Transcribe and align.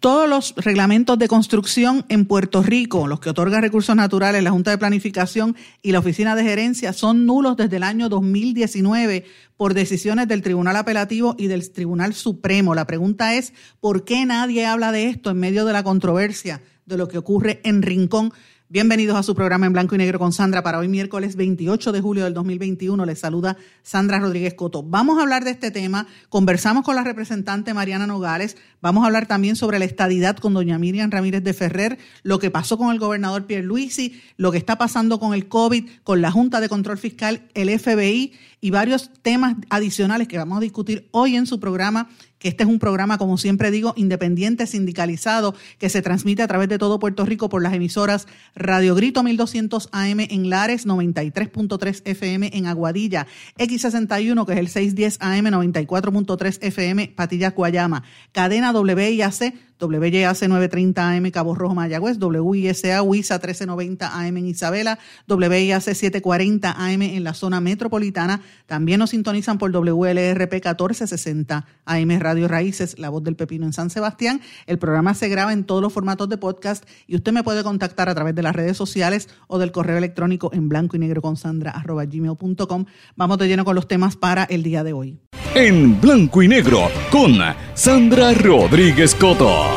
Todos 0.00 0.28
los 0.28 0.54
reglamentos 0.56 1.18
de 1.18 1.26
construcción 1.26 2.06
en 2.08 2.24
Puerto 2.24 2.62
Rico, 2.62 3.08
los 3.08 3.18
que 3.18 3.30
otorga 3.30 3.60
recursos 3.60 3.96
naturales, 3.96 4.44
la 4.44 4.52
Junta 4.52 4.70
de 4.70 4.78
Planificación 4.78 5.56
y 5.82 5.90
la 5.90 5.98
Oficina 5.98 6.36
de 6.36 6.44
Gerencia, 6.44 6.92
son 6.92 7.26
nulos 7.26 7.56
desde 7.56 7.78
el 7.78 7.82
año 7.82 8.08
2019 8.08 9.24
por 9.56 9.74
decisiones 9.74 10.28
del 10.28 10.42
Tribunal 10.42 10.76
Apelativo 10.76 11.34
y 11.36 11.48
del 11.48 11.68
Tribunal 11.72 12.14
Supremo. 12.14 12.76
La 12.76 12.86
pregunta 12.86 13.34
es, 13.34 13.52
¿por 13.80 14.04
qué 14.04 14.24
nadie 14.24 14.66
habla 14.66 14.92
de 14.92 15.08
esto 15.08 15.30
en 15.30 15.40
medio 15.40 15.64
de 15.64 15.72
la 15.72 15.82
controversia 15.82 16.62
de 16.86 16.96
lo 16.96 17.08
que 17.08 17.18
ocurre 17.18 17.60
en 17.64 17.82
Rincón? 17.82 18.32
Bienvenidos 18.70 19.16
a 19.16 19.22
su 19.22 19.34
programa 19.34 19.64
en 19.64 19.72
blanco 19.72 19.94
y 19.94 19.98
negro 19.98 20.18
con 20.18 20.30
Sandra 20.30 20.62
para 20.62 20.78
hoy 20.78 20.88
miércoles 20.88 21.36
28 21.36 21.90
de 21.90 22.02
julio 22.02 22.24
del 22.24 22.34
2021. 22.34 23.06
Les 23.06 23.18
saluda 23.18 23.56
Sandra 23.82 24.18
Rodríguez 24.18 24.52
Coto. 24.52 24.82
Vamos 24.82 25.18
a 25.18 25.22
hablar 25.22 25.42
de 25.42 25.52
este 25.52 25.70
tema. 25.70 26.06
Conversamos 26.28 26.84
con 26.84 26.94
la 26.94 27.02
representante 27.02 27.72
Mariana 27.72 28.06
Nogales. 28.06 28.58
Vamos 28.82 29.04
a 29.04 29.06
hablar 29.06 29.24
también 29.24 29.56
sobre 29.56 29.78
la 29.78 29.86
estadidad 29.86 30.36
con 30.36 30.52
doña 30.52 30.78
Miriam 30.78 31.10
Ramírez 31.10 31.42
de 31.42 31.54
Ferrer, 31.54 31.98
lo 32.22 32.38
que 32.38 32.50
pasó 32.50 32.76
con 32.76 32.92
el 32.92 32.98
gobernador 32.98 33.46
Pierre 33.46 33.64
Luisi, 33.64 34.20
lo 34.36 34.52
que 34.52 34.58
está 34.58 34.76
pasando 34.76 35.18
con 35.18 35.32
el 35.32 35.48
COVID, 35.48 35.88
con 36.04 36.20
la 36.20 36.30
Junta 36.30 36.60
de 36.60 36.68
Control 36.68 36.98
Fiscal, 36.98 37.48
el 37.54 37.70
FBI 37.70 38.34
y 38.60 38.70
varios 38.70 39.10
temas 39.22 39.56
adicionales 39.70 40.28
que 40.28 40.38
vamos 40.38 40.58
a 40.58 40.60
discutir 40.60 41.08
hoy 41.12 41.36
en 41.36 41.46
su 41.46 41.60
programa 41.60 42.08
que 42.38 42.48
este 42.48 42.62
es 42.62 42.68
un 42.68 42.78
programa, 42.78 43.18
como 43.18 43.36
siempre 43.36 43.70
digo, 43.70 43.94
independiente, 43.96 44.66
sindicalizado, 44.66 45.54
que 45.78 45.88
se 45.88 46.02
transmite 46.02 46.42
a 46.42 46.48
través 46.48 46.68
de 46.68 46.78
todo 46.78 46.98
Puerto 46.98 47.24
Rico 47.24 47.48
por 47.48 47.62
las 47.62 47.74
emisoras 47.74 48.26
Radio 48.54 48.94
Grito 48.94 49.22
1200 49.22 49.88
AM 49.92 50.20
en 50.20 50.50
Lares, 50.50 50.86
93.3 50.86 52.02
FM 52.04 52.50
en 52.54 52.66
Aguadilla, 52.66 53.26
X61, 53.58 54.46
que 54.46 54.52
es 54.52 54.58
el 54.58 54.68
610 54.68 55.18
AM, 55.20 55.46
94.3 55.46 56.58
FM, 56.60 57.12
Patillas, 57.16 57.54
Guayama, 57.54 58.04
cadena 58.32 58.72
WIAC 58.72 59.54
WYAC 59.80 60.48
930 60.48 61.10
AM 61.10 61.30
Cabo 61.30 61.54
Rojo 61.54 61.74
Mayagüez, 61.74 62.18
WISA 62.18 63.02
WISA 63.02 63.34
1390 63.34 64.18
AM 64.18 64.36
en 64.36 64.46
Isabela, 64.46 64.98
WIAC 65.28 65.82
740 65.82 66.72
AM 66.72 67.02
en 67.02 67.24
la 67.24 67.34
zona 67.34 67.60
metropolitana. 67.60 68.40
También 68.66 68.98
nos 68.98 69.10
sintonizan 69.10 69.58
por 69.58 69.70
WLRP 69.70 70.52
1460 70.52 71.66
AM 71.84 72.18
Radio 72.18 72.48
Raíces, 72.48 72.98
La 72.98 73.08
Voz 73.08 73.22
del 73.22 73.36
Pepino 73.36 73.66
en 73.66 73.72
San 73.72 73.90
Sebastián. 73.90 74.40
El 74.66 74.78
programa 74.78 75.14
se 75.14 75.28
graba 75.28 75.52
en 75.52 75.64
todos 75.64 75.82
los 75.82 75.92
formatos 75.92 76.28
de 76.28 76.38
podcast 76.38 76.84
y 77.06 77.16
usted 77.16 77.32
me 77.32 77.42
puede 77.42 77.62
contactar 77.62 78.08
a 78.08 78.14
través 78.14 78.34
de 78.34 78.42
las 78.42 78.54
redes 78.54 78.76
sociales 78.76 79.28
o 79.46 79.58
del 79.58 79.72
correo 79.72 79.98
electrónico 79.98 80.50
en 80.52 80.68
blanco 80.68 80.96
y 80.96 80.98
negro 80.98 81.22
con 81.22 81.36
sandra 81.36 81.70
arroba 81.70 82.04
gmail.com. 82.04 82.84
Vamos 83.16 83.38
de 83.38 83.48
lleno 83.48 83.64
con 83.64 83.74
los 83.74 83.88
temas 83.88 84.16
para 84.16 84.44
el 84.44 84.62
día 84.62 84.84
de 84.84 84.92
hoy. 84.92 85.18
En 85.54 86.00
blanco 86.00 86.42
y 86.42 86.48
negro 86.48 86.90
con 87.10 87.38
Sandra 87.74 88.32
Rodríguez 88.34 89.14
Coto. 89.14 89.67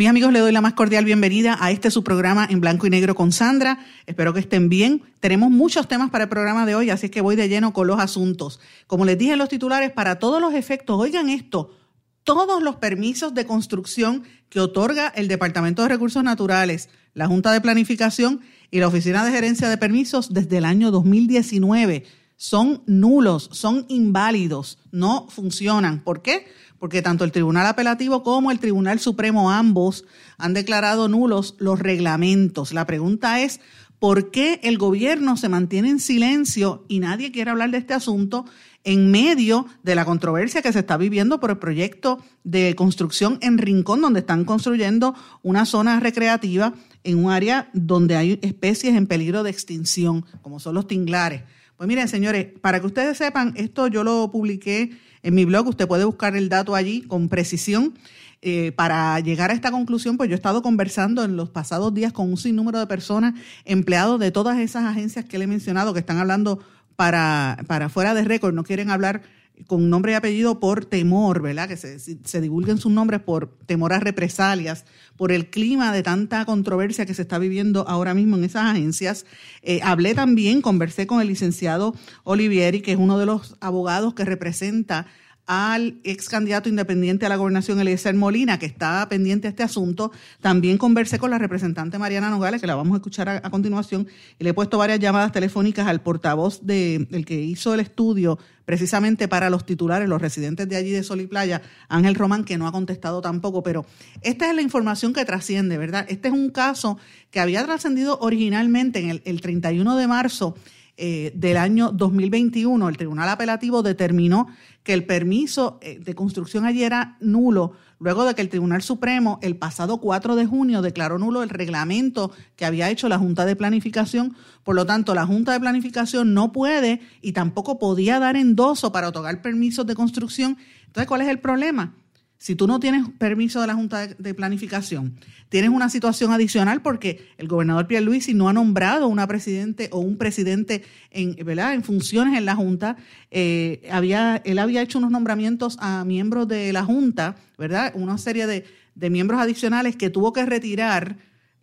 Mis 0.00 0.08
amigos, 0.08 0.32
le 0.32 0.38
doy 0.38 0.50
la 0.50 0.62
más 0.62 0.72
cordial 0.72 1.04
bienvenida 1.04 1.58
a 1.60 1.70
este 1.70 1.90
su 1.90 2.02
programa 2.02 2.46
en 2.48 2.62
blanco 2.62 2.86
y 2.86 2.90
negro 2.90 3.14
con 3.14 3.32
Sandra. 3.32 3.80
Espero 4.06 4.32
que 4.32 4.40
estén 4.40 4.70
bien. 4.70 5.02
Tenemos 5.20 5.50
muchos 5.50 5.88
temas 5.88 6.08
para 6.08 6.24
el 6.24 6.30
programa 6.30 6.64
de 6.64 6.74
hoy, 6.74 6.88
así 6.88 7.04
es 7.04 7.12
que 7.12 7.20
voy 7.20 7.36
de 7.36 7.50
lleno 7.50 7.74
con 7.74 7.86
los 7.86 8.00
asuntos. 8.00 8.60
Como 8.86 9.04
les 9.04 9.18
dije 9.18 9.32
en 9.32 9.38
los 9.38 9.50
titulares, 9.50 9.90
para 9.90 10.18
todos 10.18 10.40
los 10.40 10.54
efectos, 10.54 10.98
oigan 10.98 11.28
esto, 11.28 11.76
todos 12.24 12.62
los 12.62 12.76
permisos 12.76 13.34
de 13.34 13.44
construcción 13.44 14.22
que 14.48 14.60
otorga 14.60 15.08
el 15.08 15.28
Departamento 15.28 15.82
de 15.82 15.88
Recursos 15.88 16.24
Naturales, 16.24 16.88
la 17.12 17.26
Junta 17.26 17.52
de 17.52 17.60
Planificación 17.60 18.40
y 18.70 18.78
la 18.78 18.88
Oficina 18.88 19.22
de 19.22 19.32
Gerencia 19.32 19.68
de 19.68 19.76
Permisos 19.76 20.32
desde 20.32 20.56
el 20.56 20.64
año 20.64 20.90
2019 20.90 22.06
son 22.40 22.82
nulos, 22.86 23.50
son 23.52 23.84
inválidos, 23.90 24.78
no 24.92 25.26
funcionan. 25.28 26.02
¿Por 26.02 26.22
qué? 26.22 26.46
Porque 26.80 27.02
tanto 27.02 27.24
el 27.24 27.30
Tribunal 27.30 27.66
Apelativo 27.66 28.24
como 28.24 28.50
el 28.50 28.58
Tribunal 28.58 28.98
Supremo 28.98 29.52
ambos 29.52 30.04
han 30.38 30.54
declarado 30.54 31.08
nulos 31.08 31.54
los 31.58 31.78
reglamentos. 31.78 32.72
La 32.72 32.86
pregunta 32.86 33.40
es, 33.42 33.60
¿por 34.00 34.30
qué 34.30 34.58
el 34.64 34.78
gobierno 34.78 35.36
se 35.36 35.50
mantiene 35.50 35.90
en 35.90 36.00
silencio 36.00 36.84
y 36.88 36.98
nadie 36.98 37.30
quiere 37.30 37.50
hablar 37.50 37.70
de 37.70 37.78
este 37.78 37.92
asunto 37.94 38.46
en 38.82 39.10
medio 39.10 39.66
de 39.82 39.94
la 39.94 40.06
controversia 40.06 40.62
que 40.62 40.72
se 40.72 40.78
está 40.78 40.96
viviendo 40.96 41.38
por 41.38 41.50
el 41.50 41.58
proyecto 41.58 42.18
de 42.44 42.74
construcción 42.74 43.38
en 43.42 43.58
Rincón, 43.58 44.00
donde 44.00 44.20
están 44.20 44.46
construyendo 44.46 45.14
una 45.42 45.66
zona 45.66 46.00
recreativa 46.00 46.72
en 47.04 47.22
un 47.22 47.30
área 47.30 47.68
donde 47.74 48.16
hay 48.16 48.38
especies 48.40 48.96
en 48.96 49.06
peligro 49.06 49.42
de 49.42 49.50
extinción, 49.50 50.24
como 50.40 50.60
son 50.60 50.74
los 50.74 50.86
tinglares? 50.86 51.42
Pues 51.76 51.88
miren, 51.88 52.08
señores, 52.08 52.46
para 52.60 52.80
que 52.80 52.86
ustedes 52.86 53.18
sepan, 53.18 53.52
esto 53.56 53.86
yo 53.86 54.02
lo 54.02 54.30
publiqué 54.30 54.98
en 55.22 55.34
mi 55.34 55.44
blog, 55.44 55.68
usted 55.68 55.86
puede 55.86 56.04
buscar 56.04 56.36
el 56.36 56.48
dato 56.48 56.74
allí 56.74 57.02
con 57.02 57.28
precisión. 57.28 57.94
Eh, 58.42 58.72
para 58.72 59.20
llegar 59.20 59.50
a 59.50 59.54
esta 59.54 59.70
conclusión, 59.70 60.16
pues 60.16 60.30
yo 60.30 60.34
he 60.34 60.36
estado 60.36 60.62
conversando 60.62 61.22
en 61.24 61.36
los 61.36 61.50
pasados 61.50 61.92
días 61.92 62.12
con 62.12 62.30
un 62.30 62.38
sinnúmero 62.38 62.78
de 62.78 62.86
personas, 62.86 63.34
empleados 63.66 64.18
de 64.18 64.30
todas 64.30 64.58
esas 64.58 64.84
agencias 64.84 65.26
que 65.26 65.36
le 65.36 65.44
he 65.44 65.46
mencionado, 65.46 65.92
que 65.92 66.00
están 66.00 66.16
hablando 66.16 66.58
para, 66.96 67.58
para 67.66 67.90
fuera 67.90 68.14
de 68.14 68.24
récord, 68.24 68.54
no 68.54 68.64
quieren 68.64 68.90
hablar 68.90 69.22
con 69.66 69.90
nombre 69.90 70.12
y 70.12 70.14
apellido 70.14 70.60
por 70.60 70.84
temor, 70.84 71.42
¿verdad? 71.42 71.68
Que 71.68 71.76
se, 71.76 72.40
divulguen 72.40 72.78
sus 72.78 72.92
nombres 72.92 73.20
por 73.20 73.56
temor 73.66 73.92
a 73.92 74.00
represalias, 74.00 74.84
por 75.16 75.32
el 75.32 75.50
clima 75.50 75.92
de 75.92 76.02
tanta 76.02 76.44
controversia 76.44 77.06
que 77.06 77.14
se 77.14 77.22
está 77.22 77.38
viviendo 77.38 77.88
ahora 77.88 78.14
mismo 78.14 78.36
en 78.36 78.44
esas 78.44 78.64
agencias. 78.64 79.26
Eh, 79.62 79.80
hablé 79.82 80.14
también, 80.14 80.62
conversé 80.62 81.06
con 81.06 81.20
el 81.20 81.28
licenciado 81.28 81.94
Olivieri, 82.24 82.80
que 82.80 82.92
es 82.92 82.98
uno 82.98 83.18
de 83.18 83.26
los 83.26 83.56
abogados 83.60 84.14
que 84.14 84.24
representa 84.24 85.06
al 85.46 86.00
ex 86.04 86.28
candidato 86.28 86.68
independiente 86.68 87.26
a 87.26 87.28
la 87.28 87.36
gobernación, 87.36 87.80
Eliezer 87.80 88.14
Molina, 88.14 88.58
que 88.58 88.66
está 88.66 89.08
pendiente 89.08 89.48
de 89.48 89.50
este 89.50 89.62
asunto. 89.62 90.12
También 90.40 90.78
conversé 90.78 91.18
con 91.18 91.30
la 91.30 91.38
representante 91.38 91.98
Mariana 91.98 92.30
Nogales, 92.30 92.60
que 92.60 92.66
la 92.66 92.76
vamos 92.76 92.94
a 92.94 92.96
escuchar 92.96 93.28
a, 93.28 93.50
continuación, 93.50 94.06
y 94.38 94.44
le 94.44 94.50
he 94.50 94.54
puesto 94.54 94.78
varias 94.78 95.00
llamadas 95.00 95.32
telefónicas 95.32 95.86
al 95.88 96.02
portavoz 96.02 96.64
de, 96.64 97.06
del 97.10 97.24
que 97.24 97.40
hizo 97.40 97.74
el 97.74 97.80
estudio 97.80 98.38
precisamente 98.64 99.26
para 99.26 99.50
los 99.50 99.66
titulares, 99.66 100.08
los 100.08 100.22
residentes 100.22 100.68
de 100.68 100.76
allí 100.76 100.90
de 100.90 101.02
Sol 101.02 101.20
y 101.20 101.26
Playa, 101.26 101.62
Ángel 101.88 102.14
Román, 102.14 102.44
que 102.44 102.56
no 102.56 102.68
ha 102.68 102.72
contestado 102.72 103.20
tampoco, 103.20 103.64
pero 103.64 103.84
esta 104.22 104.48
es 104.48 104.54
la 104.54 104.62
información 104.62 105.12
que 105.12 105.24
trasciende, 105.24 105.76
¿verdad? 105.76 106.06
Este 106.08 106.28
es 106.28 106.34
un 106.34 106.50
caso 106.50 106.96
que 107.32 107.40
había 107.40 107.64
trascendido 107.64 108.20
originalmente 108.20 109.00
en 109.00 109.10
el, 109.10 109.22
el 109.24 109.40
31 109.40 109.96
de 109.96 110.06
marzo 110.06 110.54
eh, 110.96 111.32
del 111.34 111.56
año 111.56 111.92
2021, 111.92 112.88
el 112.88 112.96
Tribunal 112.96 113.28
Apelativo 113.28 113.82
determinó 113.82 114.48
que 114.82 114.92
el 114.92 115.04
permiso 115.04 115.78
eh, 115.82 115.98
de 115.98 116.14
construcción 116.14 116.64
allí 116.64 116.84
era 116.84 117.16
nulo, 117.20 117.72
luego 117.98 118.24
de 118.24 118.34
que 118.34 118.42
el 118.42 118.48
Tribunal 118.48 118.82
Supremo 118.82 119.38
el 119.42 119.56
pasado 119.56 119.98
4 119.98 120.36
de 120.36 120.46
junio 120.46 120.82
declaró 120.82 121.18
nulo 121.18 121.42
el 121.42 121.50
reglamento 121.50 122.32
que 122.56 122.64
había 122.64 122.90
hecho 122.90 123.08
la 123.08 123.18
Junta 123.18 123.44
de 123.46 123.56
Planificación. 123.56 124.36
Por 124.64 124.74
lo 124.74 124.86
tanto, 124.86 125.14
la 125.14 125.26
Junta 125.26 125.52
de 125.52 125.60
Planificación 125.60 126.34
no 126.34 126.52
puede 126.52 127.00
y 127.20 127.32
tampoco 127.32 127.78
podía 127.78 128.18
dar 128.18 128.36
endoso 128.36 128.92
para 128.92 129.08
otorgar 129.08 129.42
permisos 129.42 129.86
de 129.86 129.94
construcción. 129.94 130.58
Entonces, 130.86 131.06
¿cuál 131.06 131.20
es 131.22 131.28
el 131.28 131.38
problema? 131.38 131.94
Si 132.40 132.56
tú 132.56 132.66
no 132.66 132.80
tienes 132.80 133.06
permiso 133.18 133.60
de 133.60 133.66
la 133.66 133.74
Junta 133.74 134.06
de 134.06 134.32
Planificación, 134.32 135.14
tienes 135.50 135.68
una 135.68 135.90
situación 135.90 136.32
adicional 136.32 136.80
porque 136.80 137.28
el 137.36 137.48
gobernador 137.48 137.86
Pierluisi 137.86 138.32
no 138.32 138.48
ha 138.48 138.54
nombrado 138.54 139.08
una 139.08 139.26
presidente 139.26 139.90
o 139.92 139.98
un 139.98 140.16
presidente 140.16 140.82
en, 141.10 141.36
¿verdad? 141.44 141.74
en 141.74 141.84
funciones 141.84 142.38
en 142.38 142.46
la 142.46 142.56
Junta. 142.56 142.96
Eh, 143.30 143.86
había, 143.92 144.40
él 144.42 144.58
había 144.58 144.80
hecho 144.80 144.96
unos 144.96 145.10
nombramientos 145.10 145.76
a 145.80 146.02
miembros 146.06 146.48
de 146.48 146.72
la 146.72 146.82
Junta, 146.82 147.36
¿verdad? 147.58 147.92
Una 147.94 148.16
serie 148.16 148.46
de, 148.46 148.64
de 148.94 149.10
miembros 149.10 149.38
adicionales 149.38 149.94
que 149.96 150.08
tuvo 150.08 150.32
que 150.32 150.46
retirar 150.46 151.18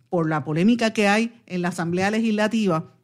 por 0.09 0.29
la 0.29 0.43
polémica 0.43 0.93
que 0.93 1.07
hay 1.07 1.41
en 1.47 1.63
la 1.63 1.69
Asamblea 1.69 2.11
Legislativa 2.11 2.96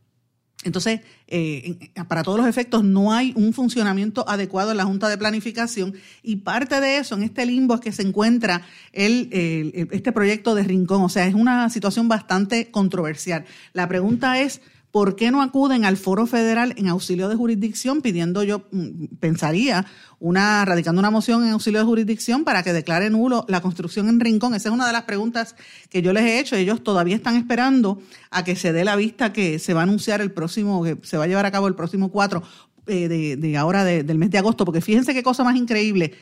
entonces, 0.63 1.01
eh, 1.27 1.91
para 2.07 2.23
todos 2.23 2.37
los 2.37 2.47
efectos, 2.47 2.83
no 2.83 3.13
hay 3.13 3.33
un 3.35 3.53
funcionamiento 3.53 4.27
adecuado 4.27 4.71
en 4.71 4.77
la 4.77 4.85
Junta 4.85 5.09
de 5.09 5.17
Planificación 5.17 5.93
y 6.21 6.37
parte 6.37 6.79
de 6.79 6.97
eso, 6.97 7.15
en 7.15 7.23
este 7.23 7.45
limbo, 7.45 7.75
es 7.75 7.81
que 7.81 7.91
se 7.91 8.01
encuentra 8.01 8.61
el, 8.91 9.29
este 9.91 10.11
proyecto 10.11 10.55
de 10.55 10.63
Rincón. 10.63 11.01
O 11.01 11.09
sea, 11.09 11.27
es 11.27 11.33
una 11.33 11.69
situación 11.69 12.07
bastante 12.07 12.71
controversial. 12.71 13.45
La 13.73 13.87
pregunta 13.87 14.39
es, 14.39 14.61
¿por 14.93 15.15
qué 15.15 15.31
no 15.31 15.41
acuden 15.41 15.85
al 15.85 15.97
foro 15.97 16.27
federal 16.27 16.75
en 16.77 16.87
auxilio 16.87 17.27
de 17.27 17.35
jurisdicción 17.35 18.03
pidiendo, 18.03 18.43
yo 18.43 18.67
mm, 18.71 19.15
pensaría, 19.19 19.87
una, 20.19 20.63
radicando 20.65 20.99
una 20.99 21.09
moción 21.09 21.43
en 21.43 21.49
auxilio 21.49 21.79
de 21.79 21.85
jurisdicción 21.87 22.43
para 22.43 22.61
que 22.61 22.73
declare 22.73 23.09
nulo 23.09 23.43
la 23.47 23.59
construcción 23.59 24.07
en 24.07 24.19
Rincón? 24.19 24.53
Esa 24.53 24.69
es 24.69 24.75
una 24.75 24.85
de 24.85 24.93
las 24.93 25.05
preguntas 25.05 25.55
que 25.89 26.03
yo 26.03 26.13
les 26.13 26.23
he 26.25 26.39
hecho. 26.39 26.55
Ellos 26.55 26.83
todavía 26.83 27.15
están 27.15 27.35
esperando 27.37 28.03
a 28.29 28.43
que 28.43 28.55
se 28.55 28.71
dé 28.71 28.85
la 28.85 28.95
vista 28.95 29.33
que 29.33 29.57
se 29.57 29.73
va 29.73 29.79
a 29.79 29.83
anunciar 29.83 30.21
el 30.21 30.31
próximo, 30.31 30.83
que 30.83 30.99
se 31.01 31.17
va 31.17 31.23
a 31.23 31.27
llevar 31.27 31.47
a 31.47 31.51
cabo 31.51 31.67
el 31.67 31.73
próximo 31.73 32.11
4 32.11 32.43
eh, 32.85 33.35
de, 33.35 33.57
ahora 33.57 33.83
del 33.85 34.17
mes 34.19 34.29
de 34.29 34.37
agosto, 34.37 34.63
porque 34.63 34.79
fíjense 34.79 35.15
qué 35.15 35.23
cosa 35.23 35.43
más 35.43 35.55
increíble. 35.55 36.13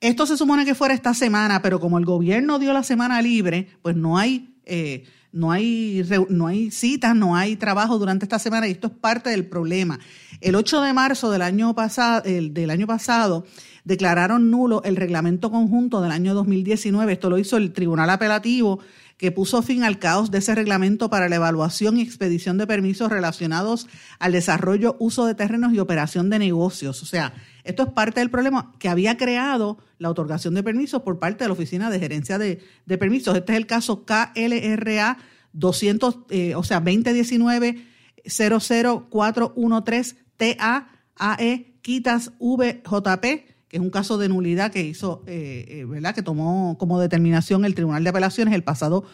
Esto 0.00 0.24
se 0.24 0.36
supone 0.36 0.64
que 0.64 0.76
fuera 0.76 0.94
esta 0.94 1.14
semana, 1.14 1.62
pero 1.62 1.80
como 1.80 1.98
el 1.98 2.04
gobierno 2.04 2.60
dio 2.60 2.72
la 2.72 2.84
semana 2.84 3.20
libre, 3.20 3.66
pues 3.82 3.96
no 3.96 4.18
hay, 4.18 4.54
eh, 4.66 5.02
no 5.32 5.52
hay, 5.52 6.04
no 6.28 6.46
hay 6.46 6.70
citas, 6.70 7.14
no 7.14 7.36
hay 7.36 7.56
trabajo 7.56 7.98
durante 7.98 8.24
esta 8.24 8.38
semana 8.38 8.66
y 8.66 8.72
esto 8.72 8.88
es 8.88 8.92
parte 8.94 9.30
del 9.30 9.46
problema. 9.46 9.98
El 10.40 10.54
8 10.54 10.82
de 10.82 10.92
marzo 10.92 11.30
del 11.30 11.42
año 11.42 11.74
pasado, 11.74 12.22
del 12.24 12.70
año 12.70 12.86
pasado 12.86 13.44
declararon 13.84 14.50
nulo 14.50 14.82
el 14.84 14.96
reglamento 14.96 15.50
conjunto 15.50 16.00
del 16.00 16.12
año 16.12 16.34
2019. 16.34 17.12
Esto 17.12 17.30
lo 17.30 17.38
hizo 17.38 17.56
el 17.56 17.72
Tribunal 17.72 18.10
Apelativo 18.10 18.80
que 19.16 19.32
puso 19.32 19.60
fin 19.60 19.84
al 19.84 19.98
caos 19.98 20.30
de 20.30 20.38
ese 20.38 20.54
reglamento 20.54 21.10
para 21.10 21.28
la 21.28 21.36
evaluación 21.36 21.98
y 21.98 22.02
expedición 22.02 22.56
de 22.56 22.66
permisos 22.66 23.10
relacionados 23.10 23.86
al 24.18 24.32
desarrollo, 24.32 24.96
uso 24.98 25.26
de 25.26 25.34
terrenos 25.34 25.74
y 25.74 25.78
operación 25.78 26.30
de 26.30 26.38
negocios. 26.38 27.02
O 27.02 27.06
sea, 27.06 27.34
esto 27.64 27.82
es 27.82 27.88
parte 27.90 28.20
del 28.20 28.30
problema 28.30 28.72
que 28.78 28.88
había 28.88 29.16
creado 29.16 29.78
la 29.98 30.10
otorgación 30.10 30.54
de 30.54 30.62
permisos 30.62 31.02
por 31.02 31.18
parte 31.18 31.44
de 31.44 31.48
la 31.48 31.54
Oficina 31.54 31.90
de 31.90 31.98
Gerencia 31.98 32.38
de, 32.38 32.62
Permisos. 32.86 33.36
Este 33.36 33.52
es 33.52 33.58
el 33.58 33.66
caso 33.66 34.04
KLRA 34.04 35.18
200, 35.52 36.18
eh, 36.30 36.54
o 36.54 36.62
sea, 36.62 36.80
2019 36.80 37.84
00413 38.24 40.16
TAAE 40.36 41.74
Quitas 41.82 42.32
VJP 42.38 43.50
que 43.70 43.76
es 43.76 43.82
un 43.82 43.90
caso 43.90 44.18
de 44.18 44.28
nulidad 44.28 44.72
que 44.72 44.82
hizo, 44.82 45.22
eh, 45.28 45.64
eh, 45.68 45.84
¿verdad? 45.84 46.12
Que 46.12 46.22
tomó 46.22 46.76
como 46.76 46.98
determinación 46.98 47.64
el 47.64 47.76
Tribunal 47.76 48.02
de 48.02 48.10
Apelaciones 48.10 48.52
el 48.52 48.64
pasado 48.64 49.04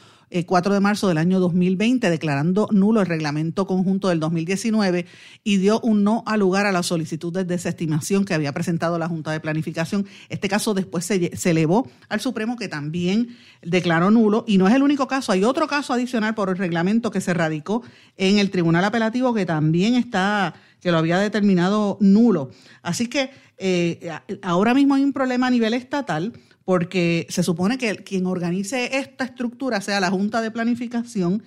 4 0.46 0.74
de 0.74 0.80
marzo 0.80 1.08
del 1.08 1.18
año 1.18 1.38
2020, 1.38 2.10
declarando 2.10 2.68
nulo 2.72 3.00
el 3.00 3.06
reglamento 3.06 3.66
conjunto 3.66 4.08
del 4.08 4.18
2019 4.18 5.06
y 5.44 5.56
dio 5.58 5.80
un 5.80 6.02
no 6.02 6.24
al 6.26 6.40
lugar 6.40 6.66
a 6.66 6.72
la 6.72 6.82
solicitud 6.82 7.32
de 7.32 7.44
desestimación 7.44 8.24
que 8.24 8.34
había 8.34 8.52
presentado 8.52 8.98
la 8.98 9.08
Junta 9.08 9.30
de 9.30 9.40
Planificación. 9.40 10.06
Este 10.28 10.48
caso 10.48 10.74
después 10.74 11.04
se, 11.04 11.36
se 11.36 11.50
elevó 11.50 11.88
al 12.08 12.20
Supremo 12.20 12.56
que 12.56 12.68
también 12.68 13.36
declaró 13.62 14.10
nulo 14.10 14.44
y 14.48 14.58
no 14.58 14.66
es 14.66 14.74
el 14.74 14.82
único 14.82 15.06
caso, 15.06 15.32
hay 15.32 15.44
otro 15.44 15.68
caso 15.68 15.92
adicional 15.92 16.34
por 16.34 16.48
el 16.48 16.58
reglamento 16.58 17.10
que 17.10 17.20
se 17.20 17.32
radicó 17.32 17.82
en 18.16 18.38
el 18.38 18.50
Tribunal 18.50 18.84
Apelativo 18.84 19.32
que 19.32 19.46
también 19.46 19.94
está 19.94 20.54
que 20.80 20.90
lo 20.90 20.98
había 20.98 21.18
determinado 21.18 21.98
nulo. 22.00 22.50
Así 22.82 23.08
que 23.08 23.30
eh, 23.58 24.10
ahora 24.42 24.74
mismo 24.74 24.94
hay 24.94 25.02
un 25.02 25.12
problema 25.12 25.46
a 25.46 25.50
nivel 25.50 25.74
estatal 25.74 26.32
porque 26.66 27.28
se 27.30 27.44
supone 27.44 27.78
que 27.78 27.94
quien 27.98 28.26
organice 28.26 28.98
esta 28.98 29.24
estructura 29.24 29.80
sea 29.80 30.00
la 30.00 30.10
Junta 30.10 30.42
de 30.42 30.50
Planificación 30.50 31.44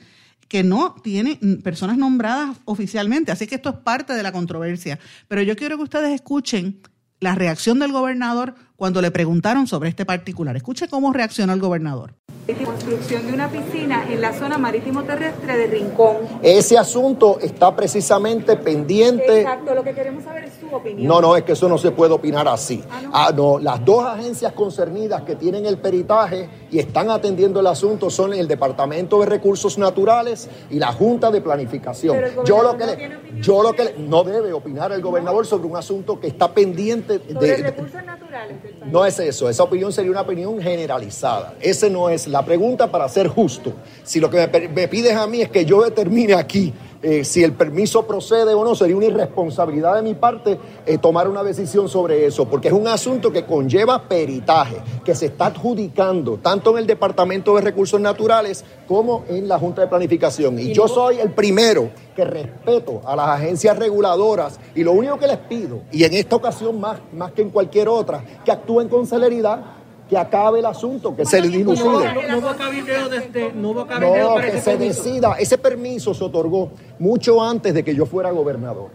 que 0.48 0.64
no 0.64 0.96
tiene 1.04 1.36
personas 1.62 1.98
nombradas 1.98 2.56
oficialmente. 2.64 3.34
Así 3.34 3.46
que 3.46 3.56
esto 3.56 3.70
es 3.70 3.76
parte 3.76 4.14
de 4.14 4.24
la 4.24 4.32
controversia. 4.32 4.98
Pero 5.28 5.42
yo 5.42 5.58
quiero 5.58 5.76
que 5.76 5.84
ustedes 5.84 6.16
escuchen 6.16 6.80
la 7.20 7.36
reacción 7.36 7.80
del 7.80 7.92
gobernador 7.92 8.56
cuando 8.78 9.02
le 9.02 9.12
preguntaron 9.12 9.68
sobre 9.68 9.90
este 9.90 10.06
particular. 10.06 10.56
Escuche 10.56 10.88
cómo 10.88 11.12
reaccionó 11.12 11.52
el 11.52 11.60
gobernador. 11.60 12.16
Construcción 12.50 13.28
de 13.28 13.34
una 13.34 13.48
piscina 13.48 14.08
en 14.10 14.22
la 14.22 14.34
zona 14.34 14.58
marítimo 14.58 15.04
terrestre 15.04 15.56
de 15.56 15.68
Rincón. 15.68 16.18
Ese 16.42 16.80
asunto 16.80 17.38
está 17.40 17.76
precisamente 17.76 18.56
pendiente. 18.58 19.42
Exacto, 19.42 19.76
lo 19.76 19.84
que 19.84 19.94
queremos 19.94 20.24
saber 20.24 20.46
es 20.46 20.54
su 20.60 20.76
opinión. 20.76 21.08
No, 21.08 21.22
no, 21.22 21.36
es 21.36 21.44
que 21.44 21.52
eso 21.52 21.70
no 21.70 21.78
se 21.78 21.92
puede 21.92 22.12
opinar 22.12 22.48
así. 22.48 22.84
Ah, 22.90 23.02
no. 23.02 23.10
Ah, 23.14 23.32
no. 23.36 23.60
Las 23.60 23.86
dos 23.86 24.04
agencias 24.04 24.54
concernidas 24.54 25.22
que 25.22 25.36
tienen 25.36 25.68
el 25.68 25.78
peritaje 25.78 26.50
y 26.72 26.80
están 26.80 27.12
atendiendo 27.12 27.60
el 27.60 27.68
asunto 27.68 28.10
son 28.10 28.34
el 28.34 28.48
Departamento 28.48 29.20
de 29.20 29.28
Recursos 29.28 29.78
Naturales 29.78 30.50
y 30.72 30.80
la 30.80 30.92
Junta 30.92 31.30
de 31.30 31.42
Planificación. 31.42 32.18
yo 32.46 32.64
lo 32.64 32.76
que 32.76 32.86
no 32.86 32.96
le, 32.96 33.42
yo 33.42 33.62
lo 33.62 33.74
que 33.74 33.96
no 34.00 34.24
debe 34.24 34.54
opinar 34.54 34.92
el 34.92 35.02
gobernador 35.02 35.46
sobre 35.46 35.68
un 35.68 35.78
asunto 35.78 36.20
que 36.20 36.28
está 36.28 36.52
pendiente 36.52 37.22
sobre 37.32 37.48
de 37.48 37.58
recursos 37.58 38.04
naturales. 38.04 38.58
No 38.86 39.06
es 39.06 39.20
eso, 39.20 39.50
esa 39.50 39.64
opinión 39.64 39.94
sería 39.94 40.12
una 40.12 40.22
opinión 40.22 40.60
generalizada. 40.60 41.54
Ese 41.60 41.90
no 41.90 42.10
es 42.10 42.28
la 42.28 42.39
pregunta 42.44 42.92
para 42.92 43.08
ser 43.10 43.28
justo. 43.28 43.74
Si 44.04 44.20
lo 44.20 44.30
que 44.30 44.48
me, 44.74 44.88
pides 44.88 45.16
a 45.16 45.28
mí 45.28 45.42
es 45.42 45.50
que 45.50 45.66
yo 45.66 45.84
determine 45.84 46.34
aquí 46.34 46.74
eh, 47.02 47.24
si 47.24 47.44
el 47.44 47.54
permiso 47.54 48.06
procede 48.06 48.54
o 48.54 48.64
no, 48.64 48.76
sería 48.76 48.98
una 48.98 49.06
irresponsabilidad 49.06 49.96
de 49.96 50.02
mi 50.02 50.16
parte 50.16 50.60
eh, 50.86 50.98
tomar 50.98 51.30
una 51.30 51.44
decisión 51.44 51.88
sobre 51.88 52.26
eso, 52.26 52.44
porque 52.46 52.68
es 52.68 52.74
un 52.74 52.90
asunto 52.90 53.32
que 53.32 53.46
conlleva 53.46 54.04
peritaje, 54.04 54.82
que 55.06 55.16
se 55.16 55.28
está 55.28 55.46
adjudicando 55.46 56.40
tanto 56.42 56.72
en 56.72 56.80
el 56.80 56.88
Departamento 56.88 57.56
de 57.56 57.62
Recursos 57.62 58.02
Naturales 58.02 58.66
como 58.86 59.24
en 59.30 59.48
la 59.48 59.58
Junta 59.58 59.82
de 59.82 59.88
Planificación. 59.88 60.60
Y, 60.60 60.74
yo 60.74 60.90
soy 60.90 61.20
el 61.20 61.32
primero 61.32 61.90
que 62.16 62.26
respeto 62.26 63.02
a 63.06 63.16
las 63.16 63.30
agencias 63.30 63.80
reguladoras 63.80 64.60
y 64.76 64.84
lo 64.84 64.92
único 64.92 65.18
que 65.18 65.28
les 65.28 65.38
pido, 65.38 65.82
y 65.94 66.04
en 66.04 66.14
esta 66.14 66.36
ocasión 66.36 66.82
más, 66.82 67.00
más 67.14 67.32
que 67.32 67.42
en 67.42 67.50
cualquier 67.50 67.88
otra, 67.88 68.24
que 68.44 68.52
actúen 68.52 68.90
con 68.90 69.08
celeridad 69.08 69.79
que 70.10 70.18
acabe 70.18 70.60
el 70.60 70.66
asunto, 70.66 71.16
que 71.16 71.24
se 71.24 71.40
dilucide. 71.40 71.86
No, 71.86 72.00
desde, 72.00 73.54
no 73.54 73.74
no, 73.74 74.36
que 74.42 74.60
se 74.60 74.76
decida. 74.76 75.36
Ese 75.38 75.60
permiso 75.60 76.16
se 76.16 76.24
otorgó 76.24 76.72
mucho 76.98 77.42
antes 77.42 77.74
de 77.76 77.84
que 77.84 77.94
yo 77.94 78.08
fuera 78.08 78.32
gobernador. 78.32 78.90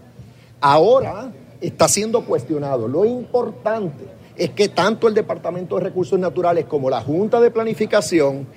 Ahora 0.61 1.31
está 1.61 1.87
siendo 1.87 2.25
cuestionado. 2.25 2.89
Lo 2.89 3.05
importante 3.05 4.05
es 4.37 4.51
que 4.51 4.69
tanto 4.69 5.07
el 5.07 5.15
Departamento 5.15 5.77
de 5.77 5.83
Recursos 5.83 6.19
Naturales 6.19 6.65
como 6.65 6.91
la 6.91 7.01
Junta 7.01 7.41
de 7.41 7.53
Planificación 7.53 8.49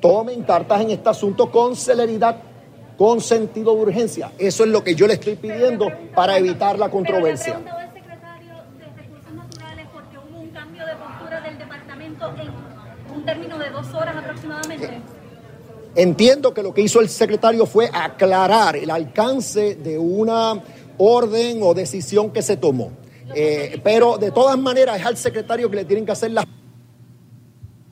tomen 0.00 0.42
cartas 0.42 0.80
en 0.80 0.90
este 0.90 1.08
asunto 1.08 1.50
con 1.52 1.76
celeridad, 1.76 2.36
con 2.98 3.20
sentido 3.20 3.74
de 3.76 3.82
urgencia. 3.82 4.32
Eso 4.36 4.64
es 4.64 4.70
lo 4.70 4.82
que 4.82 4.96
yo 4.96 5.06
le 5.06 5.14
estoy 5.14 5.36
pidiendo 5.36 5.86
para 6.12 6.36
evitar 6.38 6.76
la 6.76 6.90
controversia. 6.90 7.60
término 13.24 13.58
de 13.58 13.70
dos 13.70 13.93
horas 14.04 14.16
aproximadamente. 14.24 15.00
Entiendo 15.96 16.52
que 16.52 16.62
lo 16.62 16.74
que 16.74 16.82
hizo 16.82 17.00
el 17.00 17.08
secretario 17.08 17.66
fue 17.66 17.88
aclarar 17.92 18.76
el 18.76 18.90
alcance 18.90 19.76
de 19.76 19.96
una 19.98 20.60
orden 20.98 21.60
o 21.62 21.74
decisión 21.74 22.30
que 22.30 22.42
se 22.42 22.56
tomó. 22.56 22.90
Eh, 23.34 23.80
pero 23.82 24.18
de 24.18 24.30
todas 24.30 24.58
maneras 24.58 25.00
es 25.00 25.06
al 25.06 25.16
secretario 25.16 25.70
que 25.70 25.76
le 25.76 25.84
tienen 25.84 26.04
que 26.04 26.12
hacer 26.12 26.30
las 26.30 26.44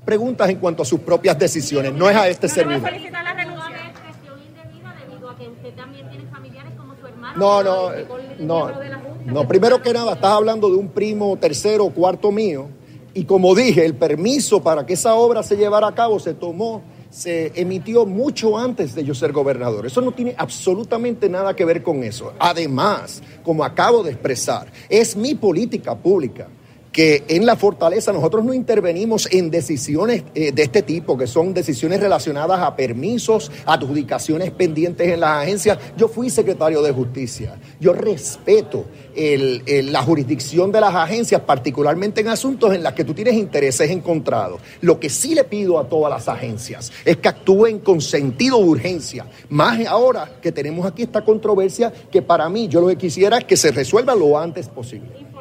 preguntas 0.05 0.51
en 0.51 0.59
cuanto 0.59 0.83
a 0.83 0.85
sus 0.85 1.01
propias 1.01 1.39
decisiones, 1.39 1.93
no 1.93 2.11
es 2.11 2.17
a 2.17 2.29
este 2.29 2.49
servidor. 2.49 2.91
No, 7.37 7.63
no, 7.63 7.91
no, 8.41 8.71
no. 9.25 9.49
Primero 9.49 9.81
que 9.81 9.93
nada, 9.93 10.15
estás 10.15 10.33
hablando 10.33 10.69
de 10.69 10.77
un 10.77 10.89
primo 10.89 11.37
tercero 11.39 11.87
o 11.87 11.91
cuarto 11.91 12.31
mío 12.31 12.69
y 13.15 13.25
como 13.25 13.55
dije, 13.55 13.85
el 13.85 13.95
permiso 13.95 14.63
para 14.63 14.87
que 14.87 14.95
esa 14.95 15.15
obra 15.15 15.43
se 15.43 15.57
llevara 15.57 15.89
a 15.89 15.95
cabo 15.95 16.19
se 16.19 16.35
tomó, 16.35 16.83
se 17.11 17.53
emitió 17.55 18.07
mucho 18.07 18.57
antes 18.57 18.95
de 18.95 19.05
yo 19.05 19.15
ser 19.15 19.33
gobernador. 19.33 19.85
Eso 19.87 20.01
no 20.01 20.13
tiene 20.13 20.35
absolutamente 20.39 21.29
nada 21.29 21.55
que 21.55 21.65
ver 21.65 21.83
con 21.83 22.03
eso. 22.05 22.33
Además, 22.39 23.23
como 23.45 23.65
acabo 23.65 24.03
de 24.03 24.13
expresar, 24.13 24.73
es 24.89 25.15
mi 25.15 25.35
política 25.35 25.95
pública 25.95 26.49
que 26.93 27.25
en 27.29 27.47
la 27.47 27.57
fortaleza 27.57 28.13
nosotros 28.13 28.45
no 28.45 28.53
intervenimos 28.53 29.27
en 29.33 29.51
decisiones 29.51 30.25
eh, 30.35 30.53
de 30.53 30.63
este 30.63 30.83
tipo, 30.83 31.17
que 31.17 31.27
son 31.27 31.55
decisiones 31.55 32.01
relacionadas 32.01 32.61
a 32.61 32.77
permisos, 32.77 33.51
adjudicaciones 33.65 34.51
pendientes 34.51 35.09
en 35.09 35.21
las 35.21 35.43
agencias. 35.43 35.79
Yo 35.97 36.09
fui 36.09 36.29
secretario 36.29 36.83
de 36.83 36.93
justicia. 36.93 37.59
Yo 37.81 37.95
respeto 37.95 38.85
la 39.15 40.03
jurisdicción 40.03 40.73
de 40.73 40.81
las 40.81 40.95
agencias, 40.95 41.41
particularmente 41.43 42.21
en 42.21 42.29
asuntos 42.29 42.75
en 42.75 42.83
los 42.83 42.93
que 42.93 43.05
tú 43.05 43.15
tienes 43.15 43.35
intereses 43.35 43.91
encontrados. 43.91 44.61
Lo 44.81 45.01
que 45.01 45.09
sí 45.09 45.35
le 45.35 45.45
pido 45.45 45.79
a 45.79 45.89
todas 45.89 46.11
las 46.11 46.29
agencias 46.29 46.93
es 47.05 47.17
que 47.17 47.29
actúen 47.29 47.79
con 47.81 48.01
sentido 48.01 48.59
de 48.59 48.65
urgencia, 48.65 49.27
más 49.49 49.85
ahora 49.87 50.39
que 50.41 50.53
tenemos 50.53 50.87
aquí 50.87 51.03
esta 51.03 51.25
controversia 51.25 51.93
que 52.11 52.23
para 52.23 52.49
mí 52.49 52.69
yo 52.69 52.81
lo 52.81 52.89
que 52.89 52.97
quisiera 52.97 53.39
es 53.39 53.45
que 53.45 53.57
se 53.57 53.71
resuelva 53.71 54.15
lo 54.15 54.39
antes 54.39 54.69
posible 54.69 55.32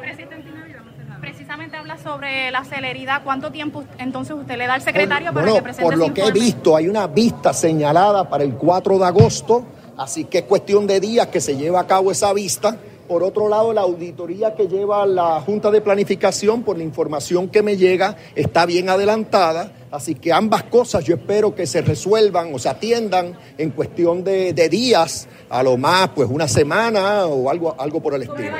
sobre 2.02 2.50
la 2.50 2.64
celeridad. 2.64 3.22
¿Cuánto 3.24 3.50
tiempo 3.50 3.84
entonces 3.98 4.36
usted 4.36 4.56
le 4.56 4.66
da 4.66 4.74
al 4.74 4.82
secretario 4.82 5.32
para 5.32 5.52
que 5.52 5.62
presente 5.62 5.82
Por 5.82 5.96
lo 5.96 6.12
que 6.12 6.22
he 6.22 6.32
visto, 6.32 6.76
hay 6.76 6.88
una 6.88 7.06
vista 7.06 7.52
señalada 7.52 8.28
para 8.28 8.44
el 8.44 8.54
4 8.54 8.98
de 8.98 9.04
agosto, 9.04 9.64
así 9.96 10.24
que 10.24 10.38
es 10.38 10.44
cuestión 10.44 10.86
de 10.86 11.00
días 11.00 11.28
que 11.28 11.40
se 11.40 11.56
lleve 11.56 11.78
a 11.78 11.86
cabo 11.86 12.10
esa 12.10 12.32
vista 12.32 12.76
por 13.12 13.24
otro 13.24 13.46
lado, 13.46 13.74
la 13.74 13.82
auditoría 13.82 14.54
que 14.54 14.68
lleva 14.68 15.04
la 15.04 15.38
Junta 15.42 15.70
de 15.70 15.82
Planificación, 15.82 16.62
por 16.62 16.78
la 16.78 16.82
información 16.82 17.50
que 17.50 17.62
me 17.62 17.76
llega, 17.76 18.16
está 18.34 18.64
bien 18.64 18.88
adelantada. 18.88 19.70
Así 19.90 20.14
que 20.14 20.32
ambas 20.32 20.62
cosas 20.62 21.04
yo 21.04 21.16
espero 21.16 21.54
que 21.54 21.66
se 21.66 21.82
resuelvan 21.82 22.54
o 22.54 22.58
se 22.58 22.70
atiendan 22.70 23.38
en 23.58 23.70
cuestión 23.72 24.24
de, 24.24 24.54
días, 24.70 25.28
a 25.50 25.62
lo 25.62 25.76
más 25.76 26.08
pues 26.14 26.26
una 26.30 26.48
semana 26.48 27.26
o 27.26 27.50
algo, 27.50 27.76
algo 27.78 28.00
por 28.00 28.14
el 28.14 28.22
estilo. 28.22 28.56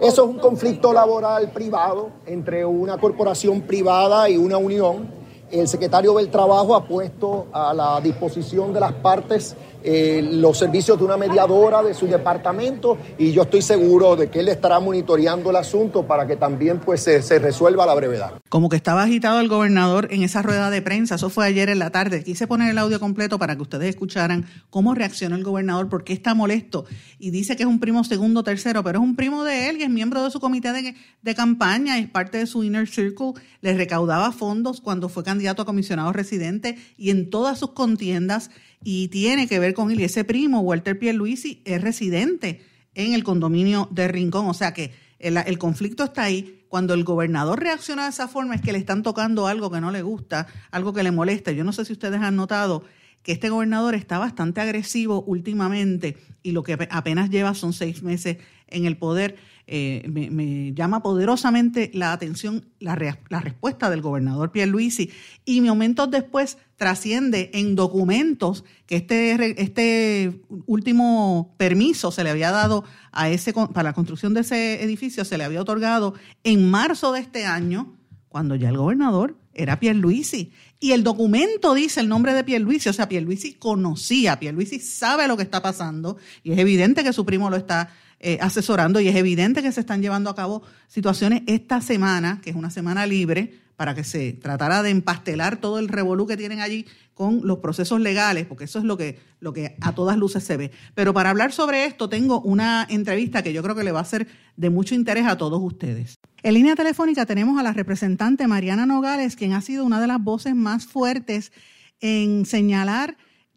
Eso 0.00 0.22
es 0.22 0.28
un 0.30 0.38
conflicto 0.38 0.92
laboral 0.92 1.50
privado 1.50 2.10
entre 2.26 2.64
una 2.64 2.96
corporación 2.96 3.62
privada 3.62 4.30
y 4.30 4.36
una 4.36 4.56
unión. 4.56 5.26
El 5.50 5.68
secretario 5.68 6.14
del 6.14 6.28
Trabajo 6.28 6.74
ha 6.74 6.84
puesto 6.84 7.46
a 7.52 7.72
la 7.72 8.00
disposición 8.00 8.72
de 8.72 8.80
las 8.80 8.92
partes 8.94 9.56
eh, 9.82 10.20
los 10.32 10.58
servicios 10.58 10.98
de 10.98 11.04
una 11.04 11.16
mediadora 11.16 11.82
de 11.82 11.94
su 11.94 12.06
departamento 12.06 12.98
y 13.18 13.32
yo 13.32 13.42
estoy 13.42 13.62
seguro 13.62 14.16
de 14.16 14.28
que 14.28 14.40
él 14.40 14.48
estará 14.48 14.80
monitoreando 14.80 15.50
el 15.50 15.56
asunto 15.56 16.06
para 16.06 16.26
que 16.26 16.36
también 16.36 16.78
pues 16.80 17.02
se, 17.02 17.38
resuelva 17.38 17.84
a 17.84 17.86
la 17.86 17.94
brevedad. 17.94 18.32
Como 18.48 18.68
que 18.68 18.76
estaba 18.76 19.02
agitado 19.02 19.40
el 19.40 19.48
gobernador 19.48 20.08
en 20.10 20.22
esa 20.22 20.42
rueda 20.42 20.70
de 20.70 20.82
prensa, 20.82 21.16
eso 21.16 21.30
fue 21.30 21.46
ayer 21.46 21.68
en 21.68 21.78
la 21.78 21.90
tarde. 21.90 22.24
Quise 22.24 22.46
poner 22.46 22.70
el 22.70 22.78
audio 22.78 22.98
completo 23.00 23.38
para 23.38 23.56
que 23.56 23.62
ustedes 23.62 23.90
escucharan 23.90 24.46
cómo 24.70 24.94
reaccionó 24.94 25.36
el 25.36 25.44
gobernador, 25.44 25.88
por 25.88 26.04
qué 26.04 26.12
está 26.12 26.34
molesto 26.34 26.84
y 27.18 27.30
dice 27.30 27.56
que 27.56 27.62
es 27.62 27.68
un 27.68 27.80
primo 27.80 28.04
segundo, 28.04 28.42
tercero, 28.42 28.82
pero 28.82 28.98
es 28.98 29.04
un 29.04 29.16
primo 29.16 29.44
de 29.44 29.68
él 29.68 29.78
y 29.78 29.82
es 29.82 29.90
miembro 29.90 30.22
de 30.24 30.30
su 30.30 30.40
comité 30.40 30.72
de, 30.72 30.94
de 31.22 31.34
campaña, 31.34 31.98
es 31.98 32.08
parte 32.08 32.38
de 32.38 32.46
su 32.46 32.64
inner 32.64 32.88
circle, 32.88 33.32
le 33.60 33.74
recaudaba 33.74 34.32
fondos 34.32 34.80
cuando 34.80 35.08
fue 35.08 35.24
candidato 35.24 35.62
a 35.62 35.64
comisionado 35.64 36.12
residente 36.12 36.76
y 36.96 37.10
en 37.10 37.30
todas 37.30 37.58
sus 37.58 37.70
contiendas 37.70 38.50
y 38.82 39.08
tiene 39.08 39.48
que 39.48 39.58
ver 39.58 39.74
con 39.74 39.90
él. 39.90 40.00
Y 40.00 40.04
ese 40.04 40.24
primo, 40.24 40.60
Walter 40.60 40.98
Pierluisi, 40.98 41.62
es 41.64 41.80
residente 41.80 42.62
en 42.94 43.12
el 43.12 43.24
condominio 43.24 43.88
de 43.90 44.08
Rincón. 44.08 44.48
O 44.48 44.54
sea 44.54 44.72
que 44.72 44.92
el, 45.18 45.58
conflicto 45.58 46.04
está 46.04 46.24
ahí. 46.24 46.64
Cuando 46.68 46.94
el 46.94 47.04
gobernador 47.04 47.60
reacciona 47.60 48.04
de 48.04 48.10
esa 48.10 48.28
forma 48.28 48.54
es 48.54 48.60
que 48.60 48.72
le 48.72 48.78
están 48.78 49.02
tocando 49.02 49.46
algo 49.46 49.70
que 49.70 49.80
no 49.80 49.90
le 49.90 50.02
gusta, 50.02 50.46
algo 50.70 50.92
que 50.92 51.02
le 51.02 51.12
molesta. 51.12 51.52
Yo 51.52 51.64
no 51.64 51.72
sé 51.72 51.84
si 51.84 51.92
ustedes 51.92 52.20
han 52.20 52.36
notado 52.36 52.84
que 53.22 53.32
este 53.32 53.48
gobernador 53.48 53.94
está 53.94 54.18
bastante 54.18 54.60
agresivo 54.60 55.22
últimamente 55.22 56.16
y 56.42 56.52
lo 56.52 56.62
que 56.62 56.74
apenas 56.90 57.30
lleva 57.30 57.54
son 57.54 57.72
seis 57.72 58.02
meses 58.02 58.38
en 58.68 58.86
el 58.86 58.96
poder. 58.96 59.36
Eh, 59.68 60.04
me, 60.30 60.72
llama 60.74 61.02
poderosamente 61.02 61.90
la 61.92 62.12
atención 62.12 62.66
la, 62.78 62.94
respuesta 62.94 63.90
del 63.90 64.00
gobernador 64.00 64.52
Pierluisi 64.52 65.10
y 65.44 65.60
momentos 65.60 66.08
después 66.08 66.58
trasciende 66.76 67.50
en 67.52 67.74
documentos 67.74 68.64
que 68.86 68.94
este, 68.94 69.60
este 69.60 70.40
último 70.66 71.52
permiso 71.56 72.12
se 72.12 72.22
le 72.22 72.30
había 72.30 72.52
dado 72.52 72.84
a 73.10 73.28
ese 73.28 73.52
para 73.52 73.82
la 73.82 73.92
construcción 73.92 74.34
de 74.34 74.42
ese 74.42 74.84
edificio 74.84 75.24
se 75.24 75.36
le 75.36 75.42
había 75.42 75.62
otorgado 75.62 76.14
en 76.44 76.70
marzo 76.70 77.10
de 77.10 77.18
este 77.18 77.44
año 77.44 77.96
cuando 78.28 78.54
ya 78.54 78.68
el 78.68 78.76
gobernador 78.76 79.36
era 79.52 79.80
Pierluisi. 79.80 80.52
Y 80.78 80.92
el 80.92 81.02
documento 81.02 81.74
dice 81.74 82.00
el 82.00 82.08
nombre 82.08 82.34
de 82.34 82.44
Pierluisi, 82.44 82.90
o 82.90 82.92
sea, 82.92 83.08
Pierluisi 83.08 83.54
conocía, 83.54 84.38
Pierluisi 84.38 84.78
sabe 84.78 85.26
lo 85.26 85.36
que 85.36 85.42
está 85.42 85.62
pasando 85.62 86.18
y 86.44 86.52
es 86.52 86.58
evidente 86.58 87.02
que 87.02 87.14
su 87.14 87.24
primo 87.24 87.48
lo 87.48 87.56
está 87.56 87.88
eh, 88.20 88.38
asesorando 88.40 89.00
y 89.00 89.08
es 89.08 89.16
evidente 89.16 89.62
que 89.62 89.72
se 89.72 89.80
están 89.80 90.02
llevando 90.02 90.30
a 90.30 90.34
cabo 90.34 90.62
situaciones 90.88 91.42
esta 91.46 91.80
semana, 91.80 92.40
que 92.42 92.50
es 92.50 92.56
una 92.56 92.70
semana 92.70 93.06
libre, 93.06 93.60
para 93.76 93.94
que 93.94 94.04
se 94.04 94.32
tratara 94.32 94.82
de 94.82 94.90
empastelar 94.90 95.58
todo 95.58 95.78
el 95.78 95.88
revolú 95.88 96.26
que 96.26 96.36
tienen 96.36 96.60
allí 96.60 96.86
con 97.12 97.46
los 97.46 97.58
procesos 97.58 98.00
legales, 98.00 98.46
porque 98.46 98.64
eso 98.64 98.78
es 98.78 98.84
lo 98.84 98.96
que, 98.96 99.18
lo 99.40 99.52
que 99.52 99.76
a 99.80 99.94
todas 99.94 100.16
luces 100.16 100.44
se 100.44 100.56
ve. 100.56 100.70
Pero 100.94 101.12
para 101.12 101.30
hablar 101.30 101.52
sobre 101.52 101.84
esto, 101.84 102.08
tengo 102.08 102.40
una 102.40 102.86
entrevista 102.88 103.42
que 103.42 103.52
yo 103.52 103.62
creo 103.62 103.74
que 103.74 103.84
le 103.84 103.92
va 103.92 104.00
a 104.00 104.04
ser 104.04 104.26
de 104.56 104.70
mucho 104.70 104.94
interés 104.94 105.26
a 105.26 105.36
todos 105.36 105.60
ustedes. 105.62 106.14
En 106.42 106.54
línea 106.54 106.74
telefónica 106.74 107.26
tenemos 107.26 107.58
a 107.58 107.62
la 107.62 107.72
representante 107.72 108.46
Mariana 108.46 108.86
Nogales, 108.86 109.36
quien 109.36 109.52
ha 109.52 109.60
sido 109.60 109.84
una 109.84 110.00
de 110.00 110.06
las 110.06 110.22
voces 110.22 110.54
más 110.54 110.86
fuertes 110.86 111.52
en 112.00 112.46
señalar 112.46 113.16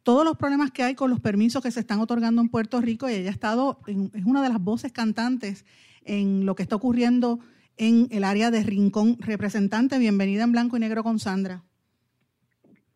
todos 0.10 0.26
los 0.26 0.38
problemas 0.38 0.72
que 0.72 0.82
hay 0.82 0.96
con 0.96 1.12
los 1.12 1.20
permisos 1.20 1.62
que 1.62 1.70
se 1.70 1.82
están 1.82 2.00
otorgando 2.00 2.42
en 2.42 2.50
Puerto 2.50 2.82
Rico 2.82 3.08
y 3.08 3.14
ella 3.14 3.30
ha 3.30 3.32
estado, 3.32 3.80
es 3.86 4.26
una 4.26 4.42
de 4.42 4.50
las 4.50 4.60
voces 4.60 4.92
cantantes 4.92 5.68
en 6.04 6.48
lo 6.48 6.56
que 6.56 6.64
está 6.64 6.76
ocurriendo 6.78 7.38
en 7.78 8.08
el 8.10 8.24
área 8.24 8.50
de 8.50 8.64
Rincón. 8.64 9.18
Representante, 9.20 10.00
bienvenida 10.00 10.46
en 10.46 10.52
blanco 10.52 10.78
y 10.78 10.80
negro 10.80 11.04
con 11.04 11.20
Sandra. 11.20 11.62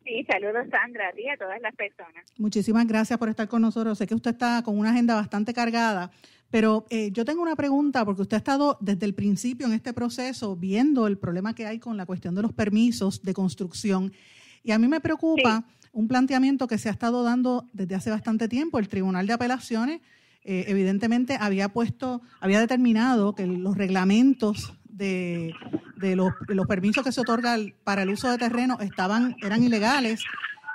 Sí, 0.04 0.26
saludos 0.28 0.66
Sandra, 0.72 1.10
a 1.10 1.12
ti 1.12 1.22
y 1.22 1.30
a 1.30 1.38
todas 1.38 1.62
las 1.62 1.76
personas. 1.76 2.26
Muchísimas 2.40 2.88
gracias 2.88 3.20
por 3.20 3.30
estar 3.30 3.48
con 3.48 3.62
nosotros. 3.62 3.96
Sé 3.96 4.08
que 4.08 4.16
usted 4.16 4.32
está 4.32 4.64
con 4.64 4.80
una 4.80 4.90
agenda 4.90 5.14
bastante 5.14 5.54
cargada, 5.54 6.10
pero 6.50 6.88
eh, 6.90 7.12
yo 7.12 7.26
tengo 7.26 7.44
una 7.44 7.56
pregunta 7.56 8.04
porque 8.06 8.24
usted 8.24 8.38
ha 8.38 8.40
estado 8.40 8.80
desde 8.82 9.06
el 9.06 9.14
principio 9.14 9.68
en 9.68 9.74
este 9.74 9.94
proceso 9.94 10.56
viendo 10.56 11.06
el 11.06 11.20
problema 11.20 11.54
que 11.54 11.68
hay 11.68 11.78
con 11.78 11.96
la 11.96 12.08
cuestión 12.08 12.34
de 12.34 12.42
los 12.42 12.54
permisos 12.54 13.22
de 13.22 13.36
construcción. 13.36 14.12
Y 14.64 14.72
a 14.72 14.80
mí 14.80 14.88
me 14.88 15.00
preocupa 15.00 15.64
un 15.94 16.08
planteamiento 16.08 16.68
que 16.68 16.78
se 16.78 16.90
ha 16.90 16.92
estado 16.92 17.24
dando 17.24 17.70
desde 17.72 17.96
hace 17.96 18.10
bastante 18.10 18.50
tiempo. 18.50 18.80
El 18.80 18.90
Tribunal 18.90 19.28
de 19.28 19.34
Apelaciones 19.34 20.02
eh, 20.44 20.66
evidentemente 20.68 21.38
había 21.40 21.70
puesto, 21.70 22.22
había 22.42 22.60
determinado 22.60 23.34
que 23.36 23.48
los 23.48 23.78
reglamentos 23.78 24.74
de, 24.84 25.54
los, 26.00 26.34
permisos 26.68 27.04
que 27.04 27.12
se 27.12 27.22
otorgan 27.22 27.74
para 27.84 28.04
el 28.04 28.10
uso 28.10 28.30
de 28.30 28.38
terreno 28.38 28.78
estaban, 28.82 29.36
eran 29.42 29.64
ilegales 29.64 30.24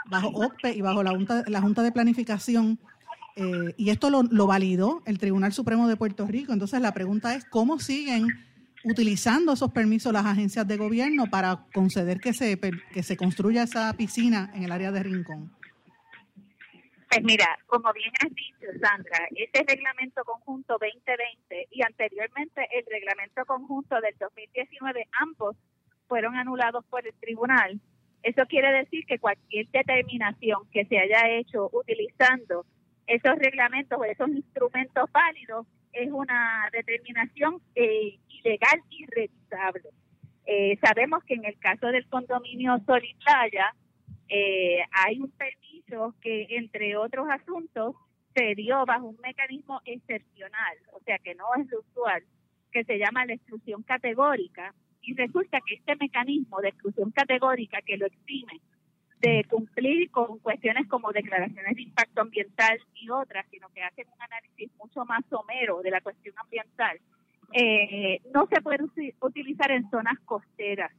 bajo 0.06 0.28
OCPE 0.28 0.74
y 0.74 0.80
bajo 0.80 1.02
la 1.02 1.10
Junta, 1.10 1.44
la 1.48 1.60
junta 1.60 1.82
de 1.82 1.92
Planificación. 1.92 2.78
Eh, 3.36 3.74
y 3.76 3.90
esto 3.90 4.10
lo, 4.10 4.22
lo 4.22 4.46
validó 4.46 5.02
el 5.04 5.18
Tribunal 5.18 5.52
Supremo 5.52 5.88
de 5.88 5.96
Puerto 5.96 6.26
Rico. 6.26 6.52
Entonces 6.52 6.80
la 6.80 6.94
pregunta 6.94 7.34
es, 7.34 7.44
¿cómo 7.44 7.78
siguen 7.78 8.26
utilizando 8.84 9.52
esos 9.52 9.72
permisos 9.72 10.12
las 10.12 10.26
agencias 10.26 10.66
de 10.66 10.76
gobierno 10.76 11.26
para 11.30 11.64
conceder 11.72 12.20
que 12.20 12.32
se, 12.32 12.58
que 12.58 13.02
se 13.02 13.16
construya 13.16 13.62
esa 13.64 13.92
piscina 13.94 14.50
en 14.54 14.64
el 14.64 14.72
área 14.72 14.92
de 14.92 15.02
Rincón? 15.02 15.52
Pues 17.10 17.24
mira, 17.24 17.58
como 17.66 17.90
bien 17.94 18.12
has 18.20 18.34
dicho, 18.34 18.66
Sandra, 18.82 19.28
este 19.34 19.64
reglamento 19.66 20.22
conjunto 20.24 20.76
2020 20.78 21.68
y 21.70 21.82
anteriormente 21.82 22.68
el 22.70 22.84
reglamento 22.86 23.46
conjunto 23.46 23.98
del 24.00 24.14
2019, 24.18 25.08
ambos 25.22 25.56
fueron 26.06 26.36
anulados 26.36 26.84
por 26.86 27.06
el 27.06 27.14
tribunal. 27.14 27.80
Eso 28.22 28.42
quiere 28.46 28.72
decir 28.72 29.06
que 29.06 29.18
cualquier 29.18 29.68
determinación 29.68 30.68
que 30.70 30.84
se 30.84 30.98
haya 30.98 31.30
hecho 31.30 31.70
utilizando 31.72 32.66
esos 33.06 33.36
reglamentos 33.36 33.98
o 33.98 34.04
esos 34.04 34.28
instrumentos 34.28 35.10
válidos 35.10 35.66
es 35.92 36.10
una 36.10 36.68
determinación 36.72 37.60
eh, 37.74 38.18
ilegal 38.28 38.82
y 38.90 39.06
revisable. 39.06 39.90
Eh, 40.46 40.78
sabemos 40.82 41.22
que 41.24 41.34
en 41.34 41.44
el 41.44 41.58
caso 41.58 41.88
del 41.88 42.06
condominio 42.08 42.78
Sol 42.86 43.02
eh, 44.28 44.78
hay 44.92 45.20
un 45.20 45.30
permiso 45.30 46.14
que, 46.20 46.46
entre 46.50 46.96
otros 46.96 47.28
asuntos, 47.30 47.96
se 48.34 48.54
dio 48.54 48.84
bajo 48.86 49.06
un 49.06 49.18
mecanismo 49.22 49.80
excepcional, 49.84 50.76
o 50.92 51.00
sea 51.00 51.18
que 51.18 51.34
no 51.34 51.44
es 51.58 51.70
lo 51.70 51.80
usual, 51.80 52.22
que 52.70 52.84
se 52.84 52.98
llama 52.98 53.26
la 53.26 53.34
exclusión 53.34 53.82
categórica. 53.82 54.74
Y 55.02 55.14
resulta 55.14 55.60
que 55.66 55.74
este 55.76 55.96
mecanismo 55.96 56.60
de 56.60 56.68
exclusión 56.68 57.10
categórica 57.10 57.80
que 57.82 57.96
lo 57.96 58.06
exime 58.06 58.60
de 59.20 59.44
cumplir 59.48 60.10
con 60.10 60.38
cuestiones 60.38 60.86
como 60.88 61.12
declaraciones 61.12 61.76
de 61.76 61.82
impacto 61.82 62.20
ambiental 62.20 62.78
y 62.94 63.10
otras, 63.10 63.46
sino 63.50 63.68
que 63.70 63.82
hacen 63.82 64.06
un 64.14 64.22
análisis 64.22 64.70
mucho 64.78 65.04
más 65.04 65.24
somero 65.28 65.80
de 65.82 65.90
la 65.90 66.00
cuestión 66.00 66.34
ambiental, 66.38 66.98
eh, 67.52 68.20
no 68.32 68.46
se 68.46 68.60
puede 68.60 68.84
utilizar 69.20 69.70
en 69.70 69.88
zonas 69.90 70.18
costeras. 70.24 70.92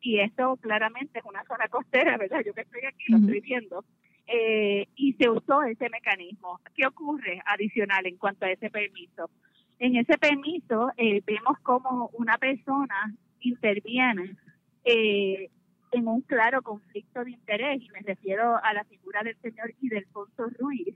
Y 0.00 0.18
esto 0.18 0.56
claramente 0.56 1.20
es 1.20 1.24
una 1.24 1.44
zona 1.44 1.68
costera, 1.68 2.16
¿verdad? 2.16 2.42
Yo 2.44 2.54
que 2.54 2.62
estoy 2.62 2.84
aquí 2.86 3.04
lo 3.08 3.18
estoy 3.18 3.40
viendo. 3.40 3.84
Eh, 4.26 4.86
y 4.96 5.12
se 5.14 5.28
usó 5.28 5.62
ese 5.62 5.88
mecanismo. 5.90 6.60
¿Qué 6.74 6.86
ocurre 6.86 7.40
adicional 7.46 8.06
en 8.06 8.16
cuanto 8.16 8.46
a 8.46 8.50
ese 8.50 8.70
permiso? 8.70 9.30
En 9.78 9.96
ese 9.96 10.16
permiso 10.16 10.90
eh, 10.96 11.22
vemos 11.26 11.58
como 11.62 12.08
una 12.14 12.38
persona 12.38 13.14
interviene 13.40 14.36
eh, 14.84 15.50
en 15.92 16.08
un 16.08 16.22
claro 16.22 16.62
conflicto 16.62 17.22
de 17.22 17.32
interés, 17.32 17.82
y 17.82 17.90
me 17.90 18.00
refiero 18.00 18.56
a 18.62 18.72
la 18.72 18.84
figura 18.84 19.22
del 19.22 19.36
señor 19.40 19.72
Idelfonso 19.80 20.46
Ruiz, 20.58 20.94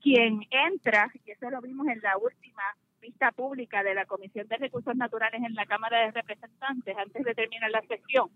quien 0.00 0.40
entra, 0.50 1.10
y 1.24 1.30
eso 1.30 1.48
lo 1.48 1.60
vimos 1.60 1.86
en 1.86 2.00
la 2.02 2.18
última 2.18 2.62
vista 3.00 3.30
pública 3.32 3.82
de 3.82 3.94
la 3.94 4.04
Comisión 4.04 4.46
de 4.48 4.56
Recursos 4.56 4.96
Naturales 4.96 5.42
en 5.42 5.54
la 5.54 5.66
Cámara 5.66 6.00
de 6.00 6.10
Representantes, 6.10 6.96
antes 6.96 7.24
de 7.24 7.34
terminar 7.34 7.70
la 7.70 7.82
sesión, 7.82 8.30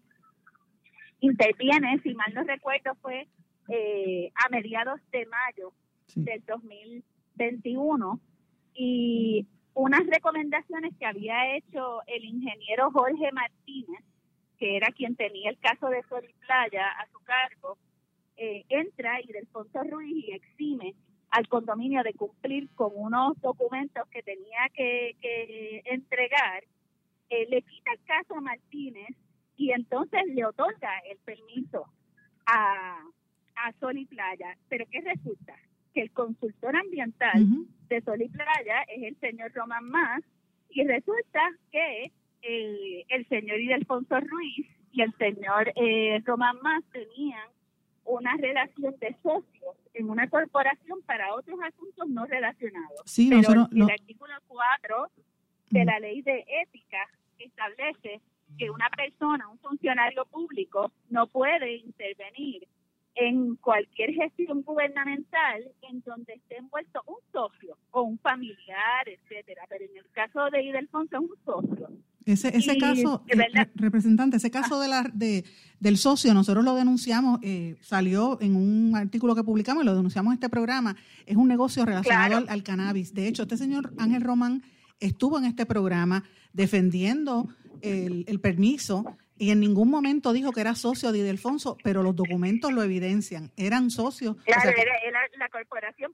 interviene, 1.20 1.98
si 2.02 2.14
mal 2.14 2.32
no 2.34 2.44
recuerdo, 2.44 2.94
fue 3.02 3.26
eh, 3.68 4.30
a 4.34 4.48
mediados 4.48 5.00
de 5.10 5.26
mayo 5.26 5.72
del 6.14 6.42
2021, 6.46 8.20
y 8.74 9.46
unas 9.74 10.06
recomendaciones 10.06 10.94
que 10.98 11.06
había 11.06 11.56
hecho 11.56 12.00
el 12.06 12.24
ingeniero 12.24 12.90
Jorge 12.92 13.32
Martínez, 13.32 14.04
que 14.58 14.76
era 14.76 14.88
quien 14.92 15.16
tenía 15.16 15.50
el 15.50 15.58
caso 15.58 15.88
de 15.88 16.02
Sol 16.04 16.24
y 16.28 16.46
Playa 16.46 16.88
a 16.88 17.06
su 17.10 17.18
cargo, 17.24 17.78
eh, 18.36 18.64
entra 18.68 19.20
y 19.22 19.32
del 19.32 19.48
Ruiz 19.90 20.26
y 20.26 20.32
exime 20.32 20.94
al 21.30 21.48
condominio 21.48 22.02
de 22.02 22.14
cumplir 22.14 22.68
con 22.74 22.92
unos 22.94 23.40
documentos 23.40 24.06
que 24.08 24.22
tenía 24.22 24.68
que, 24.74 25.82
entregar, 25.84 26.64
eh, 27.28 27.46
le 27.48 27.62
quita 27.62 27.92
el 27.92 28.04
caso 28.04 28.36
a 28.36 28.40
Martínez 28.40 29.16
y 29.56 29.72
entonces 29.72 30.20
le 30.28 30.44
otorga 30.44 30.98
el 31.10 31.18
permiso 31.18 31.86
a, 32.46 33.00
a 33.56 33.72
Sol 33.80 33.98
y 33.98 34.06
Playa. 34.06 34.56
Pero 34.68 34.86
¿qué 34.90 35.00
resulta? 35.00 35.54
Que 35.92 36.02
el 36.02 36.12
consultor 36.12 36.76
ambiental 36.76 37.46
de 37.88 38.00
Sol 38.02 38.22
y 38.22 38.28
Playa 38.28 38.82
es 38.88 39.02
el 39.02 39.18
señor 39.18 39.52
Román 39.52 39.88
Más 39.88 40.22
y 40.70 40.84
resulta 40.84 41.40
que 41.72 42.12
el, 42.42 43.04
el 43.08 43.28
señor 43.28 43.60
Idelfonso 43.60 44.20
Ruiz 44.20 44.66
y 44.92 45.02
el 45.02 45.12
señor 45.18 45.72
eh, 45.76 46.22
Román 46.24 46.56
Más 46.62 46.82
tenían 46.92 47.48
una 48.04 48.36
relación 48.36 48.94
de 48.98 49.14
socios 49.22 49.76
en 49.94 50.10
una 50.10 50.28
corporación 50.28 51.02
para 51.02 51.34
otros 51.34 51.58
asuntos 51.60 52.08
no 52.08 52.24
relacionados. 52.26 53.00
Sí, 53.04 53.28
Pero 53.30 53.68
el 53.72 53.90
artículo 53.90 54.34
4 54.46 55.10
de 55.70 55.84
la 55.84 55.98
ley 55.98 56.22
de 56.22 56.44
ética 56.62 57.08
establece 57.38 58.20
que 58.58 58.70
una 58.70 58.88
persona, 58.90 59.48
un 59.48 59.58
funcionario 59.58 60.24
público, 60.26 60.92
no 61.10 61.26
puede 61.26 61.76
intervenir 61.76 62.66
en 63.16 63.56
cualquier 63.56 64.12
gestión 64.12 64.62
gubernamental 64.62 65.64
en 65.82 66.00
donde 66.02 66.34
esté 66.34 66.58
envuelto 66.58 67.02
un 67.06 67.16
socio 67.32 67.76
o 67.90 68.02
un 68.02 68.18
familiar, 68.18 69.08
etcétera. 69.08 69.64
Pero 69.68 69.84
en 69.86 69.96
el 69.96 70.10
caso 70.10 70.50
de 70.50 70.62
Idelfonso 70.62 71.16
es 71.16 71.22
un 71.22 71.36
socio. 71.44 71.88
Ese, 72.26 72.56
ese 72.56 72.76
caso, 72.76 73.22
eh, 73.28 73.68
representante, 73.76 74.36
ese 74.36 74.50
caso 74.50 74.80
de 74.80 74.88
la, 74.88 75.08
de, 75.14 75.44
del 75.78 75.96
socio, 75.96 76.34
nosotros 76.34 76.64
lo 76.64 76.74
denunciamos, 76.74 77.38
eh, 77.42 77.76
salió 77.80 78.38
en 78.40 78.56
un 78.56 78.96
artículo 78.96 79.36
que 79.36 79.44
publicamos 79.44 79.84
y 79.84 79.86
lo 79.86 79.94
denunciamos 79.94 80.32
en 80.32 80.34
este 80.34 80.48
programa, 80.48 80.96
es 81.24 81.36
un 81.36 81.46
negocio 81.46 81.84
relacionado 81.84 82.44
al, 82.48 82.62
cannabis. 82.64 83.14
De 83.14 83.28
hecho, 83.28 83.44
este 83.44 83.56
señor 83.56 83.94
Ángel 83.96 84.22
Román 84.22 84.64
estuvo 84.98 85.38
en 85.38 85.44
este 85.44 85.66
programa 85.66 86.24
defendiendo 86.52 87.48
el, 87.80 88.24
el 88.26 88.40
permiso 88.40 89.16
y 89.38 89.50
en 89.50 89.60
ningún 89.60 89.90
momento 89.90 90.32
dijo 90.32 90.52
que 90.52 90.62
era 90.62 90.74
socio 90.74 91.12
de 91.12 91.18
Idelfonso, 91.18 91.76
pero 91.84 92.02
los 92.02 92.16
documentos 92.16 92.72
lo 92.72 92.82
evidencian, 92.82 93.52
eran 93.56 93.90
socios. 93.90 94.36
Claro, 94.44 94.70
era, 94.70 95.20
la 95.38 95.48
corporación 95.48 96.12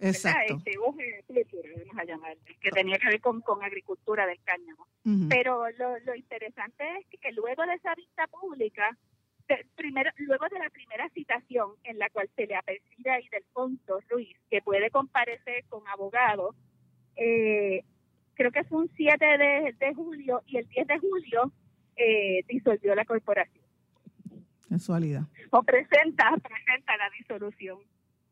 Exacto. 0.00 0.54
Este, 0.56 0.78
vamos 0.78 1.98
a 1.98 2.04
llamarle, 2.04 2.40
que 2.60 2.70
tenía 2.70 2.98
que 2.98 3.08
ver 3.08 3.20
con, 3.20 3.40
con 3.42 3.62
agricultura 3.62 4.26
del 4.26 4.40
cáñamo. 4.42 4.86
Pero 5.28 5.70
lo, 5.78 5.98
lo 6.00 6.14
interesante 6.14 6.84
es 6.98 7.20
que, 7.20 7.32
luego 7.32 7.64
de 7.66 7.74
esa 7.74 7.94
vista 7.94 8.26
pública, 8.28 8.96
primero, 9.76 10.10
luego 10.18 10.46
de 10.48 10.58
la 10.58 10.70
primera 10.70 11.08
citación 11.10 11.72
en 11.84 11.98
la 11.98 12.08
cual 12.10 12.30
se 12.36 12.46
le 12.46 12.54
apercibe 12.54 13.10
a 13.10 13.20
Idelfonso 13.20 14.00
Ruiz 14.08 14.36
que 14.50 14.62
puede 14.62 14.90
comparecer 14.90 15.64
con 15.68 15.86
abogados, 15.88 16.54
eh, 17.16 17.84
creo 18.34 18.52
que 18.52 18.64
fue 18.64 18.82
un 18.82 18.90
7 18.96 19.24
de, 19.24 19.74
de, 19.78 19.94
julio 19.94 20.42
y 20.46 20.58
el 20.58 20.68
10 20.68 20.86
de 20.86 20.98
julio 20.98 21.52
eh, 21.96 22.44
disolvió 22.48 22.94
la 22.94 23.04
corporación. 23.04 23.64
Casualidad. 24.68 25.22
O 25.50 25.62
presenta, 25.62 26.30
presenta 26.42 26.96
la 26.96 27.10
disolución 27.18 27.78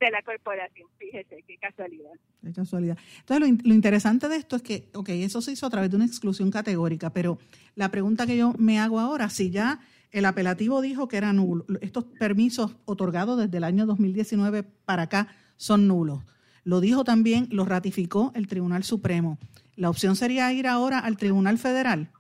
de 0.01 0.11
la 0.11 0.23
corporación. 0.23 0.89
Fíjese, 0.99 1.43
qué 1.47 1.57
casualidad. 1.59 2.13
Qué 2.43 2.53
casualidad. 2.53 2.99
Entonces, 3.21 3.41
lo, 3.41 3.69
lo, 3.69 3.75
interesante 3.75 4.29
de 4.29 4.37
esto 4.37 4.57
es 4.57 4.63
que, 4.63 4.89
ok, 4.95 5.09
eso 5.11 5.41
se 5.41 5.53
hizo 5.53 5.67
a 5.67 5.71
través 5.71 5.91
de 5.91 5.97
una 5.97 6.07
exclusión 6.07 6.51
categórica, 6.51 7.11
pero 7.11 7.39
la 7.75 7.91
pregunta 7.91 8.27
que 8.27 8.37
yo 8.37 8.55
me 8.59 8.79
hago 8.79 9.01
ahora, 9.01 9.29
si 9.29 9.51
ya 9.51 9.81
el 10.11 10.25
apelativo 10.25 10.81
dijo 10.81 11.09
que 11.09 11.17
eran 11.17 11.37
nulos, 11.37 11.67
estos 11.81 12.05
permisos 12.05 12.77
otorgados 12.85 13.39
desde 13.39 13.59
el 13.59 13.65
año 13.65 13.87
2019 13.87 14.63
para 14.63 15.03
acá 15.03 15.29
son 15.57 15.87
nulos. 15.87 16.23
Lo 16.65 16.81
dijo 16.81 17.05
también, 17.05 17.49
lo 17.51 17.65
ratificó 17.65 18.33
el 18.35 18.47
Tribunal 18.47 18.85
Supremo. 18.85 19.39
¿La 19.77 19.91
opción 19.91 20.17
sería 20.17 20.53
ir 20.53 20.67
ahora 20.67 20.99
al 20.99 21.17
Tribunal 21.17 21.59
Federal? 21.59 22.11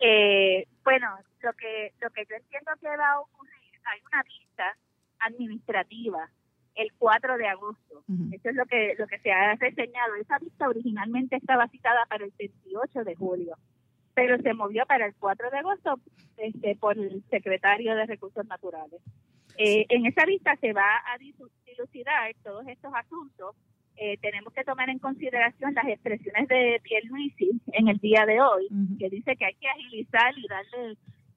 Eh, 0.00 0.66
bueno, 0.84 1.08
lo 1.42 1.52
que, 1.54 1.92
lo 2.00 2.10
que 2.10 2.24
yo 2.28 2.36
entiendo 2.36 2.70
que 2.80 2.88
va 2.88 3.12
a 3.12 3.20
ocurrir, 3.20 3.52
hay 3.84 4.00
una 4.10 4.22
vista 4.22 4.76
administrativa 5.20 6.30
el 6.74 6.92
4 6.96 7.38
de 7.38 7.48
agosto. 7.48 8.04
Eso 8.32 8.50
es 8.50 8.54
lo 8.54 8.64
que 8.66 8.94
lo 8.98 9.06
que 9.06 9.18
se 9.18 9.32
ha 9.32 9.54
reseñado. 9.56 10.14
Esa 10.14 10.38
vista 10.38 10.68
originalmente 10.68 11.36
estaba 11.36 11.68
citada 11.68 12.06
para 12.08 12.24
el 12.24 12.32
28 12.38 13.04
de 13.04 13.14
julio, 13.16 13.56
pero 14.14 14.38
se 14.38 14.54
movió 14.54 14.86
para 14.86 15.06
el 15.06 15.14
4 15.18 15.50
de 15.50 15.58
agosto 15.58 16.00
este, 16.36 16.76
por 16.76 16.96
el 16.96 17.22
secretario 17.30 17.96
de 17.96 18.06
Recursos 18.06 18.46
Naturales. 18.46 19.00
Eh, 19.56 19.86
en 19.88 20.06
esa 20.06 20.24
vista 20.24 20.54
se 20.60 20.72
va 20.72 21.02
a 21.12 21.18
dilucidar 21.18 22.32
todos 22.44 22.66
estos 22.68 22.92
asuntos. 22.94 23.56
Eh, 23.96 24.16
tenemos 24.18 24.52
que 24.52 24.62
tomar 24.62 24.88
en 24.88 25.00
consideración 25.00 25.74
las 25.74 25.88
expresiones 25.88 26.46
de 26.46 26.80
Pierluisi 26.84 27.60
en 27.72 27.88
el 27.88 27.98
día 27.98 28.24
de 28.24 28.40
hoy, 28.40 28.68
que 29.00 29.10
dice 29.10 29.34
que 29.34 29.46
hay 29.46 29.54
que 29.54 29.68
agilizar 29.68 30.32
y 30.38 30.46
darle 30.46 30.96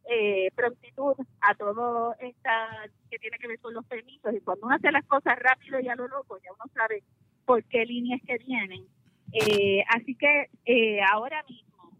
eh, 0.09 0.49
prontitud 0.55 1.15
a 1.41 1.55
todo 1.55 2.15
esta 2.19 2.89
que 3.09 3.19
tiene 3.19 3.37
que 3.37 3.47
ver 3.47 3.59
con 3.59 3.73
los 3.73 3.85
permisos. 3.85 4.33
Y 4.33 4.41
cuando 4.41 4.65
uno 4.67 4.75
hace 4.75 4.91
las 4.91 5.05
cosas 5.05 5.37
rápido 5.39 5.79
y 5.79 5.87
a 5.87 5.95
lo 5.95 6.07
loco 6.07 6.37
ya 6.43 6.51
uno 6.53 6.71
sabe 6.73 7.03
por 7.45 7.63
qué 7.65 7.85
líneas 7.85 8.21
que 8.25 8.37
vienen. 8.37 8.85
Eh, 9.33 9.83
así 9.87 10.15
que 10.15 10.49
eh, 10.65 10.99
ahora 11.11 11.43
mismo 11.47 11.91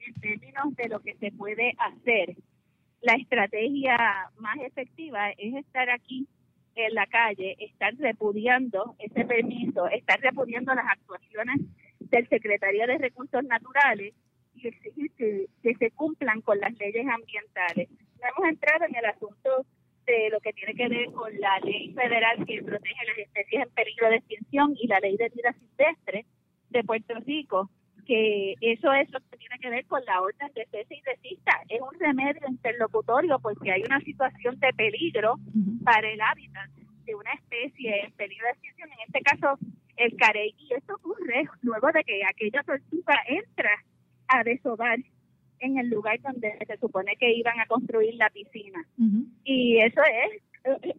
en 0.00 0.14
términos 0.14 0.76
de 0.76 0.88
lo 0.88 1.00
que 1.00 1.14
se 1.16 1.32
puede 1.32 1.74
hacer 1.78 2.36
la 3.00 3.14
estrategia 3.14 3.96
más 4.38 4.58
efectiva 4.58 5.30
es 5.30 5.54
estar 5.54 5.88
aquí 5.90 6.28
en 6.74 6.94
la 6.94 7.06
calle, 7.06 7.56
estar 7.58 7.94
repudiando 7.96 8.94
ese 8.98 9.24
permiso, 9.24 9.88
estar 9.88 10.20
repudiando 10.20 10.74
las 10.74 10.86
actuaciones 10.86 11.60
del 11.98 12.28
secretario 12.28 12.86
de 12.86 12.98
Recursos 12.98 13.44
Naturales 13.44 14.14
y 14.62 14.68
exigir 14.68 15.10
que, 15.12 15.46
se 15.78 15.90
cumplan 15.92 16.40
con 16.40 16.58
las 16.58 16.76
leyes 16.78 17.06
ambientales. 17.06 17.88
No 17.90 18.28
hemos 18.28 18.48
entrado 18.50 18.84
en 18.84 18.96
el 18.96 19.04
asunto 19.04 19.66
de 20.06 20.30
lo 20.30 20.40
que 20.40 20.52
tiene 20.52 20.74
que 20.74 20.88
ver 20.88 21.12
con 21.12 21.30
la 21.38 21.58
ley 21.60 21.92
federal 21.92 22.44
que 22.46 22.62
protege 22.62 23.06
las 23.06 23.18
especies 23.18 23.62
en 23.62 23.70
peligro 23.74 24.08
de 24.08 24.16
extinción 24.16 24.74
y 24.76 24.86
la 24.86 25.00
ley 25.00 25.16
de 25.16 25.28
vida 25.28 25.52
silvestre 25.52 26.24
de 26.70 26.84
Puerto 26.84 27.14
Rico, 27.26 27.70
que 28.06 28.54
eso 28.60 28.92
es 28.92 29.10
lo 29.10 29.20
que 29.20 29.36
tiene 29.36 29.58
que 29.60 29.68
ver 29.68 29.86
con 29.86 30.02
la 30.06 30.20
orden 30.22 30.50
de 30.54 30.66
cese 30.70 30.94
y 30.94 31.02
desista. 31.02 31.60
Es 31.68 31.80
un 31.80 31.98
remedio 32.00 32.48
interlocutorio 32.48 33.38
porque 33.38 33.70
hay 33.70 33.82
una 33.82 34.00
situación 34.00 34.58
de 34.58 34.72
peligro 34.72 35.34
para 35.84 36.10
el 36.10 36.20
hábitat 36.20 36.70
de 37.04 37.14
una 37.14 37.32
especie 37.32 38.04
en 38.04 38.12
peligro 38.12 38.46
de 38.46 38.52
extinción, 38.52 38.88
en 38.92 38.98
este 39.06 39.20
caso 39.20 39.58
el 39.98 40.16
carey, 40.16 40.54
y 40.58 40.74
esto 40.74 40.94
ocurre 40.94 41.44
luego 41.62 41.90
de 41.92 42.04
que 42.04 42.22
aquella 42.24 42.62
tortuga 42.62 43.16
entra 43.26 43.70
a 44.28 44.44
desovar 44.44 44.98
en 45.60 45.78
el 45.78 45.88
lugar 45.88 46.20
donde 46.20 46.56
se 46.66 46.76
supone 46.78 47.16
que 47.16 47.32
iban 47.32 47.58
a 47.60 47.66
construir 47.66 48.14
la 48.14 48.30
piscina. 48.30 48.84
Y 49.44 49.78
eso 49.78 50.00
es 50.02 50.42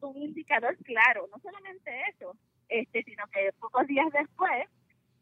un 0.01 0.21
indicador 0.21 0.75
claro, 0.83 1.27
no 1.31 1.39
solamente 1.39 1.91
eso, 2.09 2.35
este, 2.67 3.03
sino 3.03 3.23
que 3.33 3.51
pocos 3.59 3.87
días 3.87 4.07
después 4.11 4.67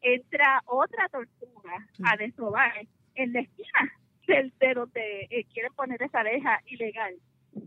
entra 0.00 0.62
otra 0.66 1.08
tortuga 1.08 1.86
a 2.04 2.16
desovar 2.16 2.86
en 3.14 3.32
la 3.32 3.40
esquina 3.40 3.92
del 4.26 4.52
de 4.58 4.74
donde 4.74 5.26
eh, 5.30 5.44
quieren 5.52 5.72
poner 5.74 6.02
esa 6.02 6.20
abeja 6.20 6.60
ilegal. 6.66 7.14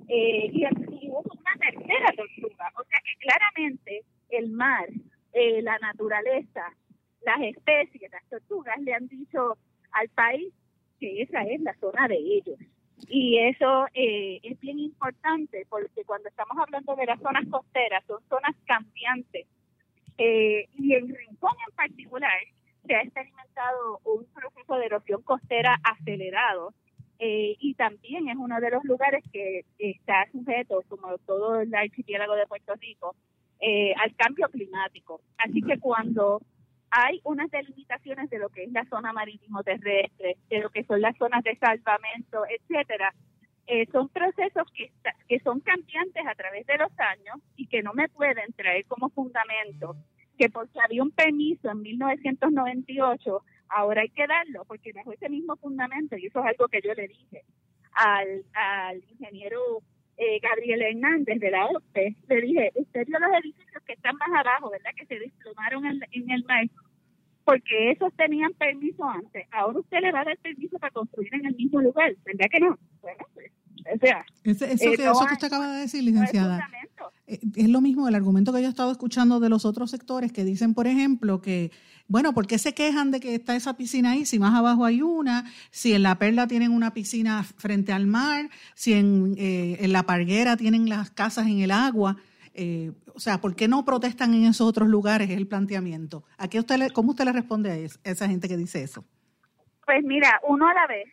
Eh, 0.08 0.50
y, 0.54 0.64
y 0.64 1.10
hubo 1.10 1.24
una 1.24 1.56
tercera 1.60 2.14
tortuga. 2.16 2.72
O 2.80 2.84
sea 2.84 3.00
que 3.04 3.20
claramente 3.20 4.04
el 4.30 4.52
mar, 4.52 4.88
eh, 5.34 5.62
la 5.62 5.78
naturaleza, 5.80 6.64
las 7.26 7.42
especies, 7.42 8.12
las 8.12 8.24
tortugas 8.30 8.80
le 8.82 8.94
han 8.94 9.08
dicho 9.08 9.58
al 9.92 10.10
país 10.10 10.54
que 11.00 11.22
esa 11.24 11.42
es 11.44 11.60
la 11.62 11.74
zona 11.80 12.08
de 12.08 12.18
ellos. 12.18 12.58
Y 13.10 13.40
eso 13.40 13.88
eh, 13.94 14.40
es 14.44 14.60
bien 14.60 14.80
importante 14.80 15.66
porque 15.70 16.06
cuando 16.06 16.30
estamos 16.30 16.56
hablando 16.58 16.96
de 16.96 17.06
las 17.08 17.20
zonas 17.20 17.46
costeras, 17.50 18.04
son 18.06 18.22
zonas 18.30 18.56
cambiantes. 18.66 19.48
Eh, 20.18 20.68
y 20.78 20.94
en 20.94 21.08
Rincón 21.08 21.56
en 21.68 21.76
particular 21.76 22.40
se 22.86 22.96
ha 22.96 23.02
experimentado 23.02 24.00
un 24.04 24.26
proceso 24.26 24.76
de 24.76 24.86
erosión 24.86 25.22
costera 25.24 25.80
acelerado 25.84 26.74
eh, 27.18 27.56
y 27.60 27.74
también 27.74 28.30
es 28.30 28.38
uno 28.38 28.60
de 28.60 28.72
los 28.72 28.84
lugares 28.84 29.24
que 29.32 29.66
está 29.80 30.28
sujeto, 30.32 30.84
como 30.88 31.18
todo 31.20 31.62
el 31.62 31.74
archipiélago 31.74 32.36
de 32.36 32.48
Puerto 32.48 32.76
Rico, 32.76 33.16
al 33.98 34.16
cambio 34.16 34.50
climático. 34.50 35.22
Así 35.38 35.62
que 35.62 35.80
cuando 35.80 36.42
hay 36.92 37.22
unas 37.24 37.50
delimitaciones 37.50 38.30
de 38.30 38.40
lo 38.40 38.50
que 38.50 38.64
es 38.64 38.72
la 38.72 38.86
zona 38.86 39.14
marítimo 39.14 39.64
terrestre, 39.64 40.38
de 40.50 40.60
lo 40.60 40.70
que 40.70 40.84
son 40.84 41.02
las 41.02 41.18
zonas 41.18 41.44
de 41.44 41.56
salvamento, 41.56 42.44
etcétera. 42.50 43.14
Eh, 43.68 43.88
son 43.92 44.10
procesos 44.10 44.70
que, 44.74 44.92
que 45.28 45.40
son 45.40 45.62
cambiantes 45.62 46.26
a 46.28 46.36
través 46.36 46.66
de 46.68 46.78
los 46.78 46.92
años 47.00 47.38
y 47.56 47.68
que 47.68 47.82
no 47.82 47.94
me 47.94 48.10
pueden 48.10 48.52
traer 48.54 48.86
como 48.86 49.10
fundamento 49.10 49.96
que 50.38 50.50
porque 50.50 50.80
había 50.84 51.04
un 51.04 51.12
permiso 51.12 51.70
en 51.70 51.82
1998, 51.84 53.44
ahora 53.70 54.02
hay 54.02 54.10
que 54.10 54.26
darlo, 54.26 54.66
porque 54.66 54.92
bajo 54.92 55.14
ese 55.14 55.30
mismo 55.30 55.56
fundamento, 55.56 56.18
y 56.18 56.26
eso 56.26 56.40
es 56.40 56.46
algo 56.48 56.68
que 56.68 56.82
yo 56.84 56.94
le 56.96 57.08
dije 57.08 57.44
al, 57.94 58.44
al 58.54 59.04
ingeniero 59.12 59.60
eh, 60.22 60.40
Gabriel 60.40 60.84
Hernández 60.84 61.40
de 61.40 61.50
la 61.50 61.66
OPE, 61.66 62.16
le 62.30 62.42
dije, 62.42 62.72
usted 62.76 63.08
vio 63.08 63.20
los 63.20 63.34
edificios 63.44 63.84
que 63.88 63.94
están 63.94 64.16
más 64.18 64.30
abajo, 64.40 64.70
¿verdad? 64.70 64.92
Que 64.96 65.08
se 65.08 65.18
desplomaron 65.18 65.84
en, 65.88 66.00
en 66.12 66.30
el 66.30 66.44
mar, 66.46 66.66
porque 67.44 67.92
esos 67.92 68.14
tenían 68.14 68.54
permiso 68.54 69.04
antes. 69.04 69.48
Ahora 69.52 69.80
usted 69.80 70.00
le 70.02 70.12
va 70.12 70.22
a 70.22 70.26
dar 70.26 70.38
permiso 70.38 70.78
para 70.80 70.92
construir 70.92 71.34
en 71.36 71.46
el 71.46 71.56
mismo 71.56 71.82
lugar, 71.82 72.16
¿verdad 72.26 72.46
que 72.52 72.60
no? 72.60 72.78
Bueno, 73.02 73.26
pues, 73.34 73.52
o 73.94 73.98
sea, 74.00 74.26
eso, 74.44 74.66
que, 74.66 75.04
eso 75.04 75.26
que 75.28 75.34
usted 75.34 75.48
acaba 75.48 75.74
de 75.74 75.82
decir, 75.82 76.04
licenciada, 76.04 76.70
es, 77.26 77.40
es 77.56 77.70
lo 77.70 77.82
mismo 77.82 78.08
el 78.08 78.16
argumento 78.16 78.54
que 78.54 78.62
yo 78.62 78.68
he 78.68 78.70
estado 78.70 78.92
escuchando 78.92 79.40
de 79.40 79.50
los 79.50 79.66
otros 79.66 79.90
sectores 79.90 80.32
que 80.32 80.44
dicen, 80.44 80.74
por 80.74 80.88
ejemplo, 80.88 81.42
que 81.42 81.72
bueno, 82.12 82.34
¿por 82.34 82.46
qué 82.46 82.58
se 82.58 82.74
quejan 82.74 83.10
de 83.12 83.22
que 83.22 83.36
está 83.36 83.56
esa 83.56 83.78
piscina 83.78 84.12
ahí 84.12 84.26
si 84.26 84.38
más 84.38 84.54
abajo 84.54 84.84
hay 84.84 85.02
una? 85.02 85.46
Si 85.70 85.94
en 85.94 86.04
La 86.04 86.20
Perla 86.20 86.46
tienen 86.46 86.74
una 86.74 86.94
piscina 86.94 87.42
frente 87.44 87.94
al 87.94 88.06
mar, 88.06 88.50
si 88.76 88.92
en, 88.92 89.34
eh, 89.38 89.78
en 89.80 89.94
La 89.94 90.04
Parguera 90.04 90.58
tienen 90.58 90.90
las 90.90 91.10
casas 91.10 91.48
en 91.48 91.60
el 91.60 91.72
agua. 91.72 92.18
Eh, 92.54 92.92
o 93.14 93.20
sea, 93.20 93.40
¿por 93.40 93.56
qué 93.56 93.68
no 93.68 93.86
protestan 93.86 94.34
en 94.34 94.46
esos 94.46 94.68
otros 94.68 94.90
lugares? 94.90 95.30
Es 95.30 95.38
el 95.38 95.48
planteamiento. 95.48 96.24
¿A 96.38 96.48
qué 96.48 96.60
usted 96.60 96.78
le, 96.78 96.90
¿Cómo 96.90 97.12
usted 97.12 97.26
le 97.26 97.34
responde 97.34 97.72
a, 97.72 98.10
esa 98.10 98.28
gente 98.28 98.48
que 98.48 98.58
dice 98.58 98.84
eso? 98.84 99.06
Pues 99.86 100.04
mira, 100.04 100.40
uno 100.48 100.68
a 100.68 100.74
la 100.74 100.88
vez, 100.88 101.08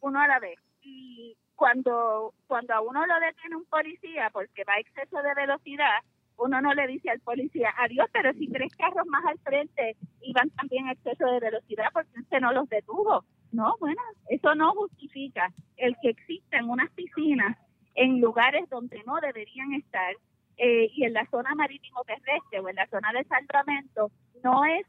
uno 0.00 0.20
a 0.20 0.28
la 0.28 0.38
vez. 0.38 0.58
Y 0.82 1.36
cuando, 1.56 2.34
cuando 2.46 2.74
a 2.74 2.80
uno 2.80 3.04
lo 3.06 3.14
detiene 3.20 3.56
un 3.56 3.64
policía 3.64 4.30
porque 4.32 4.64
va 4.64 4.74
a 4.74 4.80
exceso 4.80 5.20
de 5.22 5.34
velocidad, 5.34 6.00
uno 6.38 6.60
no 6.60 6.72
le 6.72 6.86
dice 6.86 7.10
al 7.10 7.20
policía, 7.20 7.74
adiós, 7.76 8.08
pero 8.12 8.32
si 8.34 8.48
tres 8.48 8.74
carros 8.76 9.06
más 9.08 9.24
al 9.26 9.38
frente 9.40 9.96
iban 10.22 10.50
también 10.50 10.86
a 10.86 10.92
exceso 10.92 11.26
de 11.26 11.40
velocidad, 11.40 11.86
porque 11.92 12.20
usted 12.20 12.40
no 12.40 12.52
los 12.52 12.68
detuvo? 12.68 13.24
No, 13.50 13.74
bueno, 13.80 14.00
eso 14.28 14.54
no 14.54 14.72
justifica 14.74 15.52
el 15.76 15.96
que 16.00 16.10
existan 16.10 16.68
unas 16.68 16.90
piscinas 16.92 17.56
en 17.94 18.20
lugares 18.20 18.68
donde 18.70 19.02
no 19.04 19.16
deberían 19.20 19.72
estar 19.72 20.14
eh, 20.58 20.90
y 20.92 21.04
en 21.04 21.12
la 21.12 21.26
zona 21.30 21.54
marítimo 21.54 22.02
terrestre 22.04 22.60
o 22.60 22.68
en 22.68 22.76
la 22.76 22.86
zona 22.88 23.12
de 23.12 23.24
salvamento 23.24 24.10
no 24.42 24.64
es 24.64 24.86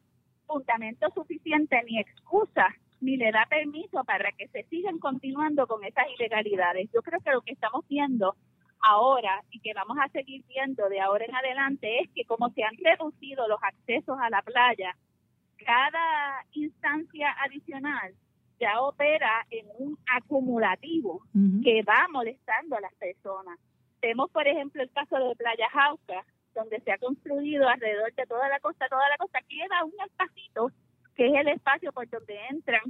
fundamento 0.47 1.09
suficiente 1.13 1.81
ni 1.85 1.99
excusa 1.99 2.67
ni 3.01 3.17
le 3.17 3.31
da 3.31 3.45
permiso 3.49 4.03
para 4.03 4.31
que 4.33 4.47
se 4.49 4.63
sigan 4.63 4.99
continuando 4.99 5.67
con 5.67 5.83
esas 5.83 6.05
ilegalidades. 6.17 6.89
Yo 6.93 7.01
creo 7.01 7.19
que 7.21 7.31
lo 7.31 7.41
que 7.41 7.53
estamos 7.53 7.87
viendo 7.87 8.35
ahora 8.81 9.43
y 9.51 9.59
que 9.59 9.73
vamos 9.73 9.97
a 10.01 10.09
seguir 10.09 10.43
viendo 10.47 10.89
de 10.89 10.99
ahora 10.99 11.25
en 11.25 11.35
adelante 11.35 11.99
es 12.01 12.09
que 12.13 12.25
como 12.25 12.49
se 12.49 12.63
han 12.63 12.75
reducido 12.77 13.47
los 13.47 13.59
accesos 13.61 14.17
a 14.19 14.29
la 14.29 14.41
playa, 14.41 14.95
cada 15.65 16.45
instancia 16.53 17.35
adicional 17.43 18.13
ya 18.59 18.81
opera 18.81 19.45
en 19.49 19.65
un 19.77 19.97
acumulativo 20.13 21.21
que 21.63 21.81
va 21.83 22.07
molestando 22.11 22.75
a 22.75 22.81
las 22.81 22.93
personas. 22.95 23.57
Vemos, 24.01 24.29
por 24.31 24.47
ejemplo, 24.47 24.81
el 24.81 24.91
caso 24.91 25.17
de 25.17 25.35
Playa 25.35 25.69
Jauca, 25.71 26.25
donde 26.55 26.79
se 26.81 26.91
ha 26.91 26.97
construido 26.97 27.67
alrededor 27.67 28.13
de 28.13 28.25
toda 28.25 28.49
la 28.49 28.59
costa, 28.59 28.87
toda 28.89 29.07
la 29.09 29.17
costa, 29.17 29.39
queda 29.47 29.85
un 29.85 29.93
espacito 30.05 30.71
que 31.15 31.27
es 31.27 31.33
el 31.35 31.47
espacio 31.49 31.91
por 31.91 32.09
donde 32.09 32.37
entran 32.49 32.81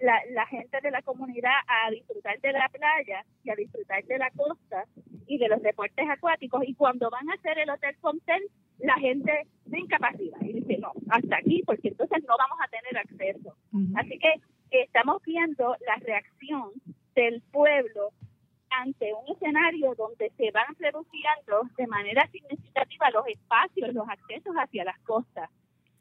la, 0.00 0.20
la 0.30 0.46
gente 0.46 0.80
de 0.82 0.90
la 0.90 1.02
comunidad 1.02 1.52
a 1.68 1.90
disfrutar 1.90 2.40
de 2.40 2.52
la 2.52 2.68
playa 2.68 3.24
y 3.44 3.50
a 3.50 3.54
disfrutar 3.54 4.02
de 4.04 4.18
la 4.18 4.30
costa 4.30 4.84
y 5.26 5.38
de 5.38 5.48
los 5.48 5.62
deportes 5.62 6.08
acuáticos. 6.08 6.62
Y 6.66 6.74
cuando 6.74 7.10
van 7.10 7.28
a 7.30 7.34
hacer 7.34 7.58
el 7.58 7.70
hotel 7.70 7.96
content 8.00 8.44
la 8.78 8.94
gente 8.94 9.46
de 9.66 9.78
incapacidad 9.78 10.40
y 10.40 10.52
dice 10.52 10.78
no 10.78 10.92
hasta 11.08 11.36
aquí 11.36 11.62
porque 11.64 11.88
entonces 11.88 12.22
no 12.26 12.34
vamos 12.36 12.58
a 12.62 12.68
tener 12.68 12.98
acceso 12.98 13.56
así 13.96 14.18
que 14.18 14.34
estamos 14.70 15.22
viendo 15.22 15.76
la 15.86 15.96
reacción 15.96 16.70
del 17.14 17.42
pueblo 17.52 18.10
ante 18.80 19.12
un 19.12 19.34
escenario 19.34 19.94
donde 19.94 20.30
se 20.36 20.50
van 20.50 20.74
reduciendo 20.78 21.62
de 21.76 21.86
manera 21.86 22.28
significativa 22.30 23.10
los 23.10 23.26
espacios 23.26 23.92
los 23.94 24.08
accesos 24.08 24.54
hacia 24.56 24.84
las 24.84 24.98
costas 25.00 25.50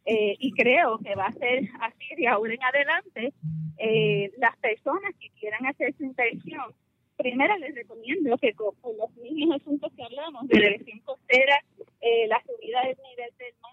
eh, 0.06 0.36
y 0.38 0.52
creo 0.52 1.00
que 1.00 1.16
va 1.16 1.28
a 1.28 1.34
ser 1.34 1.70
así 1.80 2.16
de 2.18 2.28
ahora 2.28 2.54
en 2.54 2.64
adelante. 2.64 3.34
Eh, 3.78 4.32
las 4.38 4.56
personas 4.58 5.14
que 5.20 5.30
quieran 5.40 5.66
hacer 5.66 5.94
su 5.98 6.04
inversión, 6.04 6.74
primero 7.18 7.58
les 7.58 7.74
recomiendo 7.74 8.38
que 8.38 8.54
con, 8.54 8.76
los 8.98 9.12
mismos 9.16 9.62
asuntos 9.62 9.92
que 9.96 10.04
hablamos 10.04 10.48
de 10.48 10.60
la 10.60 10.68
elección 10.68 11.00
costera, 11.00 11.58
eh, 12.02 12.28
la 12.28 12.42
subida 12.42 12.82
del 12.82 12.98
nivel 13.10 13.32
del 13.38 13.54
mar, 13.62 13.72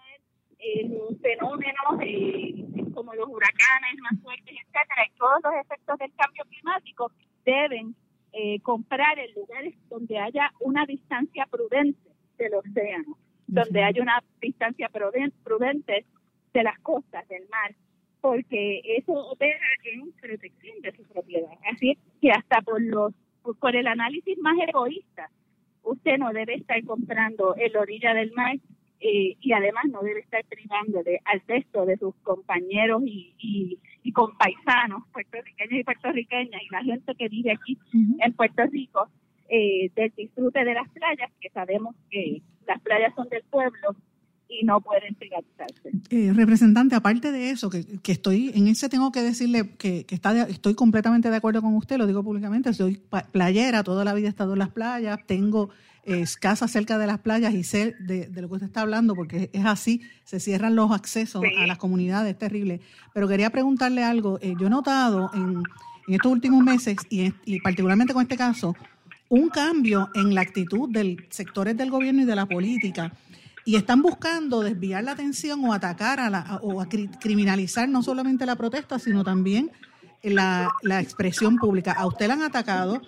los 0.87 1.19
fenómenos 1.21 2.93
como 2.93 3.13
los 3.15 3.27
huracanes 3.27 3.99
más 4.01 4.21
fuertes, 4.21 4.53
etcétera, 4.53 5.07
y 5.07 5.17
todos 5.17 5.39
los 5.43 5.53
efectos 5.55 5.97
del 5.97 6.13
cambio 6.15 6.43
climático 6.45 7.11
deben 7.43 7.95
comprar 8.63 9.19
en 9.19 9.33
lugares 9.33 9.75
donde 9.89 10.17
haya 10.17 10.51
una 10.59 10.85
distancia 10.85 11.45
prudente 11.49 12.09
del 12.37 12.55
océano, 12.55 13.17
donde 13.47 13.83
haya 13.83 14.01
una 14.01 14.23
distancia 14.41 14.89
prudente 14.89 16.05
de 16.53 16.63
las 16.63 16.79
costas 16.79 17.27
del 17.27 17.47
mar, 17.49 17.75
porque 18.21 18.81
eso 18.97 19.13
opera 19.13 19.59
en 19.83 20.11
protección 20.13 20.81
de 20.81 20.95
su 20.95 21.03
propiedad. 21.03 21.51
Así 21.71 21.97
que 22.21 22.31
hasta 22.31 22.61
por 22.61 22.81
los 22.81 23.13
por 23.59 23.75
el 23.75 23.87
análisis 23.87 24.37
más 24.37 24.55
egoísta, 24.67 25.31
usted 25.83 26.17
no 26.19 26.31
debe 26.31 26.53
estar 26.55 26.83
comprando 26.83 27.55
en 27.57 27.73
la 27.73 27.79
orilla 27.79 28.13
del 28.13 28.31
mar 28.33 28.55
eh, 29.01 29.35
y 29.39 29.51
además 29.53 29.85
no 29.91 30.01
debe 30.01 30.19
estar 30.19 30.43
privándole 30.45 31.21
al 31.25 31.41
resto 31.47 31.85
de 31.87 31.97
sus 31.97 32.13
compañeros 32.17 33.01
y, 33.03 33.33
y, 33.39 33.79
y 34.03 34.11
compaisanos 34.11 35.03
puertorriqueños 35.11 35.79
y 35.79 35.83
puertorriqueñas 35.83 36.61
y 36.61 36.71
la 36.71 36.83
gente 36.83 37.15
que 37.15 37.27
vive 37.27 37.51
aquí 37.51 37.79
en 37.93 38.33
Puerto 38.33 38.63
Rico 38.71 39.09
eh, 39.49 39.91
del 39.95 40.13
disfrute 40.15 40.63
de 40.63 40.73
las 40.75 40.87
playas, 40.89 41.31
que 41.41 41.49
sabemos 41.49 41.95
que 42.11 42.41
las 42.67 42.79
playas 42.81 43.13
son 43.15 43.27
del 43.29 43.43
pueblo 43.49 43.95
y 44.47 44.63
no 44.65 44.81
pueden 44.81 45.15
privatizarse. 45.15 45.89
Eh, 46.11 46.31
representante, 46.33 46.95
aparte 46.95 47.31
de 47.31 47.49
eso, 47.49 47.71
que, 47.71 47.83
que, 48.03 48.11
estoy 48.11 48.51
en 48.53 48.67
ese 48.67 48.87
tengo 48.87 49.11
que 49.11 49.21
decirle 49.21 49.75
que, 49.79 50.05
que 50.05 50.13
está 50.13 50.47
estoy 50.47 50.75
completamente 50.75 51.29
de 51.29 51.37
acuerdo 51.37 51.61
con 51.61 51.75
usted, 51.75 51.97
lo 51.97 52.05
digo 52.05 52.23
públicamente, 52.23 52.71
soy 52.73 53.01
playera, 53.31 53.83
toda 53.83 54.05
la 54.05 54.13
vida 54.13 54.27
he 54.27 54.29
estado 54.29 54.53
en 54.53 54.59
las 54.59 54.69
playas, 54.69 55.19
tengo 55.25 55.69
casas 56.39 56.71
cerca 56.71 56.97
de 56.97 57.07
las 57.07 57.19
playas 57.19 57.53
y 57.53 57.63
sé 57.63 57.95
de, 57.99 58.29
lo 58.41 58.47
que 58.47 58.55
usted 58.55 58.67
está 58.67 58.81
hablando, 58.81 59.15
porque 59.15 59.49
es 59.53 59.65
así, 59.65 60.01
se 60.23 60.39
cierran 60.39 60.75
los 60.75 60.91
accesos 60.91 61.43
a 61.59 61.67
las 61.67 61.77
comunidades, 61.77 62.33
es 62.33 62.39
terrible. 62.39 62.81
Pero 63.13 63.27
quería 63.27 63.49
preguntarle 63.49 64.03
algo, 64.03 64.39
eh, 64.41 64.55
yo 64.59 64.67
he 64.67 64.69
notado 64.69 65.29
en, 65.33 65.63
en 66.07 66.13
estos 66.13 66.31
últimos 66.31 66.63
meses, 66.63 66.97
y, 67.09 67.33
y 67.45 67.59
particularmente 67.61 68.13
con 68.13 68.23
este 68.23 68.37
caso, 68.37 68.75
un 69.29 69.49
cambio 69.49 70.09
en 70.13 70.35
la 70.35 70.41
actitud 70.41 70.89
del 70.89 71.25
sectores 71.29 71.77
del 71.77 71.89
gobierno 71.89 72.23
y 72.23 72.25
de 72.25 72.35
la 72.35 72.45
política 72.45 73.13
y 73.65 73.75
están 73.75 74.01
buscando 74.01 74.61
desviar 74.61 75.03
la 75.03 75.11
atención 75.11 75.63
o 75.65 75.73
atacar 75.73 76.19
a 76.19 76.29
la, 76.29 76.59
o 76.61 76.81
a 76.81 76.87
criminalizar 76.89 77.87
no 77.87 78.03
solamente 78.03 78.45
la 78.45 78.55
protesta, 78.55 78.99
sino 78.99 79.23
también 79.23 79.71
la, 80.23 80.69
la, 80.81 81.01
expresión 81.01 81.57
pública. 81.57 81.93
A 81.93 82.05
usted 82.05 82.27
la 82.27 82.33
han 82.33 82.43
atacado, 82.43 83.01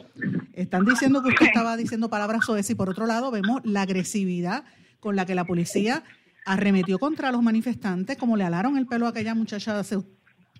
están 0.53 0.85
diciendo 0.85 1.21
que 1.21 1.29
usted 1.29 1.47
estaba 1.47 1.77
diciendo 1.77 2.09
palabras 2.09 2.45
soez 2.45 2.69
y 2.69 2.75
por 2.75 2.89
otro 2.89 3.05
lado 3.05 3.31
vemos 3.31 3.61
la 3.63 3.81
agresividad 3.83 4.63
con 4.99 5.15
la 5.15 5.25
que 5.25 5.35
la 5.35 5.45
policía 5.45 6.03
arremetió 6.45 6.99
contra 6.99 7.31
los 7.31 7.41
manifestantes, 7.41 8.17
como 8.17 8.37
le 8.37 8.43
alaron 8.43 8.77
el 8.77 8.87
pelo 8.87 9.05
a 9.05 9.09
aquella 9.09 9.35
muchacha 9.35 9.79
hace 9.79 9.99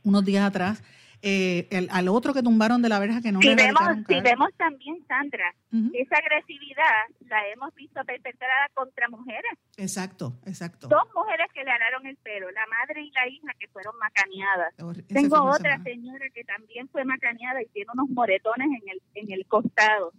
unos 0.04 0.26
días 0.26 0.46
atrás 0.46 0.84
eh, 1.26 1.70
el, 1.72 1.88
al 1.90 2.10
otro 2.10 2.34
que 2.34 2.44
tumbaron 2.44 2.82
de 2.82 2.90
la 2.90 3.00
verja 3.00 3.22
que 3.22 3.32
no 3.32 3.42
si 3.42 3.56
vemos, 3.56 3.82
Si 4.10 4.20
vemos 4.20 4.50
también, 4.58 4.98
Sandra, 5.08 5.56
esa 5.94 6.18
agresividad 6.18 7.08
la 7.30 7.48
hemos 7.48 7.74
visto 7.76 8.04
perpetrada 8.04 8.68
contra 8.74 9.08
mujeres. 9.08 9.54
Exacto, 9.78 10.34
exacto. 10.46 10.90
Dos 10.90 11.04
mujeres 11.16 11.48
que 11.54 11.64
le 11.64 11.72
alaron 11.72 12.06
el 12.08 12.18
pelo, 12.18 12.52
la 12.52 12.66
madre 12.68 13.04
y 13.04 13.12
la 13.12 13.26
hija 13.30 13.54
que 13.58 13.70
fueron 13.70 13.96
macaneadas. 14.00 14.74
Tengo 15.08 15.42
otra 15.44 15.82
señora 15.82 16.26
que 16.34 16.44
también 16.44 16.90
fue 16.90 17.06
macaneada 17.06 17.62
y 17.62 17.68
tiene 17.68 17.90
unos 17.94 18.10
moretones 18.10 18.68
en 18.68 18.90
el, 18.90 19.02
en 19.16 19.32
el 19.32 19.46
costado. 19.46 20.12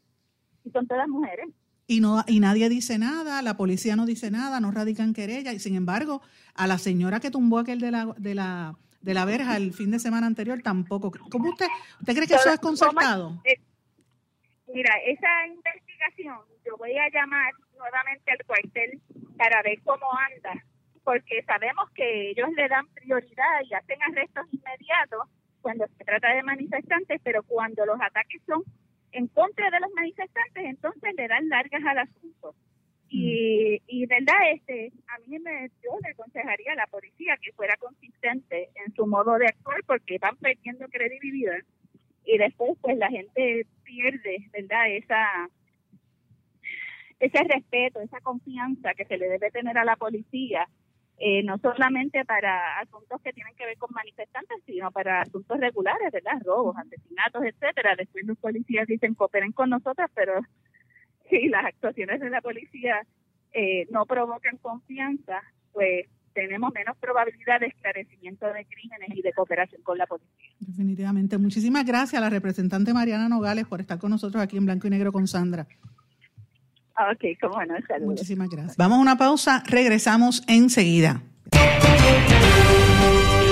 Y 0.64 0.70
son 0.70 0.86
todas 0.86 1.06
mujeres. 1.06 1.48
Y, 1.86 2.00
no, 2.00 2.24
y 2.26 2.40
nadie 2.40 2.70
dice 2.70 2.96
nada, 2.96 3.42
la 3.42 3.58
policía 3.58 3.94
no 3.94 4.06
dice 4.06 4.30
nada, 4.30 4.58
no 4.58 4.70
radican 4.70 5.12
querella. 5.12 5.52
Y 5.52 5.58
sin 5.58 5.76
embargo, 5.76 6.22
a 6.54 6.66
la 6.66 6.78
señora 6.78 7.20
que 7.20 7.30
tumbó 7.30 7.58
aquel 7.58 7.78
de 7.78 7.90
la, 7.90 8.14
de 8.16 8.34
la 8.34 8.78
de 9.04 9.14
la 9.14 9.24
verja 9.24 9.56
el 9.56 9.72
fin 9.74 9.90
de 9.90 9.98
semana 9.98 10.26
anterior 10.26 10.62
tampoco. 10.62 11.12
¿Cómo 11.30 11.50
usted, 11.50 11.66
usted 12.00 12.14
cree 12.14 12.26
que 12.26 12.34
eso 12.34 12.50
es 12.50 12.58
concertado? 12.58 13.40
Eh, 13.44 13.60
mira, 14.72 14.94
esa 15.04 15.46
investigación 15.46 16.38
yo 16.64 16.76
voy 16.78 16.96
a 16.96 17.10
llamar 17.10 17.52
nuevamente 17.76 18.32
al 18.32 18.46
cuartel 18.46 19.00
para 19.36 19.62
ver 19.62 19.78
cómo 19.84 20.06
anda, 20.32 20.64
porque 21.04 21.42
sabemos 21.46 21.90
que 21.90 22.30
ellos 22.30 22.48
le 22.56 22.66
dan 22.68 22.86
prioridad 22.94 23.60
y 23.68 23.74
hacen 23.74 24.02
arrestos 24.02 24.46
inmediatos 24.52 25.28
cuando 25.60 25.86
se 25.86 26.04
trata 26.04 26.28
de 26.34 26.42
manifestantes, 26.42 27.20
pero 27.22 27.42
cuando 27.42 27.84
los 27.84 28.00
ataques 28.00 28.40
son 28.46 28.62
en 29.12 29.28
contra 29.28 29.70
de 29.70 29.80
los 29.80 29.90
manifestantes, 29.94 30.64
entonces 30.64 31.14
le 31.14 31.28
dan 31.28 31.48
largas 31.48 31.82
al 31.84 31.98
asunto. 31.98 32.54
Y, 33.16 33.80
y 33.86 34.06
verdad, 34.06 34.34
este, 34.52 34.92
a 35.06 35.18
mí 35.20 35.38
me, 35.38 35.70
yo 35.84 35.96
le 36.02 36.10
aconsejaría 36.10 36.72
a 36.72 36.74
la 36.74 36.88
policía 36.88 37.36
que 37.40 37.52
fuera 37.52 37.76
consistente 37.76 38.70
en 38.84 38.92
su 38.92 39.06
modo 39.06 39.38
de 39.38 39.46
actuar 39.46 39.84
porque 39.86 40.18
van 40.18 40.36
perdiendo 40.36 40.88
credibilidad 40.88 41.58
y 42.24 42.38
después 42.38 42.76
pues 42.80 42.98
la 42.98 43.08
gente 43.10 43.68
pierde, 43.84 44.48
¿verdad? 44.52 44.90
Esa 44.90 45.48
ese 47.20 47.44
respeto, 47.44 48.00
esa 48.00 48.20
confianza 48.20 48.94
que 48.94 49.04
se 49.04 49.16
le 49.16 49.28
debe 49.28 49.52
tener 49.52 49.78
a 49.78 49.84
la 49.84 49.94
policía, 49.94 50.68
eh, 51.18 51.44
no 51.44 51.58
solamente 51.58 52.24
para 52.24 52.80
asuntos 52.80 53.22
que 53.22 53.32
tienen 53.32 53.54
que 53.54 53.64
ver 53.64 53.78
con 53.78 53.94
manifestantes, 53.94 54.58
sino 54.66 54.90
para 54.90 55.20
asuntos 55.20 55.60
regulares, 55.60 56.10
¿verdad? 56.10 56.42
Robos, 56.44 56.76
asesinatos, 56.76 57.44
etcétera. 57.44 57.94
Después 57.96 58.26
los 58.26 58.38
policías 58.38 58.88
dicen 58.88 59.14
cooperen 59.14 59.52
con 59.52 59.70
nosotros, 59.70 60.10
pero 60.16 60.40
si 61.30 61.48
las 61.48 61.64
actuaciones 61.66 62.20
de 62.20 62.30
la 62.30 62.40
policía 62.40 63.06
eh, 63.52 63.86
no 63.90 64.06
provocan 64.06 64.56
confianza, 64.58 65.42
pues 65.72 66.06
tenemos 66.34 66.72
menos 66.74 66.96
probabilidad 66.98 67.60
de 67.60 67.66
esclarecimiento 67.66 68.46
de 68.46 68.66
crímenes 68.66 69.16
y 69.16 69.22
de 69.22 69.32
cooperación 69.32 69.82
con 69.82 69.96
la 69.96 70.06
policía. 70.06 70.50
Definitivamente. 70.58 71.38
Muchísimas 71.38 71.86
gracias 71.86 72.14
a 72.14 72.20
la 72.20 72.30
representante 72.30 72.92
Mariana 72.92 73.28
Nogales 73.28 73.66
por 73.66 73.80
estar 73.80 73.98
con 73.98 74.10
nosotros 74.10 74.42
aquí 74.42 74.56
en 74.56 74.66
Blanco 74.66 74.88
y 74.88 74.90
Negro 74.90 75.12
con 75.12 75.26
Sandra. 75.28 75.66
Ok, 76.96 77.24
cómo 77.40 77.64
no, 77.64 77.74
saludos. 77.86 78.06
Muchísimas 78.06 78.48
gracias. 78.48 78.76
Vamos 78.76 78.98
a 78.98 79.00
una 79.00 79.16
pausa, 79.16 79.62
regresamos 79.66 80.44
enseguida. 80.48 81.22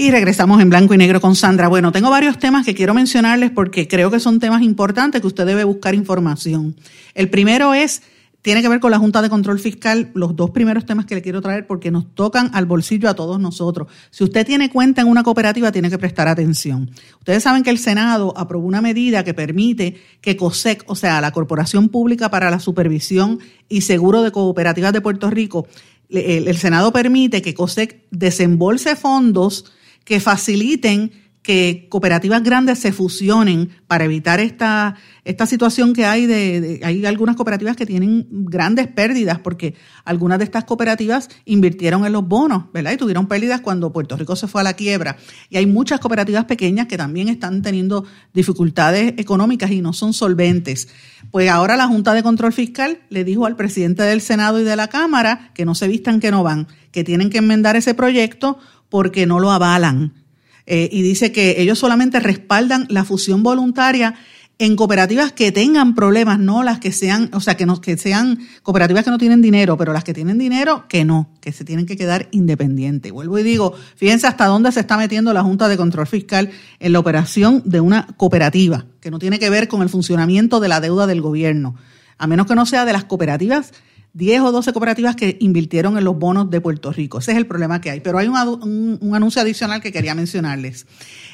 Y 0.00 0.12
regresamos 0.12 0.62
en 0.62 0.70
blanco 0.70 0.94
y 0.94 0.96
negro 0.96 1.20
con 1.20 1.34
Sandra. 1.34 1.66
Bueno, 1.66 1.90
tengo 1.90 2.08
varios 2.08 2.38
temas 2.38 2.64
que 2.64 2.72
quiero 2.72 2.94
mencionarles 2.94 3.50
porque 3.50 3.88
creo 3.88 4.12
que 4.12 4.20
son 4.20 4.38
temas 4.38 4.62
importantes 4.62 5.20
que 5.20 5.26
usted 5.26 5.44
debe 5.44 5.64
buscar 5.64 5.92
información. 5.96 6.76
El 7.14 7.28
primero 7.30 7.74
es 7.74 8.02
tiene 8.40 8.62
que 8.62 8.68
ver 8.68 8.78
con 8.78 8.92
la 8.92 8.98
Junta 9.00 9.20
de 9.22 9.28
Control 9.28 9.58
Fiscal, 9.58 10.12
los 10.14 10.36
dos 10.36 10.50
primeros 10.50 10.86
temas 10.86 11.04
que 11.04 11.16
le 11.16 11.22
quiero 11.22 11.40
traer 11.40 11.66
porque 11.66 11.90
nos 11.90 12.14
tocan 12.14 12.48
al 12.54 12.64
bolsillo 12.64 13.08
a 13.08 13.14
todos 13.14 13.40
nosotros. 13.40 13.88
Si 14.10 14.22
usted 14.22 14.46
tiene 14.46 14.70
cuenta 14.70 15.02
en 15.02 15.08
una 15.08 15.24
cooperativa, 15.24 15.72
tiene 15.72 15.90
que 15.90 15.98
prestar 15.98 16.28
atención. 16.28 16.92
Ustedes 17.18 17.42
saben 17.42 17.64
que 17.64 17.70
el 17.70 17.78
Senado 17.78 18.32
aprobó 18.36 18.68
una 18.68 18.80
medida 18.80 19.24
que 19.24 19.34
permite 19.34 20.00
que 20.20 20.36
COSEC, 20.36 20.84
o 20.86 20.94
sea, 20.94 21.20
la 21.20 21.32
Corporación 21.32 21.88
Pública 21.88 22.30
para 22.30 22.52
la 22.52 22.60
Supervisión 22.60 23.40
y 23.68 23.80
Seguro 23.80 24.22
de 24.22 24.30
Cooperativas 24.30 24.92
de 24.92 25.00
Puerto 25.00 25.28
Rico, 25.28 25.66
el, 26.08 26.56
Senado 26.56 26.92
permite 26.92 27.42
que 27.42 27.52
COSEC 27.52 28.04
desembolse 28.12 28.94
fondos 28.94 29.72
que 30.08 30.20
faciliten 30.20 31.12
que 31.48 31.86
cooperativas 31.88 32.42
grandes 32.42 32.78
se 32.78 32.92
fusionen 32.92 33.70
para 33.86 34.04
evitar 34.04 34.38
esta, 34.38 34.96
esta 35.24 35.46
situación 35.46 35.94
que 35.94 36.04
hay 36.04 36.26
de, 36.26 36.82
hay 36.84 37.06
algunas 37.06 37.36
cooperativas 37.36 37.74
que 37.74 37.86
tienen 37.86 38.26
grandes 38.30 38.86
pérdidas 38.86 39.38
porque 39.38 39.74
algunas 40.04 40.36
de 40.40 40.44
estas 40.44 40.64
cooperativas 40.64 41.30
invirtieron 41.46 42.04
en 42.04 42.12
los 42.12 42.28
bonos, 42.28 42.64
¿verdad? 42.74 42.92
Y 42.92 42.98
tuvieron 42.98 43.28
pérdidas 43.28 43.62
cuando 43.62 43.94
Puerto 43.94 44.14
Rico 44.18 44.36
se 44.36 44.46
fue 44.46 44.60
a 44.60 44.64
la 44.64 44.74
quiebra. 44.74 45.16
Y 45.48 45.56
hay 45.56 45.64
muchas 45.64 46.00
cooperativas 46.00 46.44
pequeñas 46.44 46.86
que 46.86 46.98
también 46.98 47.28
están 47.28 47.62
teniendo 47.62 48.04
dificultades 48.34 49.14
económicas 49.16 49.70
y 49.70 49.80
no 49.80 49.94
son 49.94 50.12
solventes. 50.12 50.88
Pues 51.30 51.48
ahora 51.48 51.78
la 51.78 51.86
Junta 51.86 52.12
de 52.12 52.22
Control 52.22 52.52
Fiscal 52.52 53.00
le 53.08 53.24
dijo 53.24 53.46
al 53.46 53.56
presidente 53.56 54.02
del 54.02 54.20
Senado 54.20 54.60
y 54.60 54.64
de 54.64 54.76
la 54.76 54.88
Cámara 54.88 55.50
que 55.54 55.64
no 55.64 55.74
se 55.74 55.88
vistan 55.88 56.20
que 56.20 56.30
no 56.30 56.42
van, 56.42 56.68
que 56.92 57.04
tienen 57.04 57.30
que 57.30 57.38
enmendar 57.38 57.74
ese 57.74 57.94
proyecto 57.94 58.58
porque 58.90 59.24
no 59.24 59.40
lo 59.40 59.50
avalan 59.50 60.27
eh, 60.70 60.88
y 60.92 61.00
dice 61.00 61.32
que 61.32 61.62
ellos 61.62 61.78
solamente 61.78 62.20
respaldan 62.20 62.86
la 62.90 63.06
fusión 63.06 63.42
voluntaria 63.42 64.16
en 64.58 64.76
cooperativas 64.76 65.32
que 65.32 65.50
tengan 65.50 65.94
problemas, 65.94 66.38
no 66.38 66.62
las 66.62 66.78
que 66.78 66.92
sean, 66.92 67.30
o 67.32 67.40
sea, 67.40 67.56
que 67.56 67.64
no, 67.64 67.80
que 67.80 67.96
sean 67.96 68.38
cooperativas 68.62 69.02
que 69.02 69.10
no 69.10 69.16
tienen 69.16 69.40
dinero, 69.40 69.78
pero 69.78 69.94
las 69.94 70.04
que 70.04 70.12
tienen 70.12 70.36
dinero, 70.36 70.84
que 70.86 71.06
no, 71.06 71.30
que 71.40 71.52
se 71.52 71.64
tienen 71.64 71.86
que 71.86 71.96
quedar 71.96 72.28
independientes. 72.32 73.12
Vuelvo 73.12 73.38
y 73.38 73.44
digo, 73.44 73.74
fíjense 73.96 74.26
hasta 74.26 74.44
dónde 74.44 74.70
se 74.72 74.80
está 74.80 74.98
metiendo 74.98 75.32
la 75.32 75.42
Junta 75.42 75.68
de 75.68 75.78
Control 75.78 76.06
Fiscal 76.06 76.50
en 76.80 76.92
la 76.92 76.98
operación 76.98 77.62
de 77.64 77.80
una 77.80 78.06
cooperativa, 78.18 78.84
que 79.00 79.10
no 79.10 79.18
tiene 79.18 79.38
que 79.38 79.48
ver 79.48 79.68
con 79.68 79.80
el 79.80 79.88
funcionamiento 79.88 80.60
de 80.60 80.68
la 80.68 80.80
deuda 80.80 81.06
del 81.06 81.22
gobierno, 81.22 81.76
a 82.18 82.26
menos 82.26 82.46
que 82.46 82.56
no 82.56 82.66
sea 82.66 82.84
de 82.84 82.92
las 82.92 83.04
cooperativas 83.04 83.72
10 84.14 84.40
o 84.42 84.52
12 84.52 84.72
cooperativas 84.72 85.16
que 85.16 85.36
invirtieron 85.40 85.98
en 85.98 86.04
los 86.04 86.18
bonos 86.18 86.50
de 86.50 86.60
Puerto 86.60 86.92
Rico. 86.92 87.18
Ese 87.18 87.32
es 87.32 87.38
el 87.38 87.46
problema 87.46 87.80
que 87.80 87.90
hay. 87.90 88.00
Pero 88.00 88.18
hay 88.18 88.28
un, 88.28 89.14
anuncio 89.14 89.42
adicional 89.42 89.80
que 89.80 89.92
quería 89.92 90.14
mencionarles. 90.14 90.86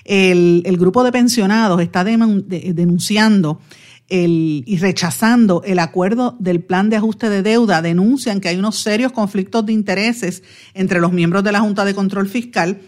El, 0.04 0.76
grupo 0.78 1.04
de 1.04 1.12
pensionados 1.12 1.80
está 1.80 2.04
denunciando 2.04 3.60
y 4.08 4.76
rechazando 4.78 5.62
el 5.64 5.78
acuerdo 5.78 6.36
del 6.38 6.62
plan 6.62 6.90
de 6.90 6.96
ajuste 6.96 7.30
de 7.30 7.42
deuda. 7.42 7.80
Denuncian 7.80 8.40
que 8.40 8.48
hay 8.48 8.56
unos 8.56 8.78
serios 8.80 9.12
conflictos 9.12 9.64
de 9.64 9.72
intereses 9.72 10.42
entre 10.74 11.00
los 11.00 11.12
miembros 11.12 11.42
de 11.44 11.52
la 11.52 11.60
Junta 11.60 11.84
de 11.84 11.94
Control 11.94 12.28
Fiscal 12.28 12.80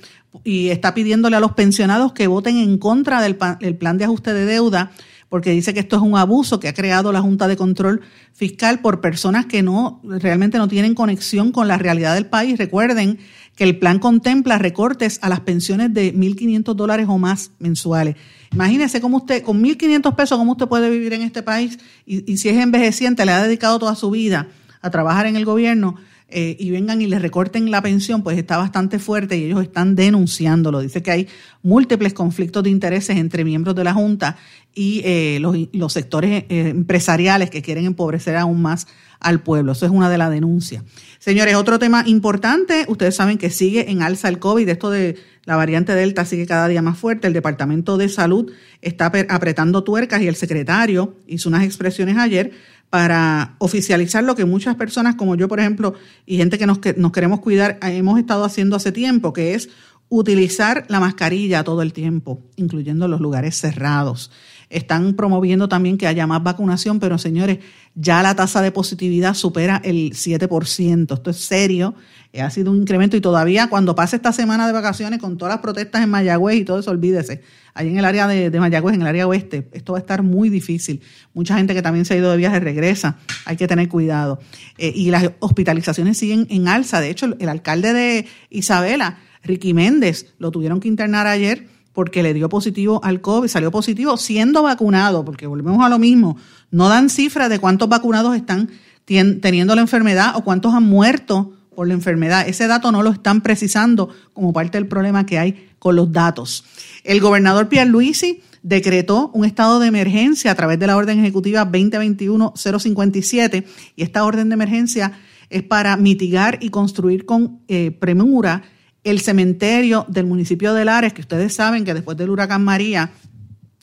y 0.44 0.68
está 0.68 0.92
pidiéndole 0.92 1.36
a 1.36 1.40
los 1.40 1.52
pensionados 1.52 2.12
que 2.12 2.26
voten 2.26 2.58
en 2.58 2.76
contra 2.78 3.22
del 3.22 3.36
plan 3.36 3.98
de 3.98 4.04
ajuste 4.04 4.34
de 4.34 4.44
deuda 4.44 4.92
porque 5.28 5.50
dice 5.50 5.74
que 5.74 5.80
esto 5.80 5.96
es 5.96 6.02
un 6.02 6.16
abuso 6.16 6.60
que 6.60 6.68
ha 6.68 6.74
creado 6.74 7.12
la 7.12 7.20
Junta 7.20 7.48
de 7.48 7.56
Control 7.56 8.00
Fiscal 8.32 8.80
por 8.80 9.00
personas 9.00 9.46
que 9.46 9.62
no 9.62 10.00
realmente 10.04 10.58
no 10.58 10.68
tienen 10.68 10.94
conexión 10.94 11.52
con 11.52 11.68
la 11.68 11.78
realidad 11.78 12.14
del 12.14 12.26
país. 12.26 12.58
Recuerden 12.58 13.18
que 13.56 13.64
el 13.64 13.78
plan 13.78 13.98
contempla 13.98 14.58
recortes 14.58 15.18
a 15.22 15.28
las 15.28 15.40
pensiones 15.40 15.92
de 15.92 16.14
1.500 16.14 16.74
dólares 16.74 17.06
o 17.08 17.18
más 17.18 17.50
mensuales. 17.58 18.16
Imagínese 18.52 19.00
cómo 19.00 19.18
usted, 19.18 19.42
con 19.42 19.62
1.500 19.62 20.14
pesos, 20.14 20.38
cómo 20.38 20.52
usted 20.52 20.68
puede 20.68 20.90
vivir 20.90 21.12
en 21.14 21.22
este 21.22 21.42
país 21.42 21.78
y, 22.04 22.30
y 22.30 22.36
si 22.36 22.48
es 22.48 22.56
envejeciente, 22.58 23.26
le 23.26 23.32
ha 23.32 23.42
dedicado 23.42 23.78
toda 23.78 23.94
su 23.94 24.10
vida 24.10 24.48
a 24.82 24.90
trabajar 24.90 25.26
en 25.26 25.36
el 25.36 25.44
gobierno 25.44 25.96
eh, 26.28 26.56
y 26.58 26.70
vengan 26.70 27.00
y 27.00 27.06
les 27.06 27.22
recorten 27.22 27.70
la 27.70 27.80
pensión, 27.80 28.24
pues 28.24 28.36
está 28.36 28.56
bastante 28.56 28.98
fuerte 28.98 29.36
y 29.36 29.44
ellos 29.44 29.62
están 29.62 29.94
denunciándolo. 29.94 30.80
Dice 30.80 31.00
que 31.00 31.12
hay 31.12 31.28
múltiples 31.62 32.14
conflictos 32.14 32.64
de 32.64 32.70
intereses 32.70 33.16
entre 33.16 33.44
miembros 33.44 33.76
de 33.76 33.84
la 33.84 33.94
Junta 33.94 34.36
y 34.74 35.02
eh, 35.04 35.38
los, 35.40 35.92
sectores 35.92 36.44
eh, 36.48 36.68
empresariales 36.70 37.48
que 37.48 37.62
quieren 37.62 37.86
empobrecer 37.86 38.36
aún 38.36 38.60
más 38.60 38.88
al 39.20 39.40
pueblo. 39.40 39.70
Eso 39.72 39.86
es 39.86 39.92
una 39.92 40.10
de 40.10 40.18
las 40.18 40.32
denuncias. 40.32 40.82
Señores, 41.20 41.54
otro 41.54 41.78
tema 41.78 42.02
importante, 42.06 42.86
ustedes 42.88 43.14
saben 43.14 43.38
que 43.38 43.48
sigue 43.48 43.90
en 43.90 44.02
alza 44.02 44.28
el 44.28 44.40
COVID, 44.40 44.68
esto 44.68 44.90
de 44.90 45.16
la 45.44 45.54
variante 45.54 45.94
Delta 45.94 46.24
sigue 46.24 46.44
cada 46.44 46.66
día 46.66 46.82
más 46.82 46.98
fuerte, 46.98 47.28
el 47.28 47.32
Departamento 47.32 47.96
de 47.96 48.08
Salud 48.08 48.52
está 48.82 49.12
apretando 49.28 49.84
tuercas 49.84 50.20
y 50.22 50.26
el 50.26 50.34
secretario 50.34 51.14
hizo 51.28 51.48
unas 51.48 51.62
expresiones 51.62 52.18
ayer 52.18 52.50
para 52.90 53.56
oficializar 53.58 54.24
lo 54.24 54.34
que 54.34 54.44
muchas 54.44 54.76
personas 54.76 55.16
como 55.16 55.34
yo, 55.34 55.48
por 55.48 55.60
ejemplo, 55.60 55.94
y 56.24 56.36
gente 56.36 56.58
que 56.58 56.66
nos, 56.66 56.78
que 56.78 56.94
nos 56.94 57.12
queremos 57.12 57.40
cuidar, 57.40 57.78
hemos 57.82 58.18
estado 58.18 58.44
haciendo 58.44 58.76
hace 58.76 58.92
tiempo, 58.92 59.32
que 59.32 59.54
es 59.54 59.68
utilizar 60.08 60.84
la 60.88 61.00
mascarilla 61.00 61.64
todo 61.64 61.82
el 61.82 61.92
tiempo, 61.92 62.40
incluyendo 62.56 63.08
los 63.08 63.20
lugares 63.20 63.56
cerrados. 63.56 64.30
Están 64.68 65.14
promoviendo 65.14 65.68
también 65.68 65.96
que 65.96 66.06
haya 66.06 66.26
más 66.26 66.42
vacunación, 66.42 66.98
pero 66.98 67.18
señores, 67.18 67.58
ya 67.94 68.22
la 68.22 68.34
tasa 68.34 68.62
de 68.62 68.72
positividad 68.72 69.34
supera 69.34 69.80
el 69.84 70.12
7%. 70.12 71.14
Esto 71.14 71.30
es 71.30 71.36
serio, 71.36 71.94
ha 72.42 72.50
sido 72.50 72.70
un 72.70 72.78
incremento 72.78 73.16
y 73.16 73.20
todavía 73.20 73.68
cuando 73.68 73.94
pase 73.94 74.16
esta 74.16 74.32
semana 74.32 74.66
de 74.66 74.72
vacaciones 74.72 75.20
con 75.20 75.36
todas 75.38 75.54
las 75.54 75.62
protestas 75.62 76.02
en 76.02 76.10
Mayagüez 76.10 76.56
y 76.56 76.64
todo 76.64 76.78
eso, 76.78 76.90
olvídese, 76.90 77.42
ahí 77.74 77.88
en 77.88 77.98
el 77.98 78.04
área 78.04 78.26
de, 78.26 78.50
Mayagüez, 78.58 78.94
en 78.94 79.02
el 79.02 79.06
área 79.06 79.26
oeste, 79.26 79.68
esto 79.72 79.92
va 79.92 79.98
a 79.98 80.00
estar 80.00 80.22
muy 80.22 80.48
difícil. 80.48 81.00
Mucha 81.34 81.56
gente 81.56 81.74
que 81.74 81.82
también 81.82 82.04
se 82.04 82.14
ha 82.14 82.16
ido 82.16 82.30
de 82.30 82.36
viaje 82.36 82.60
regresa, 82.60 83.18
hay 83.44 83.56
que 83.56 83.66
tener 83.66 83.88
cuidado. 83.88 84.40
Eh, 84.78 84.92
y 84.94 85.10
las 85.10 85.30
hospitalizaciones 85.40 86.18
siguen 86.18 86.46
en 86.50 86.68
alza. 86.68 87.00
De 87.00 87.10
hecho, 87.10 87.34
el 87.38 87.48
alcalde 87.48 87.92
de 87.92 88.26
Isabela, 88.50 89.18
Ricky 89.42 89.74
Méndez, 89.74 90.34
lo 90.38 90.50
tuvieron 90.50 90.80
que 90.80 90.88
internar 90.88 91.26
ayer 91.26 91.66
porque 91.92 92.22
le 92.22 92.34
dio 92.34 92.50
positivo 92.50 93.00
al 93.02 93.22
COVID, 93.22 93.48
salió 93.48 93.70
positivo 93.70 94.18
siendo 94.18 94.62
vacunado, 94.62 95.24
porque 95.24 95.46
volvemos 95.46 95.82
a 95.82 95.88
lo 95.88 95.98
mismo, 95.98 96.36
no 96.70 96.90
dan 96.90 97.08
cifras 97.08 97.48
de 97.48 97.58
cuántos 97.58 97.88
vacunados 97.88 98.36
están 98.36 98.68
teniendo 99.06 99.74
la 99.74 99.80
enfermedad 99.80 100.36
o 100.36 100.44
cuántos 100.44 100.74
han 100.74 100.82
muerto 100.82 101.55
por 101.76 101.86
la 101.86 101.94
enfermedad. 101.94 102.48
Ese 102.48 102.66
dato 102.66 102.90
no 102.90 103.04
lo 103.04 103.10
están 103.10 103.42
precisando 103.42 104.08
como 104.32 104.52
parte 104.52 104.78
del 104.78 104.88
problema 104.88 105.24
que 105.26 105.38
hay 105.38 105.68
con 105.78 105.94
los 105.94 106.10
datos. 106.10 106.64
El 107.04 107.20
gobernador 107.20 107.68
Pierluisi 107.68 108.40
decretó 108.62 109.30
un 109.32 109.44
estado 109.44 109.78
de 109.78 109.86
emergencia 109.86 110.50
a 110.50 110.54
través 110.56 110.80
de 110.80 110.88
la 110.88 110.96
orden 110.96 111.20
ejecutiva 111.20 111.70
2021-057 111.70 113.64
y 113.94 114.02
esta 114.02 114.24
orden 114.24 114.48
de 114.48 114.54
emergencia 114.54 115.12
es 115.50 115.62
para 115.62 115.96
mitigar 115.96 116.58
y 116.60 116.70
construir 116.70 117.24
con 117.24 117.60
eh, 117.68 117.92
premura 117.92 118.62
el 119.04 119.20
cementerio 119.20 120.04
del 120.08 120.26
municipio 120.26 120.74
de 120.74 120.84
Lares, 120.84 121.12
que 121.12 121.20
ustedes 121.20 121.54
saben 121.54 121.84
que 121.84 121.94
después 121.94 122.16
del 122.16 122.30
huracán 122.30 122.64
María 122.64 123.12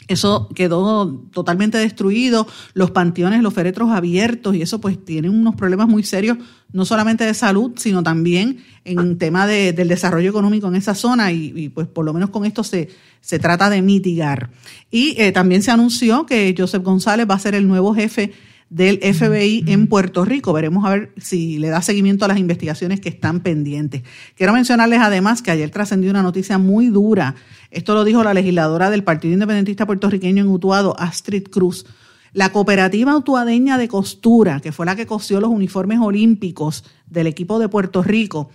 Eso 0.07 0.49
quedó 0.53 1.07
totalmente 1.31 1.77
destruido, 1.77 2.45
los 2.73 2.91
panteones, 2.91 3.41
los 3.41 3.53
féretros 3.53 3.89
abiertos 3.89 4.55
y 4.55 4.61
eso 4.61 4.81
pues 4.81 5.03
tiene 5.03 5.29
unos 5.29 5.55
problemas 5.55 5.87
muy 5.87 6.03
serios, 6.03 6.37
no 6.71 6.85
solamente 6.85 7.25
de 7.25 7.33
salud, 7.33 7.71
sino 7.77 8.03
también 8.03 8.63
en 8.83 9.17
tema 9.17 9.47
de, 9.47 9.71
del 9.71 9.87
desarrollo 9.87 10.29
económico 10.29 10.67
en 10.67 10.75
esa 10.75 10.93
zona 10.93 11.31
y, 11.31 11.69
pues 11.69 11.87
por 11.87 12.03
lo 12.03 12.13
menos 12.13 12.31
con 12.31 12.45
esto 12.45 12.63
se, 12.63 12.89
se 13.21 13.39
trata 13.39 13.69
de 13.69 13.81
mitigar. 13.81 14.49
Y 14.91 15.15
eh, 15.21 15.31
también 15.31 15.63
se 15.63 15.71
anunció 15.71 16.25
que 16.25 16.53
Joseph 16.57 16.83
González 16.83 17.27
va 17.29 17.35
a 17.35 17.39
ser 17.39 17.55
el 17.55 17.67
nuevo 17.67 17.93
jefe 17.95 18.33
del 18.73 18.97
FBI 19.01 19.65
en 19.67 19.85
Puerto 19.85 20.25
Rico. 20.25 20.51
Veremos 20.51 20.83
a 20.83 20.89
ver 20.89 21.13
si 21.17 21.59
le 21.59 21.69
da 21.69 21.83
seguimiento 21.83 22.25
a 22.25 22.27
las 22.27 22.39
investigaciones 22.39 22.99
que 22.99 23.09
están 23.09 23.41
pendientes. 23.41 24.01
Quiero 24.35 24.51
mencionarles 24.51 24.99
además 24.99 25.43
que 25.43 25.51
ayer 25.51 25.69
trascendió 25.69 26.09
una 26.09 26.23
noticia 26.23 26.57
muy 26.57 26.87
dura. 26.87 27.35
Esto 27.69 27.93
lo 27.93 28.03
dijo 28.03 28.23
la 28.23 28.33
legisladora 28.33 28.89
del 28.89 29.03
Partido 29.03 29.33
Independentista 29.33 29.85
Puertorriqueño 29.85 30.43
en 30.43 30.49
Utuado, 30.49 30.99
Astrid 30.99 31.49
Cruz. 31.49 31.85
La 32.33 32.51
cooperativa 32.51 33.15
utuadeña 33.15 33.77
de 33.77 33.87
costura, 33.87 34.59
que 34.59 34.71
fue 34.71 34.87
la 34.87 34.95
que 34.95 35.05
cosió 35.05 35.39
los 35.39 35.51
uniformes 35.51 35.99
olímpicos 35.99 36.83
del 37.05 37.27
equipo 37.27 37.59
de 37.59 37.69
Puerto 37.69 38.01
Rico, 38.01 38.49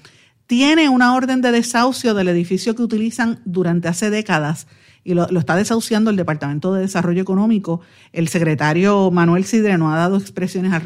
tiene 0.49 0.89
una 0.89 1.15
orden 1.15 1.43
de 1.43 1.53
desahucio 1.53 2.15
del 2.15 2.27
edificio 2.27 2.75
que 2.75 2.83
utilizan 2.83 3.39
durante 3.45 3.87
hace 3.87 4.11
décadas 4.11 4.67
y 5.09 5.15
lo, 5.15 5.27
está 5.39 5.57
desahuciando 5.57 6.11
el 6.11 6.17
Departamento 6.17 6.75
de 6.75 6.83
Desarrollo 6.83 7.23
Económico. 7.23 7.81
El 8.13 8.29
secretario 8.29 9.11
Manuel 9.11 9.47
Sidre 9.47 9.79
no 9.79 9.91
ha 9.91 9.97
dado 9.97 10.19
expresiones 10.19 10.71
al, 10.71 10.83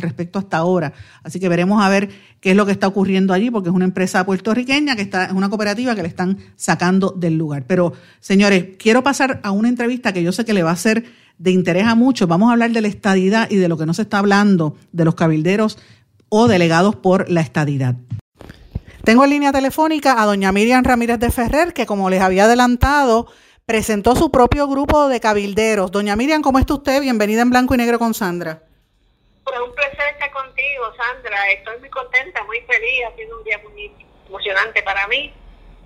respecto 0.00 0.38
hasta 0.38 0.58
ahora. 0.58 0.92
Así 1.24 1.40
que 1.40 1.48
veremos 1.48 1.82
a 1.82 1.88
ver 1.88 2.10
qué 2.40 2.52
es 2.52 2.56
lo 2.56 2.64
que 2.64 2.70
está 2.70 2.86
ocurriendo 2.86 3.32
allí, 3.34 3.50
porque 3.50 3.68
es 3.68 3.74
una 3.74 3.86
empresa 3.86 4.24
puertorriqueña 4.24 4.94
que 4.94 5.02
está, 5.02 5.24
es 5.24 5.32
una 5.32 5.48
cooperativa 5.48 5.96
que 5.96 6.02
le 6.02 6.06
están 6.06 6.38
sacando 6.54 7.12
del 7.16 7.36
lugar. 7.36 7.64
Pero, 7.66 7.92
señores, 8.20 8.76
quiero 8.78 9.02
pasar 9.02 9.40
a 9.42 9.50
una 9.50 9.68
entrevista 9.68 10.12
que 10.12 10.22
yo 10.22 10.30
sé 10.30 10.44
que 10.44 10.54
le 10.54 10.62
va 10.62 10.70
a 10.70 10.76
ser 10.76 11.06
de 11.36 11.50
interés 11.50 11.86
a 11.86 11.96
muchos. 11.96 12.28
Vamos 12.28 12.50
a 12.50 12.52
hablar 12.52 12.70
de 12.70 12.82
la 12.82 12.86
estadidad 12.86 13.50
y 13.50 13.56
de 13.56 13.68
lo 13.68 13.76
que 13.76 13.84
no 13.84 13.94
se 13.94 14.02
está 14.02 14.20
hablando 14.20 14.76
de 14.92 15.04
los 15.04 15.16
cabilderos 15.16 15.76
o 16.28 16.46
delegados 16.46 16.94
por 16.94 17.28
la 17.28 17.40
estadidad. 17.40 17.96
Tengo 19.04 19.24
en 19.24 19.30
línea 19.30 19.50
telefónica 19.50 20.20
a 20.20 20.26
doña 20.26 20.52
Miriam 20.52 20.84
Ramírez 20.84 21.18
de 21.18 21.30
Ferrer, 21.30 21.72
que 21.72 21.86
como 21.86 22.10
les 22.10 22.20
había 22.20 22.44
adelantado, 22.44 23.32
presentó 23.64 24.14
su 24.14 24.30
propio 24.30 24.68
grupo 24.68 25.08
de 25.08 25.20
cabilderos. 25.20 25.90
Doña 25.90 26.16
Miriam, 26.16 26.42
¿cómo 26.42 26.58
está 26.58 26.74
usted? 26.74 27.00
Bienvenida 27.00 27.40
en 27.40 27.48
Blanco 27.48 27.74
y 27.74 27.78
Negro 27.78 27.98
con 27.98 28.12
Sandra. 28.12 28.62
Pues 29.42 29.58
un 29.58 29.74
placer 29.74 30.12
estar 30.12 30.30
contigo, 30.32 30.84
Sandra. 30.96 31.50
Estoy 31.50 31.78
muy 31.80 31.88
contenta, 31.88 32.44
muy 32.44 32.60
feliz. 32.60 33.04
Ha 33.08 33.16
sido 33.16 33.38
un 33.38 33.44
día 33.44 33.58
muy 33.64 33.90
emocionante 34.28 34.82
para 34.82 35.08
mí. 35.08 35.32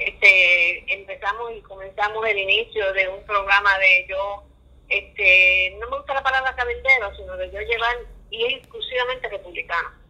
Este, 0.00 0.92
empezamos 0.92 1.53
y 1.57 1.62
comenzamos 1.62 2.27
el 2.27 2.37
inicio 2.37 2.92
de 2.94 3.09
un 3.11 3.24
programa 3.27 3.79
de 3.79 4.07
yo, 4.09 4.42
este, 4.88 5.77
no 5.79 5.88
me 5.88 5.98
gusta 5.98 6.14
la 6.14 6.22
palabra 6.24 6.57
cabildero, 6.57 7.14
sino 7.16 7.37
de 7.37 7.46
yo 7.53 7.61
llevar, 7.61 7.96
y 8.31 8.44
es 8.44 8.55
exclusivamente 8.55 9.29
republicano 9.29 10.04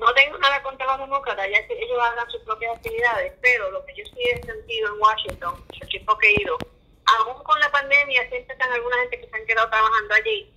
no 0.00 0.12
tengo 0.14 0.38
nada 0.38 0.62
contra 0.62 0.86
los 0.86 0.98
demócratas, 0.98 1.48
ya 1.50 1.66
que 1.66 1.74
ellos 1.74 1.98
hagan 2.00 2.30
sus 2.30 2.42
propias 2.42 2.76
actividades, 2.76 3.32
pero 3.40 3.70
lo 3.70 3.84
que 3.84 3.94
yo 3.94 4.04
sí 4.06 4.22
he 4.22 4.42
sentido 4.44 4.94
en 4.94 5.00
Washington, 5.00 5.64
el 5.80 5.88
tiempo 5.88 6.18
que 6.18 6.28
he 6.28 6.42
ido, 6.42 6.58
aún 7.06 7.42
con 7.42 7.58
la 7.60 7.70
pandemia, 7.70 8.28
siempre 8.28 8.52
están 8.52 8.72
alguna 8.72 8.98
gente 8.98 9.20
que 9.20 9.28
se 9.28 9.36
han 9.36 9.46
quedado 9.46 9.68
trabajando 9.70 10.14
allí, 10.14 10.52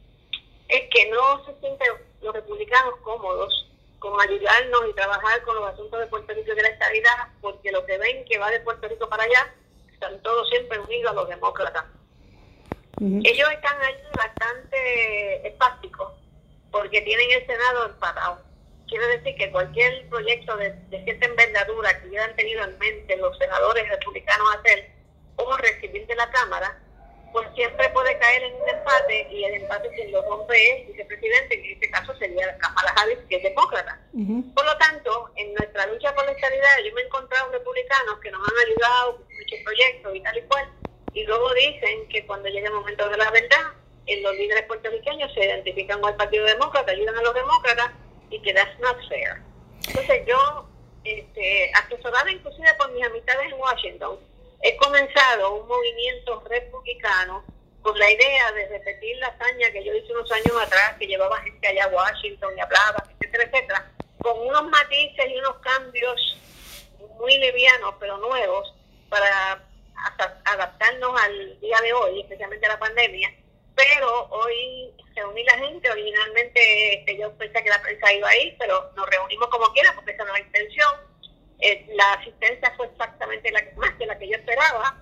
es 0.67 0.82
que 0.93 1.10
no 1.10 1.45
se 1.45 1.60
sienten 1.60 1.88
los 2.21 2.34
republicanos 2.34 2.95
cómodos 3.02 3.67
con 3.99 4.19
ayudarnos 4.21 4.82
y 4.89 4.93
trabajar 4.93 5.41
con 5.43 5.56
los 5.56 5.73
asuntos 5.73 5.99
de 5.99 6.08
Puerto 6.08 6.34
Rico 6.34 6.52
y 6.52 6.56
de 6.56 6.62
la 6.62 6.69
estabilidad, 6.69 7.28
porque 7.41 7.71
lo 7.71 7.86
que 7.86 7.97
ven 7.97 8.25
que 8.25 8.38
va 8.38 8.49
de 8.49 8.60
Puerto 8.62 8.88
Rico 8.88 9.10
para 9.10 9.23
allá, 9.23 9.54
están 9.91 10.21
todos 10.21 10.47
siempre 10.49 10.80
unidos 10.80 11.12
a 11.12 11.15
los 11.15 11.28
demócratas. 11.28 11.86
Ellos 13.02 13.49
están 13.52 13.82
ahí 13.82 13.95
bastante 14.15 15.47
espásticos, 15.47 16.13
porque 16.71 17.02
tienen 17.02 17.32
el 17.32 17.45
Senado 17.45 17.86
empatado 17.86 18.48
quiero 18.89 19.08
decir 19.08 19.36
que 19.36 19.52
cualquier 19.52 20.08
proyecto 20.10 20.58
de, 20.58 20.73
cierta 21.04 21.25
envergadura 21.25 22.02
que 22.02 22.08
hubieran 22.08 22.36
tenido 22.36 22.63
en 22.63 22.78
mente 22.80 23.15
los 23.17 23.38
senadores 23.38 23.88
republicanos 23.88 24.56
hacer 24.56 24.89
o 25.36 25.56
recibir 25.58 26.06
de 26.08 26.15
la 26.15 26.30
Cámara, 26.32 26.78
pues 27.32 27.47
siempre 27.56 27.88
puede 27.89 28.17
caer 28.17 28.43
en 28.43 28.56
un 28.56 28.69
empate 28.69 29.28
y 29.32 29.43
el 29.43 29.54
empate 29.62 29.89
quien 29.89 30.12
lo 30.12 30.21
rompe 30.23 30.56
es 30.56 30.82
el 30.82 30.88
vicepresidente, 30.88 31.62
que 31.62 31.67
en 31.67 31.73
este 31.73 31.91
caso 31.91 32.15
sería 32.17 32.58
Kamala 32.58 32.89
Harris, 32.97 33.19
que 33.30 33.36
es 33.36 33.43
demócrata. 33.43 33.99
Por 34.56 34.65
lo 34.65 34.78
tanto, 34.78 35.30
en 35.36 35.54
nuestra 35.54 35.86
lucha 35.88 36.13
por 36.15 36.25
la 36.25 36.32
estabilidad, 36.32 36.78
yo 36.84 36.93
me 36.95 37.02
he 37.02 37.06
encontrado 37.06 37.52
republicanos 37.52 38.19
que 38.19 38.32
nos 38.32 38.41
han 38.41 38.67
ayudado 38.67 39.17
con 39.17 39.25
muchos 39.28 39.60
proyectos 39.63 40.15
y 40.15 40.21
tal 40.21 40.38
y 40.38 40.41
cual, 40.41 40.69
y 41.13 41.23
luego 41.23 41.54
dicen 41.54 42.08
que 42.10 42.25
cuando 42.25 42.49
llegue 42.49 42.67
el 42.67 42.73
momento 42.73 43.08
de 43.10 43.17
la 43.17 43.30
verdad, 43.30 43.73
en 44.08 44.23
los 44.23 44.36
líderes 44.36 44.63
puertorriqueños 44.63 45.32
se 45.34 45.45
identifican 45.45 46.02
con 46.02 46.12
el 46.12 46.17
Partido 46.17 46.45
Demócrata, 46.45 46.91
ayudan 46.91 47.15
a 47.15 47.21
los 47.21 47.34
demócratas, 47.34 47.91
y 48.30 48.42
que 48.42 48.54
that's 48.54 48.80
not 48.80 48.98
fair. 49.08 49.42
Entonces 49.88 50.26
yo, 50.28 50.68
este, 51.04 51.72
asesorada 51.74 52.32
inclusive 52.32 52.74
por 52.78 52.92
mis 52.92 53.06
amistades 53.06 53.52
en 53.52 53.60
Washington, 53.60 54.20
he 54.62 54.76
comenzado 54.78 55.56
un 55.56 55.68
movimiento 55.68 56.44
republicano 56.50 57.44
con 57.82 57.98
la 57.98 58.12
idea 58.12 58.52
de 58.52 58.68
repetir 58.68 59.18
la 59.18 59.28
hazaña 59.28 59.72
que 59.72 59.84
yo 59.84 59.94
hice 59.94 60.12
unos 60.12 60.32
años 60.32 60.62
atrás, 60.62 60.96
que 61.00 61.08
llevaba 61.08 61.42
gente 61.42 61.68
allá 61.68 61.86
a 61.86 61.89
Washington 61.89 62.54
y 62.58 62.60
hablaba, 62.60 63.04
etcétera, 63.10 63.44
etcétera, 63.46 63.92
con 64.22 64.38
unos 64.39 64.70
matices 64.70 65.26
y 65.30 65.38
unos 65.38 65.58
cambios 65.60 66.38
muy 67.18 67.38
livianos 67.38 67.96
pero 68.00 68.18
nuevos 68.18 68.74
para 69.10 69.63
adaptarnos 70.46 71.22
al 71.22 71.60
día 71.60 71.78
de 71.82 71.94
hoy, 71.94 72.22
especialmente 72.22 72.65
a 72.65 72.70
la 72.70 72.80
pandemia, 72.80 73.34
pero 73.76 74.28
hoy 74.30 74.94
reuní 75.15 75.44
la 75.44 75.58
gente, 75.58 75.89
originalmente 75.89 76.38
yo 77.19 77.34
pensé 77.38 77.63
que 77.63 77.69
la 77.69 77.82
prensa 77.82 78.13
iba 78.13 78.29
ahí, 78.29 78.55
pero 78.60 78.91
nos 78.95 79.10
reunimos 79.10 79.47
como 79.49 79.71
quiera 79.73 79.93
porque 79.95 80.12
esa 80.12 80.23
no 80.23 80.36
es 80.36 80.41
la 80.41 80.45
intención. 80.45 80.91
Eh, 81.60 81.86
la 81.95 82.13
asistencia 82.13 82.73
fue 82.77 82.88
exactamente 82.88 83.51
la 83.51 83.62
más 83.75 83.91
que 83.95 84.05
la 84.05 84.17
que 84.17 84.29
yo 84.29 84.38
esperaba. 84.38 84.97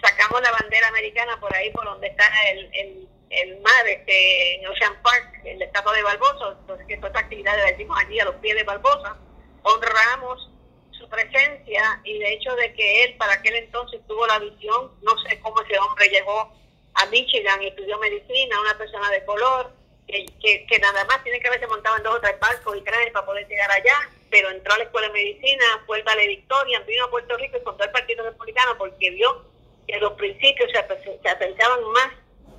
Sacamos 0.00 0.42
la 0.42 0.50
bandera 0.52 0.88
americana 0.88 1.38
por 1.40 1.54
ahí, 1.54 1.70
por 1.70 1.84
donde 1.84 2.08
está 2.08 2.24
el, 2.50 2.70
el, 2.74 3.08
el 3.30 3.60
mar, 3.60 3.86
este, 3.86 4.56
en 4.56 4.66
Ocean 4.66 5.00
Park, 5.02 5.40
el 5.44 5.62
estado 5.62 5.92
de 5.92 6.02
Barbosa, 6.02 6.56
entonces 6.60 6.86
que 6.86 6.96
toda 6.96 7.08
esta 7.08 7.20
actividad 7.20 7.56
la 7.56 7.70
hicimos 7.70 7.98
allí 7.98 8.20
a 8.20 8.24
los 8.26 8.34
pies 8.36 8.56
de 8.56 8.64
Barbosa. 8.64 9.16
Honramos 9.62 10.50
su 10.90 11.08
presencia 11.08 12.00
y 12.04 12.18
de 12.18 12.32
hecho 12.34 12.54
de 12.56 12.74
que 12.74 13.04
él 13.04 13.16
para 13.16 13.34
aquel 13.34 13.54
entonces 13.56 14.00
tuvo 14.06 14.26
la 14.26 14.38
visión, 14.38 14.92
no 15.02 15.12
sé 15.26 15.40
cómo 15.40 15.60
ese 15.62 15.78
hombre 15.78 16.08
llegó 16.08 16.52
a 16.94 17.06
Michigan 17.06 17.62
y 17.62 17.68
estudió 17.68 17.98
medicina, 17.98 18.60
una 18.60 18.76
persona 18.76 19.08
de 19.10 19.24
color, 19.24 19.72
que, 20.06 20.66
que, 20.66 20.78
nada 20.78 21.04
más 21.06 21.22
tiene 21.22 21.40
que 21.40 21.48
haberse 21.48 21.66
montado 21.66 21.96
en 21.96 22.02
dos 22.02 22.16
o 22.16 22.20
tres 22.20 22.38
barcos 22.38 22.76
y 22.76 22.82
trenes 22.82 23.12
para 23.12 23.26
poder 23.26 23.46
llegar 23.48 23.70
allá, 23.70 24.10
pero 24.30 24.50
entró 24.50 24.74
a 24.74 24.78
la 24.78 24.84
escuela 24.84 25.08
de 25.08 25.14
medicina, 25.14 25.64
fue 25.86 25.98
el 25.98 26.28
Victoria, 26.28 26.80
vino 26.80 27.04
a 27.04 27.10
Puerto 27.10 27.36
Rico 27.36 27.56
y 27.56 27.60
fundó 27.60 27.84
el 27.84 27.90
Partido 27.90 28.24
Republicano 28.24 28.76
porque 28.76 29.10
vio 29.10 29.44
que 29.86 29.98
los 29.98 30.12
principios 30.12 30.70
se, 30.70 31.18
se 31.22 31.28
acercaban 31.28 31.82
más 31.92 32.12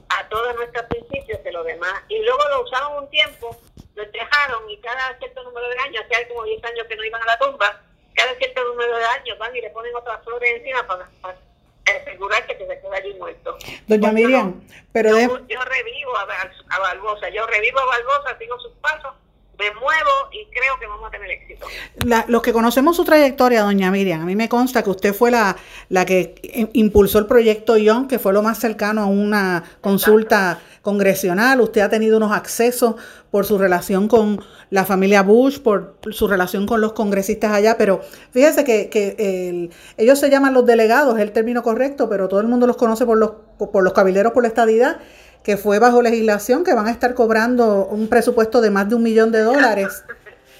a 0.09 0.27
todos 0.29 0.55
nuestros 0.55 0.85
principios 0.85 1.39
que 1.39 1.51
los 1.51 1.65
demás. 1.65 2.03
Y 2.09 2.19
luego 2.19 2.47
lo 2.49 2.63
usaron 2.63 3.03
un 3.03 3.09
tiempo, 3.09 3.55
lo 3.95 4.05
dejaron 4.05 4.69
y 4.69 4.77
cada 4.77 5.17
cierto 5.17 5.43
número 5.43 5.67
de 5.69 5.79
años, 5.79 6.03
hace 6.11 6.27
como 6.27 6.43
10 6.43 6.63
años 6.63 6.87
que 6.87 6.95
no 6.95 7.03
iban 7.03 7.21
a 7.21 7.25
la 7.25 7.39
tumba, 7.39 7.81
cada 8.13 8.35
cierto 8.35 8.63
número 8.65 8.97
de 8.97 9.05
años 9.05 9.37
van 9.37 9.55
y 9.55 9.61
le 9.61 9.69
ponen 9.71 9.95
otras 9.95 10.23
flores 10.23 10.51
encima 10.57 10.85
para 10.85 11.09
asegurarse 11.97 12.57
que 12.57 12.67
se 12.67 12.79
queda 12.79 12.95
allí 12.95 13.13
muerto. 13.15 13.57
Doña 13.87 14.11
Miriam, 14.11 14.61
pero 14.91 15.09
yo, 15.17 15.63
revivo 15.63 16.17
a, 16.17 16.25
a 16.69 16.79
Barbosa, 16.79 17.29
yo 17.29 17.45
revivo 17.47 17.79
a 17.79 17.85
Barbosa, 17.85 18.37
sigo 18.37 18.59
sus 18.59 18.71
pasos, 18.73 19.13
me 19.57 19.71
muevo 19.79 20.09
y 20.31 20.45
creo 20.51 20.79
que 20.79 20.87
vamos 20.87 21.07
a 21.07 21.11
tener 21.11 21.29
éxito. 21.29 21.67
los 22.27 22.41
que 22.41 22.53
conocemos 22.53 22.95
su 22.95 23.03
trayectoria, 23.03 23.61
doña 23.61 23.91
Miriam, 23.91 24.21
a 24.21 24.25
mí 24.25 24.35
me 24.35 24.49
consta 24.49 24.83
que 24.83 24.89
usted 24.89 25.13
fue 25.13 25.31
la, 25.31 25.55
la 25.89 26.05
que 26.05 26.69
impulsó 26.73 27.19
el 27.19 27.27
proyecto 27.27 27.77
ION, 27.77 28.07
que 28.07 28.19
fue 28.19 28.33
lo 28.33 28.41
más 28.41 28.59
cercano 28.59 29.01
a 29.03 29.05
una 29.05 29.63
consulta 29.81 30.59
congresional. 30.81 31.61
Usted 31.61 31.81
ha 31.81 31.89
tenido 31.89 32.17
unos 32.17 32.31
accesos 32.31 32.95
por 33.31 33.45
su 33.45 33.57
relación 33.57 34.07
con 34.07 34.43
la 34.69 34.85
familia 34.85 35.21
Bush, 35.21 35.59
por 35.59 35.97
su 36.11 36.27
relación 36.27 36.65
con 36.65 36.81
los 36.81 36.93
congresistas 36.93 37.51
allá, 37.51 37.77
pero 37.77 38.01
fíjese 38.31 38.63
que, 38.63 38.89
que 38.89 39.69
ellos 39.97 40.19
se 40.19 40.29
llaman 40.29 40.53
los 40.53 40.65
delegados, 40.65 41.15
es 41.15 41.21
el 41.21 41.31
término 41.31 41.63
correcto, 41.63 42.09
pero 42.09 42.27
todo 42.27 42.41
el 42.41 42.47
mundo 42.47 42.67
los 42.67 42.77
conoce 42.77 43.05
por 43.05 43.17
los, 43.17 43.31
por 43.57 43.83
los 43.83 43.93
cabilderos 43.93 44.33
por 44.33 44.43
la 44.43 44.49
estadidad 44.49 44.99
que 45.43 45.57
fue 45.57 45.79
bajo 45.79 46.01
legislación 46.01 46.63
que 46.63 46.73
van 46.73 46.87
a 46.87 46.91
estar 46.91 47.13
cobrando 47.13 47.85
un 47.85 48.09
presupuesto 48.09 48.61
de 48.61 48.71
más 48.71 48.87
de 48.89 48.95
un 48.95 49.03
millón 49.03 49.31
de 49.31 49.41
dólares. 49.41 50.03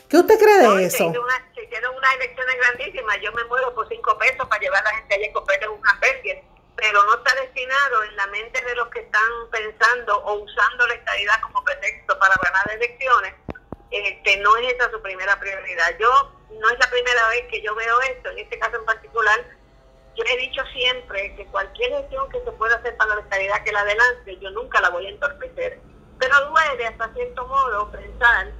¿Qué 0.09 0.17
usted 0.17 0.37
cree 0.37 0.59
de 0.59 0.85
eso? 0.85 0.97
Se 0.97 1.63
hicieron 1.63 1.95
unas 1.95 2.15
elecciones 2.15 2.55
grandísimas, 2.57 3.17
yo 3.21 3.31
me 3.31 3.43
muero 3.45 3.73
por 3.73 3.87
cinco 3.87 4.17
pesos 4.17 4.45
para 4.47 4.61
llevar 4.61 4.85
a 4.85 4.91
la 4.91 4.97
gente 4.97 5.15
allá 5.15 5.27
y 5.27 5.31
comprarle 5.31 5.69
una 5.69 5.99
pérdida, 5.99 6.41
pero 6.75 7.03
no 7.05 7.15
está 7.15 7.33
destinado 7.35 8.03
en 8.03 8.15
la 8.17 8.27
mente 8.27 8.63
de 8.63 8.75
los 8.75 8.89
que 8.89 8.99
están 8.99 9.31
pensando 9.51 10.17
o 10.17 10.43
usando 10.43 10.87
la 10.87 10.93
estabilidad 10.95 11.41
como 11.41 11.63
pretexto 11.63 12.19
para 12.19 12.35
ganar 12.43 12.71
elecciones, 12.75 13.33
este, 13.89 14.37
no 14.37 14.57
es 14.57 14.73
esa 14.73 14.91
su 14.91 15.01
primera 15.01 15.39
prioridad. 15.39 15.97
Yo 15.99 16.09
no 16.59 16.69
es 16.69 16.79
la 16.79 16.89
primera 16.89 17.27
vez 17.29 17.45
que 17.49 17.61
yo 17.61 17.73
veo 17.73 18.01
esto, 18.01 18.29
en 18.31 18.39
este 18.39 18.59
caso 18.59 18.77
en 18.77 18.85
particular, 18.85 19.39
yo 20.15 20.23
he 20.25 20.37
dicho 20.37 20.61
siempre 20.73 21.35
que 21.35 21.45
cualquier 21.47 21.91
gestión 21.91 22.29
que 22.29 22.41
se 22.43 22.51
pueda 22.51 22.75
hacer 22.75 22.95
para 22.97 23.15
la 23.15 23.21
estabilidad 23.21 23.63
que 23.63 23.71
la 23.71 23.81
adelante, 23.81 24.37
yo 24.39 24.51
nunca 24.51 24.81
la 24.81 24.89
voy 24.89 25.07
a 25.07 25.09
entorpecer. 25.09 25.79
Pero 26.19 26.49
duele 26.49 26.87
hasta 26.87 27.13
cierto 27.13 27.47
modo 27.47 27.91
pensar 27.91 28.51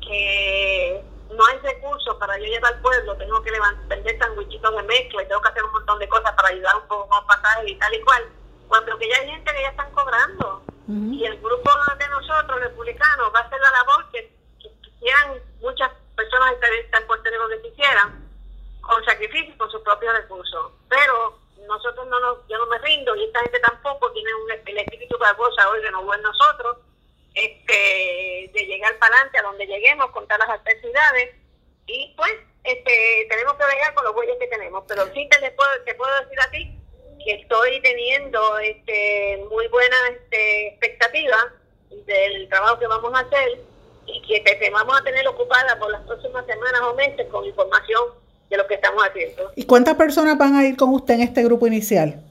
que 0.00 1.04
no 1.30 1.46
hay 1.46 1.58
recursos 1.58 2.14
para 2.16 2.38
yo 2.38 2.44
llevar 2.44 2.74
al 2.74 2.80
pueblo, 2.80 3.16
tengo 3.16 3.42
que 3.42 3.52
vender 3.88 4.18
sandwichitos 4.18 4.76
de 4.76 4.82
mezcla 4.82 5.22
y 5.22 5.28
tengo 5.28 5.40
que 5.40 5.48
hacer 5.48 5.64
un 5.64 5.72
montón 5.72 5.98
de 5.98 6.08
cosas 6.08 6.32
para 6.32 6.48
ayudar 6.48 6.76
un 6.76 6.88
poco 6.88 7.08
más 7.08 7.22
pasajes 7.24 7.70
y 7.70 7.74
tal 7.76 7.94
y 7.94 8.00
cual, 8.02 8.24
cuando 8.68 8.98
que 8.98 9.08
ya 9.08 9.16
hay 9.18 9.30
gente 9.30 9.52
que 9.52 9.62
ya 9.62 9.68
están 9.68 9.90
cobrando. 9.92 10.62
Y 10.88 11.24
el 11.24 11.40
grupo 11.40 11.70
de 11.98 12.08
nosotros, 12.08 12.60
republicanos, 12.60 13.32
va 13.34 13.40
a 13.40 13.42
hacer 13.42 13.60
la 13.60 13.70
labor 13.72 14.08
que, 14.12 14.32
quisieran 14.82 15.34
muchas 15.60 15.90
personas 16.14 16.54
están 16.84 17.04
por 17.08 17.20
que 17.22 17.62
quisieran, 17.62 18.25
con 18.86 19.04
sacrificio 19.04 19.52
y 19.54 19.56
con 19.56 19.70
sus 19.70 19.82
propios 19.82 20.14
recursos. 20.14 20.72
Pero 20.88 21.38
nosotros 21.66 22.06
no 22.06 22.20
nos, 22.20 22.38
yo 22.48 22.58
no 22.58 22.66
me 22.66 22.78
rindo 22.78 23.14
y 23.16 23.24
esta 23.24 23.40
gente 23.40 23.60
tampoco 23.60 24.10
tiene 24.12 24.32
un, 24.34 24.50
el 24.52 24.78
espíritu 24.78 25.16
cosa 25.36 25.68
hoy 25.70 25.82
de 25.82 25.90
no 25.90 26.14
en 26.14 26.22
nosotros 26.22 26.78
este, 27.34 28.50
de 28.52 28.66
llegar 28.66 28.96
para 28.98 29.14
adelante 29.14 29.38
a 29.38 29.42
donde 29.42 29.66
lleguemos 29.66 30.10
con 30.10 30.24
todas 30.24 30.38
las 30.38 30.60
adversidades 30.60 31.34
y 31.86 32.14
pues 32.16 32.32
este, 32.64 33.26
tenemos 33.28 33.54
que 33.54 33.64
bregar 33.64 33.94
con 33.94 34.04
los 34.04 34.14
bueyes 34.14 34.36
que 34.38 34.48
tenemos. 34.48 34.84
Pero 34.88 35.06
sí 35.12 35.28
te, 35.28 35.50
puedo, 35.50 35.70
te 35.84 35.94
puedo 35.94 36.20
decir 36.22 36.40
a 36.40 36.50
ti 36.50 36.78
que 37.24 37.32
estoy 37.32 37.80
teniendo 37.82 38.58
este, 38.58 39.44
muy 39.50 39.66
buena 39.68 39.96
este, 40.10 40.68
expectativa 40.68 41.36
del 41.90 42.48
trabajo 42.48 42.78
que 42.78 42.86
vamos 42.86 43.12
a 43.14 43.20
hacer 43.20 43.60
y 44.06 44.22
que 44.22 44.40
te, 44.40 44.70
vamos 44.70 44.98
a 44.98 45.04
tener 45.04 45.26
ocupada 45.28 45.78
por 45.78 45.90
las 45.90 46.02
próximas 46.02 46.46
semanas 46.46 46.80
o 46.82 46.94
meses 46.94 47.26
con 47.30 47.44
información 47.44 48.25
de 48.48 48.56
lo 48.56 48.66
que 48.66 48.74
estamos 48.74 49.02
haciendo. 49.06 49.52
¿Y 49.56 49.64
cuántas 49.64 49.94
personas 49.96 50.38
van 50.38 50.54
a 50.56 50.64
ir 50.64 50.76
con 50.76 50.94
usted 50.94 51.14
en 51.14 51.22
este 51.22 51.42
grupo 51.42 51.66
inicial? 51.66 52.22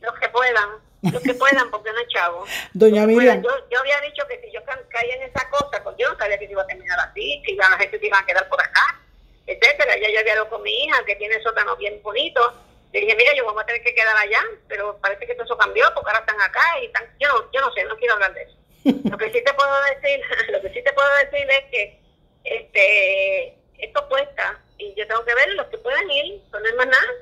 Los 0.00 0.14
que 0.18 0.28
puedan 0.28 0.88
los 1.02 1.22
que 1.22 1.34
puedan, 1.34 1.70
porque 1.70 1.92
no 1.92 2.00
es 2.00 2.08
chavo. 2.08 2.44
Doña 2.72 3.06
Miriam. 3.06 3.42
Yo, 3.42 3.50
yo, 3.70 3.78
había 3.80 4.00
dicho 4.00 4.26
que 4.26 4.40
si 4.40 4.50
yo 4.50 4.60
caía 4.64 5.14
en 5.14 5.22
esa 5.22 5.48
cosa, 5.50 5.82
pues 5.82 5.96
yo 5.96 6.08
no 6.10 6.18
sabía 6.18 6.38
que 6.38 6.46
se 6.46 6.52
iba 6.52 6.62
a 6.62 6.66
terminar 6.66 6.98
así, 7.00 7.42
que 7.46 7.54
la 7.54 7.66
gente 7.78 7.98
se 7.98 8.06
iba 8.06 8.18
a 8.18 8.26
quedar 8.26 8.48
por 8.48 8.60
acá, 8.60 9.00
etcétera. 9.46 9.96
Ya 9.96 10.10
yo 10.10 10.18
había 10.18 10.32
hablado 10.32 10.50
con 10.50 10.62
mi 10.62 10.84
hija, 10.84 11.04
que 11.06 11.14
tiene 11.16 11.40
sótano 11.42 11.76
bien 11.76 12.00
bonito. 12.02 12.52
Le 12.92 13.00
dije, 13.00 13.14
mira, 13.16 13.32
yo 13.36 13.44
vamos 13.44 13.62
a 13.62 13.66
tener 13.66 13.82
que 13.82 13.94
quedar 13.94 14.16
allá, 14.16 14.42
pero 14.66 14.98
parece 14.98 15.26
que 15.26 15.34
todo 15.34 15.44
eso 15.44 15.58
cambió, 15.58 15.84
porque 15.94 16.10
ahora 16.10 16.20
están 16.20 16.40
acá 16.40 16.80
y 16.82 16.86
están... 16.86 17.04
Yo 17.20 17.28
no, 17.28 17.52
yo 17.52 17.60
no 17.60 17.72
sé, 17.72 17.84
no 17.84 17.96
quiero 17.96 18.14
hablar 18.14 18.34
de 18.34 18.42
eso. 18.42 18.56
Lo 19.10 19.18
que 19.18 19.30
sí 19.30 19.44
te 19.44 19.54
puedo 19.54 19.82
decir, 19.94 20.20
lo 20.50 20.60
que 20.62 20.72
sí 20.72 20.82
te 20.82 20.92
puedo 20.92 21.08
decir 21.16 21.50
es 21.50 21.64
que 21.70 22.00
este 22.44 23.54
esto 23.78 24.08
cuesta 24.08 24.58
y 24.78 24.94
yo 24.94 25.06
tengo 25.06 25.24
que 25.24 25.34
ver 25.34 25.48
los 25.54 25.66
que 25.66 25.78
puedan 25.78 26.10
ir, 26.10 26.40
no 26.50 26.58
es 26.58 26.74
más 26.76 26.86
nada. 26.86 27.12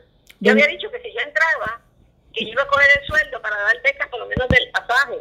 Yo 0.40 0.52
había 0.52 0.66
dicho 0.66 0.90
que 0.90 1.00
si 1.00 1.12
yo 1.12 1.20
entraba, 1.20 1.80
que 2.32 2.44
yo 2.44 2.50
iba 2.52 2.62
a 2.62 2.68
coger 2.68 2.88
el 2.98 3.06
sueldo 3.06 3.40
para 3.40 3.56
dar 3.56 3.82
becas 3.82 4.08
por 4.08 4.20
lo 4.20 4.26
menos 4.26 4.46
del 4.48 4.70
pasaje. 4.70 5.18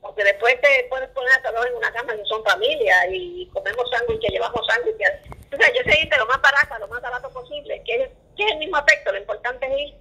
Porque 0.00 0.24
después 0.24 0.58
te 0.60 0.86
puedes 0.88 1.08
poner 1.10 1.32
a 1.32 1.42
todos 1.42 1.66
en 1.66 1.74
una 1.74 1.92
cama 1.92 2.16
que 2.16 2.24
son 2.24 2.42
familia 2.44 3.06
y 3.10 3.46
comemos 3.52 3.90
sándwiches, 3.90 4.30
llevamos 4.30 4.66
sándwiches. 4.66 5.12
O 5.52 5.56
sea, 5.56 5.68
yo 5.74 5.82
sé 5.84 6.00
irte 6.00 6.16
lo 6.16 6.26
más 6.26 6.40
barato, 6.40 6.78
lo 6.78 6.88
más 6.88 7.02
barato 7.02 7.28
posible, 7.30 7.82
que 7.84 8.02
es, 8.02 8.10
que 8.36 8.44
es 8.44 8.52
el 8.52 8.58
mismo 8.58 8.78
efecto, 8.78 9.12
lo 9.12 9.18
importante 9.18 9.66
es 9.66 9.88
ir. 9.88 9.94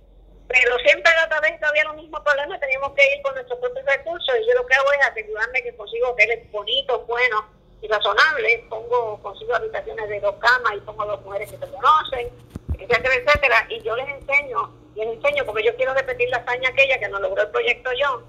Pero 0.48 0.78
siempre 0.80 1.12
otra 1.26 1.42
vez 1.42 1.60
todavía 1.60 1.86
los 1.86 1.96
mismos 1.96 2.22
problemas, 2.22 2.60
teníamos 2.60 2.94
que 2.94 3.16
ir 3.16 3.22
con 3.24 3.34
nuestros 3.34 3.60
propios 3.60 3.86
recursos 3.86 4.36
y 4.40 4.48
yo 4.48 4.54
lo 4.54 4.66
que 4.68 4.76
hago 4.76 4.94
es 4.94 5.08
asegurarme 5.08 5.64
que 5.64 5.76
consigo 5.76 6.12
hoteles 6.12 6.52
bonitos, 6.52 7.08
buenos 7.08 7.46
y 7.82 7.88
razonables, 7.88 8.62
pongo, 8.70 9.20
consigo 9.22 9.56
habitaciones 9.56 10.10
de 10.10 10.20
dos 10.20 10.36
camas 10.36 10.74
y 10.76 10.80
pongo 10.82 11.06
dos 11.06 11.22
mujeres 11.22 11.52
que 11.52 11.58
se 11.58 11.72
conocen, 11.72 12.30
etcétera, 12.78 13.16
etcétera, 13.16 13.68
y 13.70 13.82
yo 13.84 13.96
les 13.96 14.10
enseño 14.10 14.72
les 14.96 15.08
enseño 15.08 15.46
porque 15.46 15.64
yo 15.64 15.76
quiero 15.76 15.94
repetir 15.94 16.30
la 16.30 16.38
hazaña 16.38 16.70
aquella 16.70 16.98
que 17.00 17.10
nos 17.10 17.22
logró 17.22 17.42
el 17.42 17.50
proyecto 17.50 17.90
John 18.00 18.24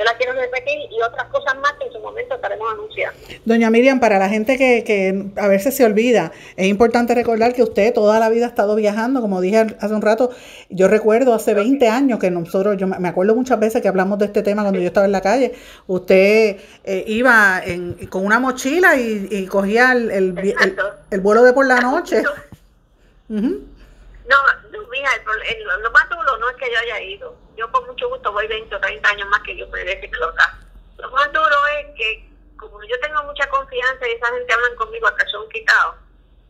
yo 0.00 0.04
la 0.04 0.16
quiero 0.16 0.32
repetir 0.32 0.78
y 0.90 1.02
otras 1.02 1.28
cosas 1.28 1.54
más 1.60 1.74
que 1.74 1.84
en 1.84 1.92
su 1.92 2.00
momento 2.00 2.34
estaremos 2.34 2.72
anunciando. 2.72 3.20
Doña 3.44 3.68
Miriam, 3.68 4.00
para 4.00 4.18
la 4.18 4.30
gente 4.30 4.56
que, 4.56 4.82
que 4.82 5.26
a 5.38 5.46
veces 5.46 5.76
se 5.76 5.84
olvida, 5.84 6.32
es 6.56 6.68
importante 6.68 7.14
recordar 7.14 7.52
que 7.52 7.62
usted 7.62 7.92
toda 7.92 8.18
la 8.18 8.30
vida 8.30 8.46
ha 8.46 8.48
estado 8.48 8.76
viajando, 8.76 9.20
como 9.20 9.42
dije 9.42 9.66
hace 9.78 9.94
un 9.94 10.00
rato, 10.00 10.30
yo 10.70 10.88
recuerdo 10.88 11.34
hace 11.34 11.52
20 11.52 11.86
años 11.90 12.18
que 12.18 12.30
nosotros, 12.30 12.78
yo 12.78 12.86
me 12.86 13.08
acuerdo 13.08 13.34
muchas 13.34 13.60
veces 13.60 13.82
que 13.82 13.88
hablamos 13.88 14.18
de 14.18 14.24
este 14.24 14.42
tema 14.42 14.62
cuando 14.62 14.80
yo 14.80 14.86
estaba 14.86 15.04
en 15.04 15.12
la 15.12 15.20
calle, 15.20 15.54
usted 15.86 16.56
eh, 16.84 17.04
iba 17.06 17.60
en, 17.62 18.06
con 18.06 18.24
una 18.24 18.40
mochila 18.40 18.96
y, 18.96 19.46
cogía 19.48 19.92
el, 19.92 20.10
el, 21.10 21.20
vuelo 21.20 21.42
de 21.42 21.52
por 21.52 21.66
la 21.66 21.80
noche. 21.80 22.22
No, 23.28 23.36
no 23.36 24.38
mira, 24.90 25.10
el, 25.48 25.82
lo 25.82 25.90
más 25.90 26.08
duro 26.08 26.38
no 26.38 26.50
es 26.50 26.56
que 26.56 26.66
yo 26.72 26.78
haya 26.78 27.02
ido. 27.02 27.49
Yo 27.60 27.70
con 27.72 27.86
mucho 27.86 28.08
gusto 28.08 28.32
voy 28.32 28.46
20 28.46 28.74
o 28.74 28.80
30 28.80 29.06
años 29.06 29.28
más 29.28 29.42
que 29.42 29.54
yo 29.54 29.68
me 29.68 29.84
deje 29.84 30.10
colocar. 30.12 30.48
Lo 30.96 31.10
más 31.10 31.30
duro 31.30 31.56
es 31.78 31.94
que, 31.94 32.26
como 32.56 32.82
yo 32.84 32.98
tengo 33.00 33.22
mucha 33.24 33.46
confianza 33.50 34.08
y 34.08 34.12
esa 34.12 34.32
gente 34.32 34.54
hablan 34.54 34.74
conmigo 34.76 35.06
a 35.06 35.28
son 35.28 35.46
quitado, 35.50 35.94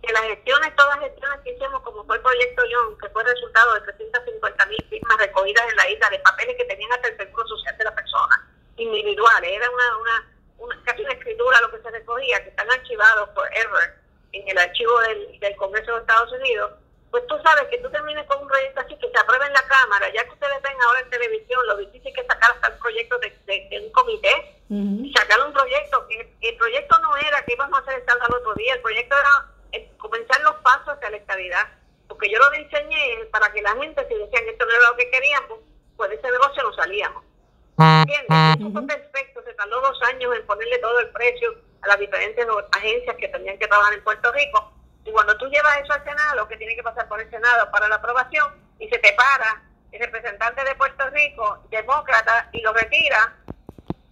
que 0.04 0.12
las 0.12 0.22
gestiones, 0.22 0.76
todas 0.76 1.00
las 1.00 1.10
gestiones 1.10 1.40
que 1.42 1.50
hicimos, 1.50 1.82
como 1.82 2.04
fue 2.04 2.14
el 2.14 2.22
proyecto 2.22 2.62
John, 2.70 2.96
que 2.96 3.08
fue 3.08 3.22
el 3.24 3.28
resultado 3.28 3.74
de 3.74 3.80
350 3.80 4.66
mil 4.66 4.86
firmas 4.88 5.18
recogidas 5.18 5.68
en 5.68 5.76
la 5.78 5.90
isla 5.90 6.10
de 6.10 6.18
papeles 6.20 6.56
que 6.56 6.64
tenían 6.66 6.92
hasta 6.92 7.08
el 7.08 7.16
seguro 7.16 7.48
social 7.48 7.76
de 7.76 7.84
la 7.84 7.94
persona, 7.96 8.48
individuales, 8.76 9.50
era 9.50 9.68
una, 9.68 9.96
una, 9.96 10.32
una 10.58 10.84
casi 10.84 11.02
una 11.02 11.14
escritura 11.14 11.60
lo 11.60 11.72
que 11.72 11.82
se 11.82 11.90
recogía, 11.90 12.40
que 12.44 12.50
están 12.50 12.70
archivados 12.70 13.30
forever 13.34 13.98
en 14.30 14.48
el 14.48 14.58
archivo 14.58 15.00
del, 15.00 15.40
del 15.40 15.56
Congreso 15.56 15.92
de 15.92 16.00
Estados 16.02 16.32
Unidos 16.34 16.70
pues 17.10 17.26
tú 17.26 17.36
sabes 17.42 17.64
que 17.70 17.78
tú 17.78 17.90
termines 17.90 18.24
con 18.26 18.42
un 18.42 18.48
proyecto 18.48 18.80
así, 18.80 18.96
que 18.96 19.10
se 19.10 19.18
apruebe 19.18 19.46
en 19.46 19.52
la 19.52 19.66
Cámara, 19.66 20.12
ya 20.14 20.24
que 20.24 20.30
ustedes 20.30 20.62
ven 20.62 20.80
ahora 20.80 21.00
en 21.00 21.10
televisión 21.10 21.66
lo 21.66 21.76
difícil 21.78 22.12
que 22.14 22.24
sacar 22.24 22.52
hasta 22.52 22.68
el 22.68 22.78
proyecto 22.78 23.18
de, 23.18 23.80
un 23.84 23.92
comité, 23.92 24.62
sacar 25.16 25.44
un 25.44 25.52
proyecto, 25.52 26.06
que 26.08 26.48
el 26.48 26.56
proyecto 26.56 26.98
no 27.00 27.16
era 27.16 27.44
que 27.44 27.54
íbamos 27.54 27.78
a 27.78 27.82
hacer 27.82 28.02
el 28.06 28.22
al 28.22 28.34
otro 28.34 28.54
día, 28.54 28.74
el 28.74 28.80
proyecto 28.80 29.16
era 29.16 29.52
eh, 29.72 29.90
comenzar 29.98 30.40
los 30.42 30.54
pasos 30.56 30.88
hacia 30.88 31.10
la 31.10 31.16
estabilidad, 31.16 31.68
porque 32.08 32.30
yo 32.30 32.38
lo 32.38 32.50
diseñé 32.50 33.26
para 33.32 33.52
que 33.52 33.62
la 33.62 33.74
gente, 33.74 34.06
si 34.08 34.14
decían 34.14 34.44
que 34.44 34.50
esto 34.50 34.66
no 34.66 34.72
era 34.72 34.90
lo 34.90 34.96
que 34.96 35.10
queríamos, 35.10 35.58
pues 35.96 36.10
de 36.10 36.16
ese 36.16 36.30
negocio 36.30 36.62
no 36.62 36.72
salíamos. 36.74 37.24
¿Entiendes? 37.78 38.60
Eso 38.60 38.70
fue 38.70 38.86
perfecto, 38.86 39.42
se 39.42 39.54
tardó 39.54 39.80
dos 39.80 40.00
años 40.02 40.36
en 40.36 40.46
ponerle 40.46 40.78
todo 40.78 41.00
el 41.00 41.08
precio 41.10 41.54
a 41.82 41.88
las 41.88 41.98
diferentes 41.98 42.46
agencias 42.72 43.16
que 43.16 43.28
tenían 43.28 43.58
que 43.58 43.66
trabajar 43.66 43.94
en 43.94 44.04
Puerto 44.04 44.30
Rico, 44.32 44.72
y 45.10 45.12
cuando 45.12 45.36
tú 45.36 45.46
llevas 45.48 45.76
eso 45.78 45.92
al 45.92 46.04
Senado, 46.04 46.46
que 46.46 46.56
tiene 46.56 46.76
que 46.76 46.84
pasar 46.84 47.08
por 47.08 47.20
el 47.20 47.28
Senado 47.30 47.68
para 47.72 47.88
la 47.88 47.96
aprobación, 47.96 48.46
y 48.78 48.88
se 48.88 48.98
te 48.98 49.12
para 49.14 49.60
el 49.90 50.00
representante 50.00 50.62
de 50.62 50.74
Puerto 50.76 51.10
Rico, 51.10 51.64
demócrata, 51.68 52.48
y 52.52 52.62
lo 52.62 52.72
retira, 52.72 53.36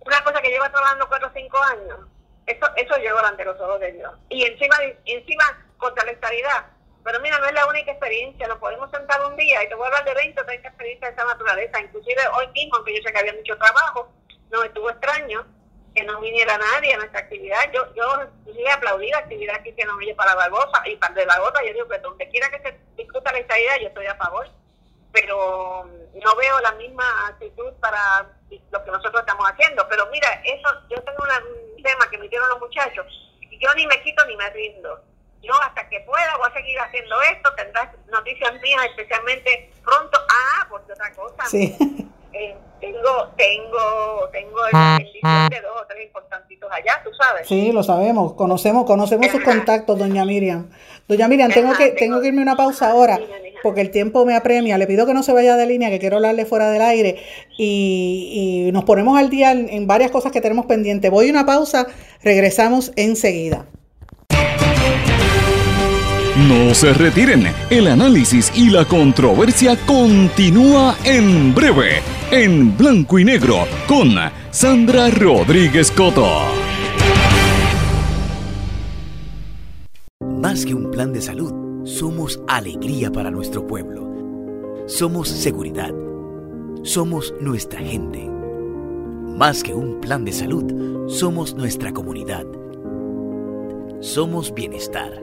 una 0.01 0.25
cosa 0.25 0.43
que 0.43 0.51
lleva 0.51 0.71
trabajando 0.71 1.09
cuatro 1.09 1.29
o 1.29 1.33
cinco 1.33 1.57
años, 1.63 2.01
eso, 2.47 2.67
eso 2.75 2.97
llegó 2.97 3.19
ante 3.21 3.45
los 3.45 3.61
ojos 3.61 3.79
de 3.79 3.93
Dios. 3.93 4.13
Y 4.29 4.45
encima, 4.45 4.77
encima 5.05 5.45
contra 5.77 6.05
la 6.05 6.13
estabilidad. 6.13 6.67
Pero 7.05 7.21
mira, 7.21 7.39
no 7.39 7.47
es 7.47 7.53
la 7.53 7.67
única 7.67 7.93
experiencia, 7.93 8.49
nos 8.49 8.59
podemos 8.59 8.91
sentar 8.91 9.25
un 9.25 9.37
día 9.37 9.63
y 9.63 9.69
te 9.69 9.77
voy 9.77 9.85
a 9.85 9.87
hablar 9.89 10.05
de 10.05 10.15
20 10.15 10.41
o 10.41 10.47
30 10.47 10.69
experiencias 10.69 11.15
de 11.15 11.15
esa 11.15 11.33
naturaleza. 11.33 11.81
Inclusive 11.81 12.23
hoy 12.37 12.49
mismo, 12.49 12.77
aunque 12.77 12.97
yo 12.97 13.03
sé 13.05 13.13
que 13.13 13.19
había 13.21 13.35
mucho 13.35 13.57
trabajo, 13.57 14.13
no 14.51 14.65
estuvo 14.65 14.91
extraño, 14.91 15.47
que 15.95 16.05
no 16.05 16.21
viniera 16.21 16.59
nadie 16.59 16.95
a 16.95 16.99
nuestra 16.99 17.21
actividad. 17.21 17.71
Yo 17.73 17.95
yo 17.95 18.05
sí 18.45 18.69
aplaudí 18.69 19.11
la 19.11 19.19
actividad 19.19 19.63
que 19.63 19.71
hicieron 19.71 20.01
ellos 20.03 20.17
para 20.17 20.35
Barbosa 20.35 20.83
y 20.87 20.97
para 20.97 21.15
de 21.15 21.27
Barbosa. 21.27 21.65
Yo 21.67 21.73
digo 21.73 21.89
que 21.89 21.99
donde 21.99 22.29
quiera 22.29 22.51
que 22.51 22.61
se 22.61 22.79
discuta 22.97 23.33
la 23.33 23.39
estadía, 23.39 23.81
yo 23.81 23.89
estoy 23.89 24.07
a 24.07 24.15
favor. 24.17 24.49
Pero 25.13 25.89
no 26.15 26.37
veo 26.37 26.61
la 26.61 26.73
misma 26.73 27.29
actitud 27.29 27.73
para 27.81 28.27
lo 28.71 28.85
que 28.85 28.91
nosotros 28.91 29.21
estamos 29.21 29.51
haciendo. 29.51 29.87
Pero 29.89 30.07
mira, 30.11 30.29
eso 30.45 30.69
yo 30.91 31.03
tengo 31.03 31.25
un 31.77 31.83
tema 31.83 32.09
que 32.11 32.19
me 32.19 32.29
dieron 32.29 32.49
los 32.51 32.61
muchachos. 32.61 33.07
y 33.41 33.59
Yo 33.59 33.73
ni 33.75 33.87
me 33.87 34.01
quito 34.03 34.25
ni 34.27 34.37
me 34.37 34.51
rindo. 34.51 35.03
Yo 35.43 35.55
hasta 35.63 35.89
que 35.89 36.01
pueda 36.01 36.37
voy 36.37 36.51
a 36.51 36.53
seguir 36.53 36.79
haciendo 36.79 37.21
esto. 37.23 37.55
Tendrás 37.55 37.89
noticias 38.07 38.61
mías, 38.61 38.87
especialmente 38.87 39.73
pronto. 39.85 40.19
Ah, 40.31 40.67
por 40.69 40.81
otra 40.83 41.13
cosa. 41.15 41.47
Sí. 41.47 41.77
Eh, 42.33 42.55
tengo, 42.81 43.01
tengo, 43.37 44.29
tengo 44.31 44.59
el 44.67 45.51
de 45.51 45.61
dos 45.61 45.83
o 45.83 45.87
tres 45.89 46.07
importantitos 46.07 46.71
allá, 46.71 47.01
tú 47.03 47.11
sabes. 47.13 47.49
Sí, 47.49 47.73
lo 47.73 47.83
sabemos, 47.83 48.35
conocemos, 48.35 48.85
conocemos 48.85 49.27
sus 49.29 49.43
contactos, 49.43 49.99
doña 49.99 50.25
Miriam. 50.25 50.69
Doña 51.09 51.27
Miriam, 51.27 51.51
tengo 51.51 51.75
que, 51.75 51.89
tengo 51.91 52.21
que 52.21 52.29
irme 52.29 52.43
una 52.43 52.57
pausa 52.57 52.91
ahora, 52.91 53.19
porque 53.63 53.81
el 53.81 53.91
tiempo 53.91 54.25
me 54.25 54.37
apremia. 54.37 54.79
Le 54.79 54.87
pido 54.87 55.07
que 55.07 55.15
no 55.15 55.23
se 55.23 55.33
vaya 55.33 55.57
de 55.57 55.67
línea, 55.67 55.91
que 55.91 55.99
quiero 55.99 56.17
hablarle 56.17 56.45
fuera 56.45 56.71
del 56.71 56.83
aire, 56.83 57.17
y, 57.57 58.67
y 58.69 58.73
nos 58.73 58.85
ponemos 58.85 59.19
al 59.19 59.31
día 59.31 59.51
en, 59.51 59.69
en 59.71 59.87
varias 59.87 60.11
cosas 60.11 60.31
que 60.31 60.41
tenemos 60.41 60.67
pendientes. 60.67 61.11
Voy 61.11 61.29
a 61.29 61.31
una 61.31 61.47
pausa, 61.47 61.87
regresamos 62.23 62.93
enseguida. 62.95 63.67
No 66.47 66.73
se 66.73 66.93
retiren, 66.93 67.53
el 67.69 67.89
análisis 67.89 68.53
y 68.55 68.71
la 68.71 68.85
controversia 68.85 69.77
continúa 69.87 70.97
en 71.05 71.53
breve, 71.53 72.01
en 72.31 72.77
blanco 72.77 73.19
y 73.19 73.25
negro, 73.25 73.67
con 73.87 74.15
Sandra 74.51 75.09
Rodríguez 75.11 75.91
Coto. 75.91 76.29
Más 80.21 80.65
que 80.67 80.75
un 80.75 80.91
plan 80.91 81.13
de 81.13 81.23
salud, 81.23 81.85
somos 81.85 82.41
alegría 82.47 83.11
para 83.11 83.31
nuestro 83.31 83.67
pueblo. 83.67 84.07
somos 84.87 85.29
seguridad. 85.29 85.93
Somos 86.83 87.35
nuestra 87.41 87.81
gente. 87.81 88.27
Más 89.37 89.63
que 89.63 89.75
un 89.75 90.01
plan 90.01 90.25
de 90.25 90.33
salud, 90.33 91.09
somos 91.09 91.55
nuestra 91.55 91.93
comunidad. 91.93 92.47
Somos 94.01 94.55
bienestar. 94.55 95.23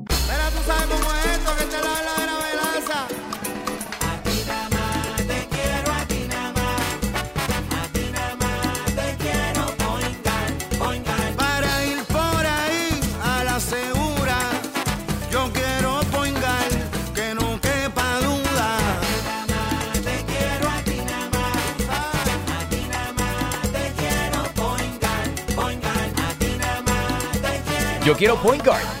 Yo 28.21 28.27
quiero 28.27 28.43
Point 28.43 28.63
Guard. 28.63 29.00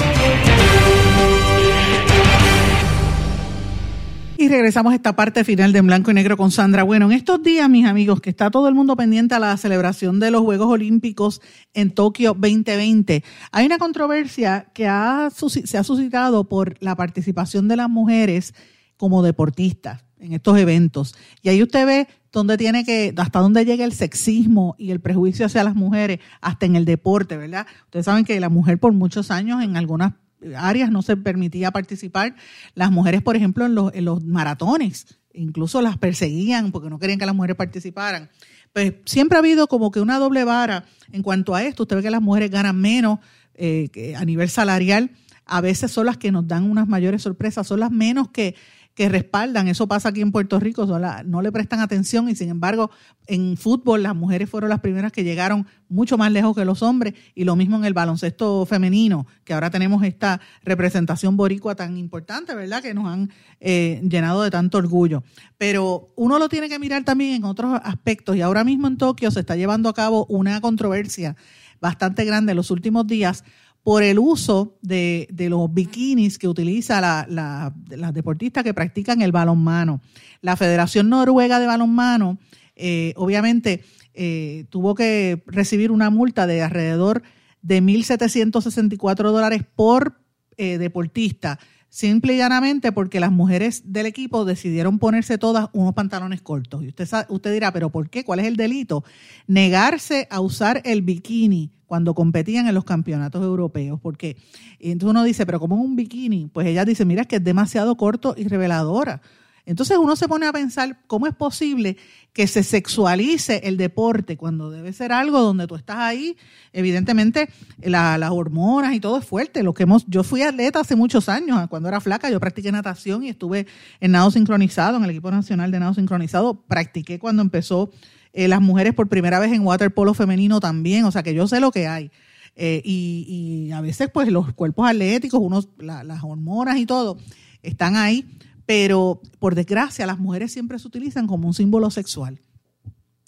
Y 4.41 4.47
regresamos 4.47 4.91
a 4.91 4.95
esta 4.95 5.15
parte 5.15 5.43
final 5.43 5.71
de 5.71 5.81
blanco 5.81 6.09
y 6.09 6.15
negro 6.15 6.35
con 6.35 6.49
Sandra. 6.49 6.81
Bueno, 6.81 7.05
en 7.05 7.11
estos 7.11 7.43
días, 7.43 7.69
mis 7.69 7.85
amigos, 7.85 8.21
que 8.21 8.31
está 8.31 8.49
todo 8.49 8.67
el 8.67 8.73
mundo 8.73 8.95
pendiente 8.95 9.35
a 9.35 9.39
la 9.39 9.55
celebración 9.55 10.19
de 10.19 10.31
los 10.31 10.41
Juegos 10.41 10.67
Olímpicos 10.67 11.41
en 11.75 11.91
Tokio 11.91 12.33
2020, 12.33 13.23
hay 13.51 13.65
una 13.67 13.77
controversia 13.77 14.71
que 14.73 14.85
se 14.85 15.77
ha 15.77 15.83
suscitado 15.83 16.49
por 16.49 16.75
la 16.79 16.95
participación 16.95 17.67
de 17.67 17.75
las 17.75 17.87
mujeres 17.87 18.55
como 18.97 19.21
deportistas 19.21 20.03
en 20.17 20.33
estos 20.33 20.57
eventos. 20.57 21.13
Y 21.43 21.49
ahí 21.49 21.61
usted 21.61 21.85
ve 21.85 22.07
dónde 22.31 22.57
tiene 22.57 22.83
que, 22.83 23.13
hasta 23.17 23.41
dónde 23.41 23.63
llega 23.63 23.85
el 23.85 23.93
sexismo 23.93 24.75
y 24.79 24.89
el 24.89 25.01
prejuicio 25.01 25.45
hacia 25.45 25.63
las 25.63 25.75
mujeres, 25.75 26.19
hasta 26.41 26.65
en 26.65 26.75
el 26.75 26.85
deporte, 26.85 27.37
¿verdad? 27.37 27.67
Ustedes 27.85 28.05
saben 28.05 28.25
que 28.25 28.39
la 28.39 28.49
mujer 28.49 28.79
por 28.79 28.91
muchos 28.91 29.29
años 29.29 29.61
en 29.63 29.77
algunas 29.77 30.13
áreas 30.55 30.91
no 30.91 31.01
se 31.01 31.17
permitía 31.17 31.71
participar. 31.71 32.35
Las 32.75 32.91
mujeres, 32.91 33.21
por 33.21 33.35
ejemplo, 33.35 33.65
en 33.65 33.75
los, 33.75 33.93
en 33.93 34.05
los 34.05 34.23
maratones, 34.23 35.19
incluso 35.33 35.81
las 35.81 35.97
perseguían 35.97 36.71
porque 36.71 36.89
no 36.89 36.99
querían 36.99 37.19
que 37.19 37.25
las 37.25 37.35
mujeres 37.35 37.55
participaran. 37.55 38.29
Pues 38.73 38.93
siempre 39.05 39.37
ha 39.37 39.39
habido 39.39 39.67
como 39.67 39.91
que 39.91 39.99
una 39.99 40.17
doble 40.17 40.43
vara 40.43 40.85
en 41.11 41.21
cuanto 41.23 41.55
a 41.55 41.63
esto. 41.63 41.83
Usted 41.83 41.97
ve 41.97 42.01
que 42.03 42.11
las 42.11 42.21
mujeres 42.21 42.51
ganan 42.51 42.79
menos 42.79 43.19
eh, 43.55 44.15
a 44.17 44.25
nivel 44.25 44.49
salarial. 44.49 45.11
A 45.45 45.59
veces 45.59 45.91
son 45.91 46.05
las 46.05 46.17
que 46.17 46.31
nos 46.31 46.47
dan 46.47 46.69
unas 46.69 46.87
mayores 46.87 47.23
sorpresas, 47.23 47.67
son 47.67 47.81
las 47.81 47.91
menos 47.91 48.29
que, 48.29 48.55
que 48.93 49.09
respaldan. 49.09 49.67
Eso 49.67 49.87
pasa 49.87 50.09
aquí 50.09 50.21
en 50.21 50.31
Puerto 50.31 50.59
Rico, 50.59 50.85
no 51.25 51.41
le 51.41 51.51
prestan 51.51 51.79
atención 51.79 52.29
y 52.29 52.35
sin 52.35 52.49
embargo 52.49 52.91
en 53.27 53.55
fútbol 53.57 54.03
las 54.03 54.15
mujeres 54.15 54.49
fueron 54.49 54.69
las 54.69 54.79
primeras 54.79 55.11
que 55.11 55.23
llegaron 55.23 55.67
mucho 55.87 56.17
más 56.17 56.31
lejos 56.31 56.55
que 56.55 56.65
los 56.65 56.81
hombres 56.81 57.13
y 57.35 57.43
lo 57.43 57.55
mismo 57.55 57.77
en 57.77 57.85
el 57.85 57.93
baloncesto 57.93 58.65
femenino, 58.65 59.25
que 59.43 59.53
ahora 59.53 59.69
tenemos 59.69 60.03
esta 60.03 60.41
representación 60.63 61.37
boricua 61.37 61.75
tan 61.75 61.97
importante, 61.97 62.53
¿verdad? 62.53 62.81
Que 62.81 62.93
nos 62.93 63.07
han 63.07 63.31
eh, 63.59 64.01
llenado 64.03 64.43
de 64.43 64.51
tanto 64.51 64.77
orgullo. 64.77 65.23
Pero 65.57 66.11
uno 66.15 66.39
lo 66.39 66.49
tiene 66.49 66.69
que 66.69 66.79
mirar 66.79 67.03
también 67.03 67.35
en 67.35 67.43
otros 67.45 67.79
aspectos 67.83 68.35
y 68.35 68.41
ahora 68.41 68.63
mismo 68.63 68.87
en 68.87 68.97
Tokio 68.97 69.31
se 69.31 69.41
está 69.41 69.55
llevando 69.55 69.89
a 69.89 69.93
cabo 69.93 70.25
una 70.27 70.59
controversia 70.61 71.35
bastante 71.79 72.25
grande 72.25 72.51
en 72.51 72.57
los 72.57 72.71
últimos 72.71 73.07
días 73.07 73.43
por 73.83 74.03
el 74.03 74.19
uso 74.19 74.77
de, 74.81 75.27
los 75.49 75.73
bikinis 75.73 76.37
que 76.37 76.47
utiliza 76.47 77.01
la, 77.01 77.73
las 77.89 78.13
deportistas 78.13 78.63
que 78.63 78.73
practican 78.73 79.21
el 79.21 79.31
balonmano. 79.31 80.01
La 80.41 80.55
Federación 80.55 81.09
Noruega 81.09 81.59
de 81.59 81.65
Balonmano, 81.65 82.37
eh, 82.75 83.13
obviamente, 83.15 83.83
eh, 84.13 84.65
tuvo 84.69 84.93
que 84.93 85.43
recibir 85.47 85.91
una 85.91 86.09
multa 86.09 86.45
de 86.45 86.61
alrededor 86.61 87.23
de 87.61 87.81
1.764 87.81 89.31
dólares 89.31 89.63
por 89.75 90.19
eh, 90.57 90.77
deportista, 90.77 91.59
simple 91.91 92.33
y 92.33 92.37
llanamente 92.37 92.93
porque 92.93 93.19
las 93.19 93.31
mujeres 93.31 93.83
del 93.85 94.05
equipo 94.05 94.45
decidieron 94.45 94.97
ponerse 94.97 95.37
todas 95.37 95.67
unos 95.73 95.93
pantalones 95.93 96.41
cortos. 96.41 96.83
Y 96.83 96.87
usted, 96.87 97.07
usted 97.27 97.53
dirá, 97.53 97.71
¿pero 97.71 97.91
por 97.91 98.09
qué? 98.09 98.23
¿Cuál 98.23 98.39
es 98.39 98.47
el 98.47 98.55
delito? 98.55 99.03
Negarse 99.45 100.27
a 100.31 100.39
usar 100.39 100.81
el 100.85 101.01
bikini 101.01 101.69
cuando 101.85 102.15
competían 102.15 102.67
en 102.67 102.73
los 102.73 102.85
campeonatos 102.85 103.43
europeos, 103.43 103.99
porque 104.01 104.37
entonces 104.79 105.11
uno 105.11 105.23
dice, 105.25 105.45
pero 105.45 105.59
como 105.59 105.75
un 105.75 105.97
bikini, 105.97 106.49
pues 106.51 106.65
ella 106.65 106.85
dice, 106.85 107.03
mira, 107.03 107.23
es 107.23 107.27
que 107.27 107.35
es 107.35 107.43
demasiado 107.43 107.97
corto 107.97 108.33
y 108.37 108.47
reveladora. 108.47 109.21
Entonces 109.65 109.97
uno 109.97 110.15
se 110.15 110.27
pone 110.27 110.47
a 110.47 110.53
pensar 110.53 110.99
cómo 111.07 111.27
es 111.27 111.35
posible 111.35 111.97
que 112.33 112.47
se 112.47 112.63
sexualice 112.63 113.61
el 113.63 113.77
deporte 113.77 114.37
cuando 114.37 114.71
debe 114.71 114.93
ser 114.93 115.11
algo 115.11 115.41
donde 115.41 115.67
tú 115.67 115.75
estás 115.75 115.97
ahí. 115.97 116.37
Evidentemente 116.73 117.49
las 117.81 118.31
hormonas 118.31 118.93
y 118.93 118.99
todo 118.99 119.17
es 119.17 119.25
fuerte. 119.25 119.63
Lo 119.63 119.73
que 119.73 119.83
hemos, 119.83 120.05
yo 120.07 120.23
fui 120.23 120.41
atleta 120.41 120.79
hace 120.79 120.95
muchos 120.95 121.29
años, 121.29 121.67
cuando 121.69 121.89
era 121.89 121.99
flaca, 121.99 122.29
yo 122.29 122.39
practiqué 122.39 122.71
natación 122.71 123.23
y 123.23 123.29
estuve 123.29 123.67
en 123.99 124.11
nado 124.11 124.31
sincronizado, 124.31 124.97
en 124.97 125.03
el 125.03 125.09
equipo 125.09 125.31
nacional 125.31 125.71
de 125.71 125.79
nado 125.79 125.93
sincronizado. 125.93 126.61
Practiqué 126.61 127.19
cuando 127.19 127.41
empezó 127.41 127.91
eh, 128.33 128.47
las 128.47 128.61
mujeres 128.61 128.93
por 128.93 129.09
primera 129.09 129.39
vez 129.39 129.51
en 129.51 129.65
waterpolo 129.65 130.13
femenino 130.13 130.59
también, 130.59 131.05
o 131.05 131.11
sea 131.11 131.23
que 131.23 131.33
yo 131.33 131.47
sé 131.47 131.59
lo 131.59 131.71
que 131.71 131.87
hay. 131.87 132.11
Eh, 132.55 132.81
y, 132.83 133.71
a 133.71 133.81
veces 133.81 134.09
pues 134.13 134.29
los 134.29 134.53
cuerpos 134.53 134.87
atléticos, 134.89 135.39
unos, 135.41 135.69
las 135.79 136.23
hormonas 136.23 136.77
y 136.77 136.85
todo, 136.85 137.17
están 137.63 137.95
ahí, 137.95 138.25
pero 138.71 139.19
por 139.37 139.53
desgracia 139.53 140.05
las 140.05 140.17
mujeres 140.17 140.53
siempre 140.53 140.79
se 140.79 140.87
utilizan 140.87 141.27
como 141.27 141.45
un 141.45 141.53
símbolo 141.53 141.91
sexual. 141.91 142.39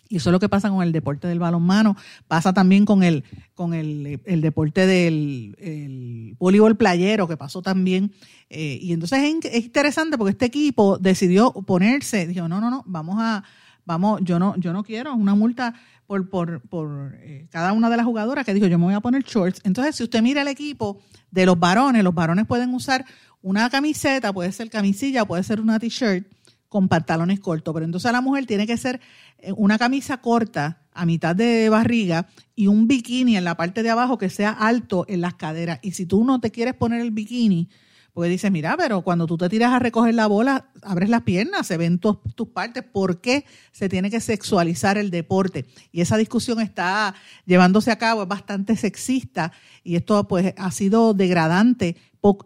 Y 0.08 0.16
eso 0.16 0.30
es 0.30 0.32
lo 0.32 0.40
que 0.40 0.48
pasa 0.48 0.70
con 0.70 0.82
el 0.82 0.94
deporte 0.94 1.28
del 1.28 1.40
balonmano, 1.40 1.98
pasa 2.30 2.54
también 2.54 2.86
con 2.86 3.04
el, 3.04 3.26
con 3.54 3.74
el, 3.74 4.22
deporte 4.24 4.88
del 4.88 6.38
voleibol 6.40 6.78
playero, 6.78 7.28
que 7.28 7.36
pasó 7.36 7.62
también. 7.62 8.14
Eh, 8.50 8.80
y 8.82 8.94
entonces 8.94 9.20
es, 9.22 9.66
interesante 9.66 10.18
porque 10.18 10.32
este 10.32 10.46
equipo 10.46 10.98
decidió 10.98 11.52
ponerse, 11.52 12.26
dijo, 12.26 12.48
no, 12.48 12.62
no, 12.62 12.70
no, 12.70 12.86
vamos 12.88 13.18
a, 13.20 13.44
vamos, 13.84 14.22
yo 14.24 14.40
no, 14.40 14.56
yo 14.56 14.72
no 14.72 14.86
quiero 14.86 15.14
una 15.14 15.36
multa 15.36 15.74
por, 16.08 16.30
por, 16.30 16.62
por 16.70 17.16
eh, 17.18 17.48
cada 17.52 17.74
una 17.74 17.90
de 17.90 17.98
las 17.98 18.06
jugadoras 18.06 18.46
que 18.46 18.54
dijo, 18.54 18.68
yo 18.68 18.80
me 18.80 18.86
voy 18.86 18.94
a 18.94 19.02
poner 19.02 19.24
shorts. 19.24 19.60
Entonces, 19.66 19.98
si 19.98 20.04
usted 20.04 20.22
mira 20.22 20.42
el 20.42 20.48
equipo 20.48 21.02
de 21.32 21.46
los 21.46 21.60
varones, 21.60 22.02
los 22.02 22.16
varones 22.16 22.48
pueden 22.48 22.74
usar 22.74 23.04
una 23.44 23.70
camiseta, 23.70 24.34
puede 24.34 24.52
ser 24.52 24.70
camisilla, 24.70 25.26
puede 25.26 25.44
ser 25.44 25.62
una 25.62 25.78
t-shirt 25.78 26.26
con 26.70 26.88
pantalones 26.88 27.40
cortos, 27.40 27.72
pero 27.72 27.86
entonces 27.86 28.12
la 28.12 28.22
mujer 28.22 28.48
tiene 28.48 28.66
que 28.66 28.78
ser 28.78 29.00
eh, 29.38 29.52
una 29.56 29.78
camisa 29.78 30.18
corta 30.22 30.82
a 30.92 31.06
mitad 31.06 31.36
de 31.36 31.70
barriga 31.70 32.28
y 32.56 32.66
un 32.66 32.88
bikini 32.88 33.38
en 33.38 33.44
la 33.44 33.56
parte 33.56 33.84
de 33.84 33.92
abajo 33.92 34.18
que 34.18 34.30
sea 34.30 34.50
alto 34.50 35.06
en 35.08 35.22
las 35.22 35.36
caderas. 35.36 35.80
Y 35.84 35.92
si 35.92 36.08
tú 36.08 36.24
no 36.24 36.40
te 36.40 36.50
quieres 36.50 36.74
poner 36.74 37.02
el 37.02 37.12
bikini, 37.12 37.70
porque 38.14 38.30
dice, 38.30 38.52
mira, 38.52 38.78
pero 38.78 39.02
cuando 39.02 39.26
tú 39.26 39.38
te 39.38 39.50
tiras 39.50 39.74
a 39.74 39.80
recoger 39.80 40.14
la 40.14 40.28
bola, 40.28 40.68
abres 40.84 41.10
las 41.10 41.24
piernas, 41.24 41.66
se 41.66 41.78
ven 41.78 41.98
tus, 41.98 42.18
partes. 42.54 42.84
¿Por 42.84 43.22
qué 43.22 43.44
se 43.72 43.90
tiene 43.90 44.12
que 44.12 44.20
sexualizar 44.20 45.00
el 45.00 45.10
deporte? 45.10 45.66
Y 45.92 46.02
esa 46.02 46.16
discusión 46.16 46.62
está 46.62 47.16
llevándose 47.46 47.90
a 47.90 47.98
cabo, 47.98 48.22
es 48.22 48.28
bastante 48.28 48.76
sexista 48.76 49.52
y 49.84 49.96
esto 49.96 50.28
pues 50.28 50.54
ha 50.58 50.70
sido 50.70 51.16
degradante 51.16 51.98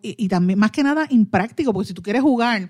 y, 0.02 0.28
también 0.28 0.60
más 0.60 0.72
que 0.72 0.84
nada 0.84 1.06
impráctico, 1.10 1.74
porque 1.74 1.88
si 1.88 1.94
tú 1.94 2.02
quieres 2.02 2.22
jugar 2.22 2.70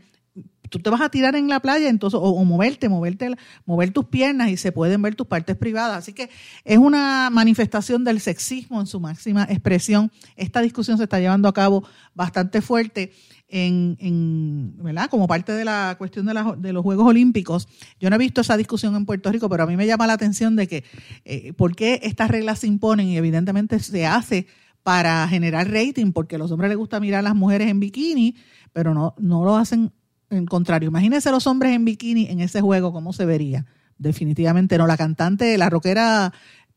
tú 0.69 0.79
te 0.79 0.89
vas 0.89 0.99
a 0.99 1.09
tirar 1.09 1.35
en 1.35 1.47
la 1.47 1.61
playa 1.61 1.87
entonces 1.87 2.19
o, 2.21 2.43
moverte, 2.43 2.89
moverte, 2.89 3.35
mover 3.65 3.91
tus 3.91 4.05
piernas 4.05 4.49
y 4.49 4.57
se 4.57 4.73
pueden 4.73 5.01
ver 5.01 5.15
tus 5.15 5.27
partes 5.27 5.55
privadas. 5.55 5.99
Así 5.99 6.13
que 6.13 6.29
es 6.65 6.77
una 6.77 7.29
manifestación 7.31 8.03
del 8.03 8.19
sexismo 8.19 8.81
en 8.81 8.87
su 8.87 8.99
máxima 8.99 9.43
expresión. 9.49 10.11
Esta 10.35 10.61
discusión 10.61 10.97
se 10.97 11.03
está 11.03 11.19
llevando 11.19 11.47
a 11.47 11.53
cabo 11.53 11.87
bastante 12.13 12.61
fuerte 12.61 13.13
en, 13.49 13.97
en 13.99 14.73
¿verdad? 14.83 15.09
como 15.09 15.27
parte 15.27 15.53
de 15.53 15.63
la 15.63 15.95
cuestión 15.97 16.25
de, 16.25 16.33
de, 16.57 16.73
los 16.73 16.83
Juegos 16.83 17.07
Olímpicos. 17.07 17.67
Yo 17.99 18.09
no 18.09 18.15
he 18.17 18.19
visto 18.19 18.41
esa 18.41 18.57
discusión 18.57 18.95
en 18.95 19.05
Puerto 19.05 19.31
Rico, 19.31 19.49
pero 19.49 19.63
a 19.63 19.67
mí 19.67 19.77
me 19.77 19.87
llama 19.87 20.07
la 20.07 20.13
atención 20.13 20.55
de 20.55 20.67
que 20.67 20.83
eh, 21.23 21.53
por 21.53 21.75
qué 21.75 22.01
estas 22.03 22.29
reglas 22.29 22.59
se 22.59 22.67
imponen 22.67 23.07
y 23.07 23.17
evidentemente 23.17 23.79
se 23.79 24.05
hace 24.05 24.47
para 24.87 25.27
generar 25.27 25.69
rating, 25.69 26.13
porque 26.13 26.37
a 26.37 26.39
los 26.39 26.49
hombres 26.49 26.69
les 26.69 26.77
gusta 26.77 27.01
mirar 27.01 27.19
a 27.19 27.23
las 27.23 27.35
mujeres 27.35 27.67
en 27.67 27.81
bikini, 27.81 28.37
pero 28.71 28.93
no, 28.93 29.15
no 29.17 29.43
lo 29.43 29.57
hacen 29.57 29.91
en 30.29 30.45
contrario. 30.45 30.87
Imagínense 30.87 31.29
los 31.29 31.45
hombres 31.45 31.73
en 31.73 31.83
bikini 31.83 32.27
en 32.27 32.39
ese 32.39 32.61
juego, 32.61 32.93
¿cómo 32.93 33.11
se 33.11 33.25
vería? 33.25 33.65
Definitivamente 33.97 34.77
no. 34.77 34.87
La 34.87 34.95
cantante, 34.95 35.57
la 35.57 35.69
rockera 35.69 36.31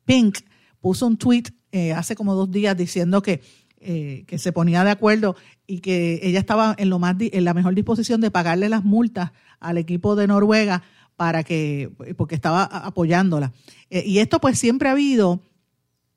Pink, 0.07 0.39
puso 0.81 1.07
un 1.07 1.19
tweet 1.19 1.45
eh, 1.71 1.93
hace 1.93 2.17
como 2.17 2.35
dos 2.35 2.51
días 2.51 2.77
diciendo 2.77 3.23
que, 3.23 3.43
eh, 3.79 4.25
que 4.27 4.39
se 4.39 4.51
ponía 4.51 4.83
de 4.83 4.91
acuerdo 4.91 5.37
y 5.69 5.79
que 5.79 6.19
ella 6.25 6.41
estaba 6.41 6.75
en, 6.79 6.91
lo 6.91 6.99
más, 6.99 7.15
en 7.21 7.45
la 7.45 7.55
mejor 7.55 7.77
disposición 7.77 8.21
de 8.21 8.33
pagarle 8.33 8.69
las 8.69 8.83
multas 8.83 9.31
al 9.61 9.79
equipo 9.79 10.17
de 10.17 10.27
Noruega 10.27 10.83
para 11.15 11.45
que, 11.45 11.93
porque 12.17 12.35
estaba 12.35 12.65
apoyándola. 12.65 13.53
Eh, 13.89 14.03
y 14.05 14.19
esto 14.19 14.41
pues 14.41 14.59
siempre 14.59 14.89
ha 14.89 14.93
habido 14.93 15.43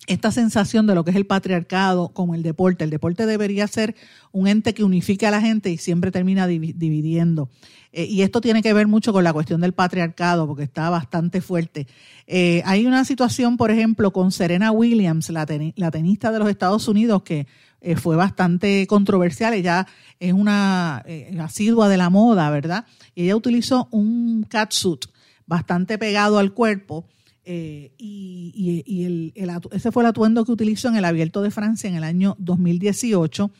esta 0.07 0.31
sensación 0.31 0.85
de 0.85 0.95
lo 0.95 1.03
que 1.03 1.11
es 1.11 1.17
el 1.17 1.25
patriarcado 1.25 2.09
como 2.09 2.35
el 2.35 2.43
deporte. 2.43 2.83
El 2.83 2.89
deporte 2.89 3.25
debería 3.25 3.67
ser 3.67 3.95
un 4.31 4.47
ente 4.47 4.73
que 4.73 4.83
unifique 4.83 5.25
a 5.25 5.31
la 5.31 5.41
gente 5.41 5.69
y 5.71 5.77
siempre 5.77 6.11
termina 6.11 6.47
dividiendo. 6.47 7.49
Eh, 7.93 8.05
y 8.05 8.23
esto 8.23 8.41
tiene 8.41 8.61
que 8.61 8.73
ver 8.73 8.87
mucho 8.87 9.13
con 9.13 9.23
la 9.23 9.31
cuestión 9.31 9.61
del 9.61 9.73
patriarcado, 9.73 10.47
porque 10.47 10.63
está 10.63 10.89
bastante 10.89 11.41
fuerte. 11.41 11.87
Eh, 12.27 12.61
hay 12.65 12.85
una 12.85 13.05
situación, 13.05 13.55
por 13.55 13.71
ejemplo, 13.71 14.11
con 14.11 14.31
Serena 14.31 14.71
Williams, 14.71 15.29
la, 15.29 15.45
tenista 15.45 16.31
de 16.31 16.39
los 16.39 16.49
Estados 16.49 16.87
Unidos, 16.87 17.23
que 17.23 17.47
eh, 17.81 17.95
fue 17.95 18.15
bastante 18.15 18.87
controversial. 18.87 19.53
Ella 19.53 19.87
es 20.19 20.33
una 20.33 21.03
asidua 21.39 21.87
de 21.87 21.97
la 21.97 22.09
moda, 22.09 22.49
¿verdad? 22.49 22.85
Y 23.15 23.25
ella 23.25 23.35
utilizó 23.35 23.87
un 23.91 24.43
catsuit 24.49 25.05
bastante 25.45 25.97
pegado 25.97 26.39
al 26.39 26.53
cuerpo 26.53 27.05
eh, 27.45 27.93
y, 27.97 29.03
el, 29.05 29.33
ese 29.71 29.91
fue 29.91 30.03
el 30.03 30.07
atuendo 30.07 30.45
que 30.45 30.51
utilizó 30.51 30.87
en 30.87 30.95
el 30.95 31.05
Abierto 31.05 31.41
de 31.41 31.51
Francia 31.51 31.89
en 31.89 31.95
el 31.95 32.03
año 32.03 32.35
2018. 32.39 33.51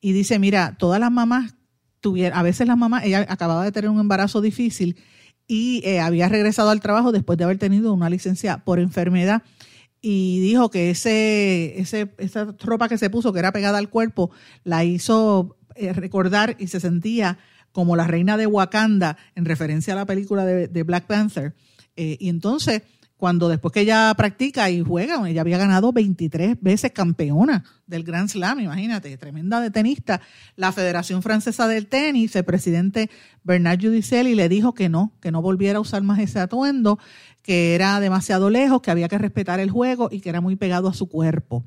Y 0.00 0.12
dice, 0.12 0.38
mira, 0.38 0.76
todas 0.78 1.00
las 1.00 1.12
mamás 1.12 1.54
tuvieron, 2.00 2.38
a 2.38 2.42
veces 2.42 2.66
las 2.66 2.76
mamás, 2.76 3.04
ella 3.04 3.26
acababa 3.28 3.64
de 3.64 3.72
tener 3.72 3.90
un 3.90 4.00
embarazo 4.00 4.40
difícil 4.40 4.96
y 5.46 5.82
eh, 5.84 6.00
había 6.00 6.28
regresado 6.28 6.70
al 6.70 6.80
trabajo 6.80 7.12
después 7.12 7.36
de 7.36 7.44
haber 7.44 7.58
tenido 7.58 7.92
una 7.92 8.08
licencia 8.08 8.58
por 8.64 8.78
enfermedad 8.78 9.42
y 10.00 10.40
dijo 10.40 10.70
que 10.70 10.90
ese, 10.90 11.78
ese, 11.78 12.14
esa 12.16 12.54
ropa 12.60 12.88
que 12.88 12.96
se 12.96 13.10
puso, 13.10 13.34
que 13.34 13.40
era 13.40 13.52
pegada 13.52 13.76
al 13.76 13.90
cuerpo, 13.90 14.30
la 14.64 14.84
hizo 14.84 15.58
eh, 15.74 15.92
recordar 15.92 16.56
y 16.58 16.68
se 16.68 16.80
sentía 16.80 17.38
como 17.72 17.96
la 17.96 18.06
reina 18.06 18.38
de 18.38 18.46
Wakanda 18.46 19.18
en 19.34 19.44
referencia 19.44 19.92
a 19.92 19.96
la 19.96 20.06
película 20.06 20.46
de, 20.46 20.82
Black 20.82 21.06
Panther. 21.06 21.54
y 21.94 22.28
entonces 22.28 22.82
cuando 23.20 23.50
después 23.50 23.70
que 23.72 23.82
ella 23.82 24.12
practica 24.16 24.70
y 24.70 24.80
juega, 24.80 25.28
ella 25.28 25.42
había 25.42 25.58
ganado 25.58 25.92
23 25.92 26.56
veces 26.60 26.90
campeona 26.90 27.64
del 27.86 28.02
Grand 28.02 28.30
Slam, 28.30 28.60
imagínate, 28.60 29.14
tremenda 29.18 29.60
de 29.60 29.70
tenista. 29.70 30.22
La 30.56 30.72
Federación 30.72 31.22
Francesa 31.22 31.68
del 31.68 31.86
Tenis, 31.86 32.34
el 32.34 32.44
presidente 32.44 33.10
Bernard 33.44 33.78
Giudicelli 33.78 34.34
le 34.34 34.48
dijo 34.48 34.72
que 34.72 34.88
no, 34.88 35.12
que 35.20 35.30
no 35.30 35.42
volviera 35.42 35.76
a 35.76 35.82
usar 35.82 36.02
más 36.02 36.18
ese 36.18 36.40
atuendo, 36.40 36.98
que 37.42 37.74
era 37.74 38.00
demasiado 38.00 38.48
lejos, 38.48 38.80
que 38.80 38.90
había 38.90 39.08
que 39.08 39.18
respetar 39.18 39.60
el 39.60 39.70
juego 39.70 40.08
y 40.10 40.20
que 40.20 40.30
era 40.30 40.40
muy 40.40 40.56
pegado 40.56 40.88
a 40.88 40.94
su 40.94 41.06
cuerpo. 41.06 41.62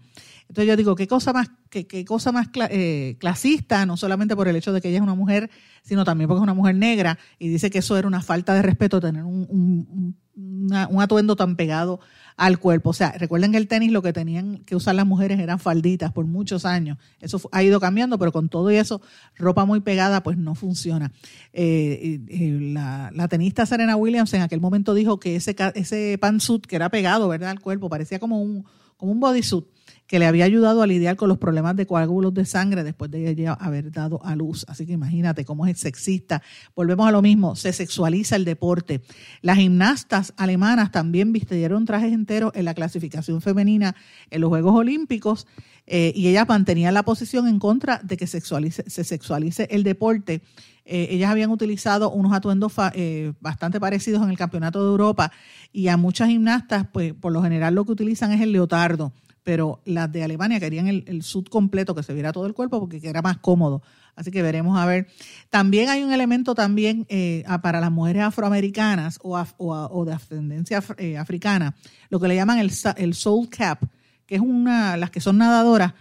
Entonces 0.53 0.67
yo 0.67 0.77
digo, 0.77 0.93
qué 0.93 1.07
cosa 1.07 1.33
más, 1.33 1.49
qué, 1.71 1.87
qué 1.87 2.05
cosa 2.05 2.31
más 2.31 2.47
eh, 2.69 3.17
clasista, 3.19 3.87
no 3.87 3.97
solamente 3.97 4.35
por 4.35 4.47
el 4.47 4.55
hecho 4.55 4.71
de 4.71 4.81
que 4.81 4.89
ella 4.89 4.97
es 4.97 5.01
una 5.01 5.15
mujer, 5.15 5.49
sino 5.81 6.05
también 6.05 6.27
porque 6.27 6.41
es 6.41 6.43
una 6.43 6.53
mujer 6.53 6.75
negra, 6.75 7.17
y 7.39 7.47
dice 7.47 7.71
que 7.71 7.79
eso 7.79 7.97
era 7.97 8.07
una 8.07 8.21
falta 8.21 8.53
de 8.53 8.61
respeto 8.61 9.01
tener 9.01 9.23
un, 9.23 10.15
un 10.35 11.01
atuendo 11.01 11.35
tan 11.35 11.55
pegado 11.55 12.01
al 12.37 12.59
cuerpo. 12.59 12.91
O 12.91 12.93
sea, 12.93 13.13
recuerden 13.13 13.51
que 13.51 13.57
el 13.57 13.67
tenis 13.67 13.91
lo 13.91 14.03
que 14.03 14.13
tenían 14.13 14.59
que 14.59 14.75
usar 14.75 14.93
las 14.93 15.07
mujeres 15.07 15.39
eran 15.39 15.57
falditas 15.57 16.11
por 16.11 16.27
muchos 16.27 16.65
años. 16.65 16.99
Eso 17.19 17.41
ha 17.51 17.63
ido 17.63 17.79
cambiando, 17.79 18.19
pero 18.19 18.31
con 18.31 18.47
todo 18.47 18.69
y 18.69 18.75
eso, 18.75 19.01
ropa 19.35 19.65
muy 19.65 19.79
pegada, 19.79 20.21
pues 20.21 20.37
no 20.37 20.53
funciona. 20.53 21.11
Eh, 21.51 22.19
la, 22.61 23.09
la, 23.11 23.27
tenista 23.27 23.65
Serena 23.65 23.95
Williams 23.95 24.31
en 24.35 24.43
aquel 24.43 24.61
momento 24.61 24.93
dijo 24.93 25.19
que 25.19 25.35
ese, 25.35 25.55
ese 25.73 26.15
pantsuit 26.21 26.67
que 26.67 26.75
era 26.75 26.89
pegado, 26.89 27.27
¿verdad?, 27.27 27.49
al 27.49 27.59
cuerpo, 27.59 27.89
parecía 27.89 28.19
como 28.19 28.39
un, 28.39 28.65
como 28.97 29.11
un 29.11 29.19
bodysuit 29.19 29.72
que 30.13 30.19
le 30.19 30.27
había 30.27 30.45
ayudado 30.45 30.83
a 30.83 30.85
lidiar 30.85 31.15
con 31.15 31.27
los 31.27 31.39
problemas 31.39 31.75
de 31.75 31.87
coágulos 31.87 32.35
de 32.35 32.45
sangre 32.45 32.83
después 32.83 33.09
de 33.09 33.31
ella 33.31 33.53
haber 33.53 33.91
dado 33.91 34.23
a 34.23 34.35
luz. 34.35 34.63
Así 34.67 34.85
que 34.85 34.93
imagínate 34.93 35.43
cómo 35.43 35.65
es 35.65 35.79
sexista. 35.79 36.43
Volvemos 36.75 37.07
a 37.07 37.11
lo 37.11 37.23
mismo, 37.23 37.55
se 37.55 37.73
sexualiza 37.73 38.35
el 38.35 38.45
deporte. 38.45 39.01
Las 39.41 39.57
gimnastas 39.57 40.35
alemanas 40.37 40.91
también 40.91 41.33
vistieron 41.33 41.85
trajes 41.85 42.13
enteros 42.13 42.51
en 42.53 42.65
la 42.65 42.75
clasificación 42.75 43.41
femenina 43.41 43.95
en 44.29 44.41
los 44.41 44.49
Juegos 44.49 44.75
Olímpicos 44.75 45.47
eh, 45.87 46.13
y 46.15 46.27
ellas 46.27 46.47
mantenían 46.47 46.93
la 46.93 47.01
posición 47.01 47.47
en 47.47 47.57
contra 47.57 47.99
de 48.03 48.15
que 48.15 48.27
se 48.27 48.39
sexualice 48.39 49.67
el 49.71 49.81
deporte. 49.81 50.43
Eh, 50.85 51.07
ellas 51.09 51.31
habían 51.31 51.49
utilizado 51.49 52.11
unos 52.11 52.33
atuendos 52.33 52.71
eh, 52.93 53.33
bastante 53.39 53.79
parecidos 53.79 54.21
en 54.21 54.29
el 54.29 54.37
Campeonato 54.37 54.79
de 54.79 54.91
Europa 54.91 55.31
y 55.71 55.87
a 55.87 55.97
muchas 55.97 56.27
gimnastas, 56.27 56.85
pues 56.93 57.15
por 57.15 57.31
lo 57.31 57.41
general 57.41 57.73
lo 57.73 57.83
que 57.83 57.93
utilizan 57.93 58.31
es 58.31 58.41
el 58.41 58.51
leotardo 58.51 59.11
pero 59.43 59.81
las 59.85 60.11
de 60.11 60.23
Alemania 60.23 60.59
querían 60.59 60.87
el, 60.87 61.03
el 61.07 61.23
sud 61.23 61.47
completo, 61.47 61.93
que 61.93 62.03
se 62.03 62.13
viera 62.13 62.31
todo 62.31 62.45
el 62.45 62.53
cuerpo, 62.53 62.79
porque 62.79 62.99
era 63.03 63.21
más 63.21 63.37
cómodo. 63.37 63.81
Así 64.15 64.31
que 64.31 64.41
veremos 64.41 64.77
a 64.77 64.85
ver. 64.85 65.07
También 65.49 65.89
hay 65.89 66.03
un 66.03 66.13
elemento 66.13 66.53
también 66.53 67.05
eh, 67.09 67.43
para 67.61 67.81
las 67.81 67.91
mujeres 67.91 68.23
afroamericanas 68.23 69.19
o, 69.23 69.43
o, 69.57 70.05
de 70.05 70.13
ascendencia 70.13 70.83
eh, 70.97 71.17
africana, 71.17 71.75
lo 72.09 72.19
que 72.19 72.27
le 72.27 72.35
llaman 72.35 72.59
el, 72.59 72.71
el 72.97 73.13
soul 73.15 73.49
cap, 73.49 73.83
que 74.25 74.35
es 74.35 74.41
una, 74.41 74.97
las 74.97 75.09
que 75.09 75.19
son 75.19 75.37
nadadoras, 75.37 75.93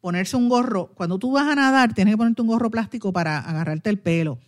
ponerse 0.00 0.36
un 0.36 0.48
gorro. 0.48 0.92
Cuando 0.94 1.18
tú 1.18 1.32
vas 1.32 1.46
a 1.46 1.54
nadar, 1.54 1.92
tienes 1.92 2.14
que 2.14 2.18
ponerte 2.18 2.42
un 2.42 2.48
gorro 2.48 2.70
plástico 2.70 3.12
para 3.12 3.38
agarrarte 3.38 3.90
el 3.90 3.98
pelo. 3.98 4.38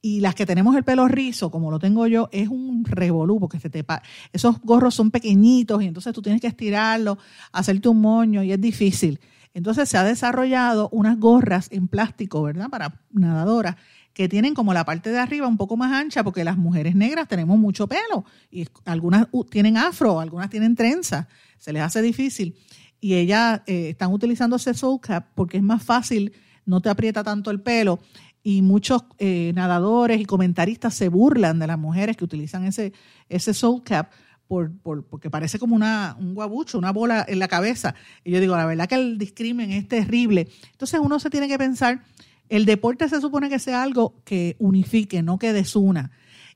Y 0.00 0.20
las 0.20 0.34
que 0.36 0.46
tenemos 0.46 0.76
el 0.76 0.84
pelo 0.84 1.08
rizo, 1.08 1.50
como 1.50 1.70
lo 1.70 1.80
tengo 1.80 2.06
yo, 2.06 2.28
es 2.30 2.48
un 2.48 2.84
revolú, 2.84 3.40
porque 3.40 3.58
se 3.58 3.68
te 3.68 3.84
esos 4.32 4.60
gorros 4.60 4.94
son 4.94 5.10
pequeñitos 5.10 5.82
y 5.82 5.86
entonces 5.86 6.12
tú 6.12 6.22
tienes 6.22 6.40
que 6.40 6.46
estirarlo, 6.46 7.18
hacerte 7.52 7.88
un 7.88 8.00
moño 8.00 8.42
y 8.42 8.52
es 8.52 8.60
difícil. 8.60 9.18
Entonces 9.54 9.88
se 9.88 9.96
ha 9.96 10.04
desarrollado 10.04 10.88
unas 10.92 11.18
gorras 11.18 11.68
en 11.72 11.88
plástico, 11.88 12.42
¿verdad? 12.42 12.68
Para 12.68 13.00
nadadoras, 13.10 13.74
que 14.12 14.28
tienen 14.28 14.54
como 14.54 14.72
la 14.72 14.84
parte 14.84 15.10
de 15.10 15.18
arriba 15.18 15.48
un 15.48 15.56
poco 15.56 15.76
más 15.76 15.92
ancha, 15.92 16.22
porque 16.22 16.44
las 16.44 16.56
mujeres 16.56 16.94
negras 16.94 17.26
tenemos 17.26 17.58
mucho 17.58 17.88
pelo 17.88 18.24
y 18.50 18.68
algunas 18.84 19.26
tienen 19.50 19.76
afro, 19.76 20.20
algunas 20.20 20.48
tienen 20.48 20.76
trenza, 20.76 21.28
se 21.56 21.72
les 21.72 21.82
hace 21.82 22.02
difícil. 22.02 22.54
Y 23.00 23.14
ellas 23.14 23.62
eh, 23.66 23.90
están 23.90 24.12
utilizando 24.12 24.56
ese 24.56 24.74
soul 24.74 25.00
porque 25.34 25.56
es 25.56 25.62
más 25.62 25.82
fácil, 25.82 26.32
no 26.66 26.80
te 26.80 26.88
aprieta 26.90 27.24
tanto 27.24 27.50
el 27.50 27.60
pelo 27.60 28.00
y 28.42 28.62
muchos 28.62 29.04
eh, 29.18 29.52
nadadores 29.54 30.20
y 30.20 30.24
comentaristas 30.24 30.94
se 30.94 31.08
burlan 31.08 31.58
de 31.58 31.66
las 31.66 31.78
mujeres 31.78 32.16
que 32.16 32.24
utilizan 32.24 32.64
ese, 32.64 32.92
ese 33.28 33.54
soul 33.54 33.82
cap 33.82 34.10
por, 34.46 34.72
por, 34.78 35.04
porque 35.04 35.30
parece 35.30 35.58
como 35.58 35.76
una, 35.76 36.16
un 36.18 36.34
guabucho, 36.34 36.78
una 36.78 36.92
bola 36.92 37.24
en 37.28 37.38
la 37.38 37.48
cabeza. 37.48 37.94
Y 38.24 38.32
yo 38.32 38.40
digo, 38.40 38.56
la 38.56 38.64
verdad 38.64 38.88
que 38.88 38.94
el 38.94 39.18
discrimen 39.18 39.70
es 39.72 39.86
terrible. 39.86 40.48
Entonces 40.72 41.00
uno 41.02 41.18
se 41.20 41.30
tiene 41.30 41.48
que 41.48 41.58
pensar, 41.58 42.02
el 42.48 42.64
deporte 42.64 43.08
se 43.08 43.20
supone 43.20 43.50
que 43.50 43.58
sea 43.58 43.82
algo 43.82 44.22
que 44.24 44.56
unifique, 44.58 45.22
no 45.22 45.38
que 45.38 45.52
desuna 45.52 46.10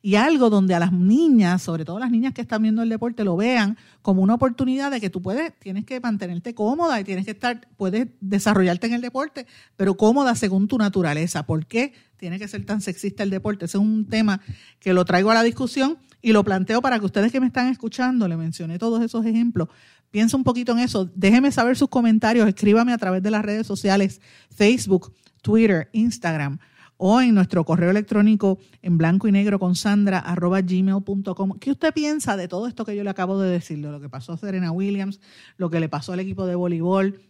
y 0.04 0.16
algo 0.16 0.50
donde 0.50 0.74
a 0.74 0.80
las 0.80 0.92
niñas, 0.92 1.62
sobre 1.62 1.84
todo 1.84 2.00
las 2.00 2.10
niñas 2.10 2.34
que 2.34 2.40
están 2.40 2.60
viendo 2.60 2.82
el 2.82 2.88
deporte, 2.88 3.22
lo 3.22 3.36
vean 3.36 3.78
como 4.02 4.20
una 4.20 4.34
oportunidad 4.34 4.90
de 4.90 5.00
que 5.00 5.10
tú 5.10 5.22
puedes, 5.22 5.56
tienes 5.60 5.84
que 5.84 6.00
mantenerte 6.00 6.54
cómoda 6.54 7.00
y 7.00 7.04
tienes 7.04 7.24
que 7.24 7.30
estar, 7.30 7.68
puedes 7.76 8.08
desarrollarte 8.20 8.88
en 8.88 8.94
el 8.94 9.00
deporte, 9.00 9.46
pero 9.76 9.96
cómoda 9.96 10.34
según 10.34 10.66
tu 10.66 10.76
naturaleza. 10.76 11.46
¿Por 11.46 11.66
qué 11.66 11.92
tiene 12.16 12.40
que 12.40 12.48
ser 12.48 12.66
tan 12.66 12.80
sexista 12.80 13.22
el 13.22 13.30
deporte? 13.30 13.66
Ese 13.66 13.78
es 13.78 13.82
un 13.82 14.08
tema 14.08 14.40
que 14.80 14.92
lo 14.92 15.04
traigo 15.04 15.30
a 15.30 15.34
la 15.34 15.44
discusión 15.44 15.98
y 16.20 16.32
lo 16.32 16.42
planteo 16.42 16.82
para 16.82 16.98
que 16.98 17.06
ustedes 17.06 17.30
que 17.30 17.38
me 17.38 17.46
están 17.46 17.68
escuchando, 17.68 18.26
le 18.26 18.36
mencioné 18.36 18.78
todos 18.78 19.02
esos 19.04 19.24
ejemplos, 19.24 19.68
piensa 20.10 20.36
un 20.36 20.42
poquito 20.42 20.72
en 20.72 20.80
eso, 20.80 21.08
déjeme 21.14 21.52
saber 21.52 21.76
sus 21.76 21.88
comentarios, 21.88 22.48
escríbame 22.48 22.92
a 22.92 22.98
través 22.98 23.22
de 23.22 23.30
las 23.30 23.44
redes 23.44 23.68
sociales, 23.68 24.20
Facebook, 24.50 25.14
Twitter, 25.42 25.88
Instagram 25.92 26.58
o 27.04 27.20
en 27.20 27.34
nuestro 27.34 27.64
correo 27.64 27.90
electrónico 27.90 28.60
en 28.80 28.96
blanco 28.96 29.26
y 29.26 29.32
negro 29.32 29.58
con 29.58 29.74
sandra 29.74 30.20
arroba 30.20 30.60
gmail.com. 30.60 31.58
¿Qué 31.58 31.72
usted 31.72 31.92
piensa 31.92 32.36
de 32.36 32.46
todo 32.46 32.68
esto 32.68 32.84
que 32.84 32.94
yo 32.94 33.02
le 33.02 33.10
acabo 33.10 33.40
de 33.40 33.50
decir? 33.50 33.78
De 33.78 33.90
lo 33.90 34.00
que 34.00 34.08
pasó 34.08 34.34
a 34.34 34.36
Serena 34.36 34.70
Williams, 34.70 35.20
lo 35.56 35.68
que 35.68 35.80
le 35.80 35.88
pasó 35.88 36.12
al 36.12 36.20
equipo 36.20 36.46
de 36.46 36.54
voleibol, 36.54 37.20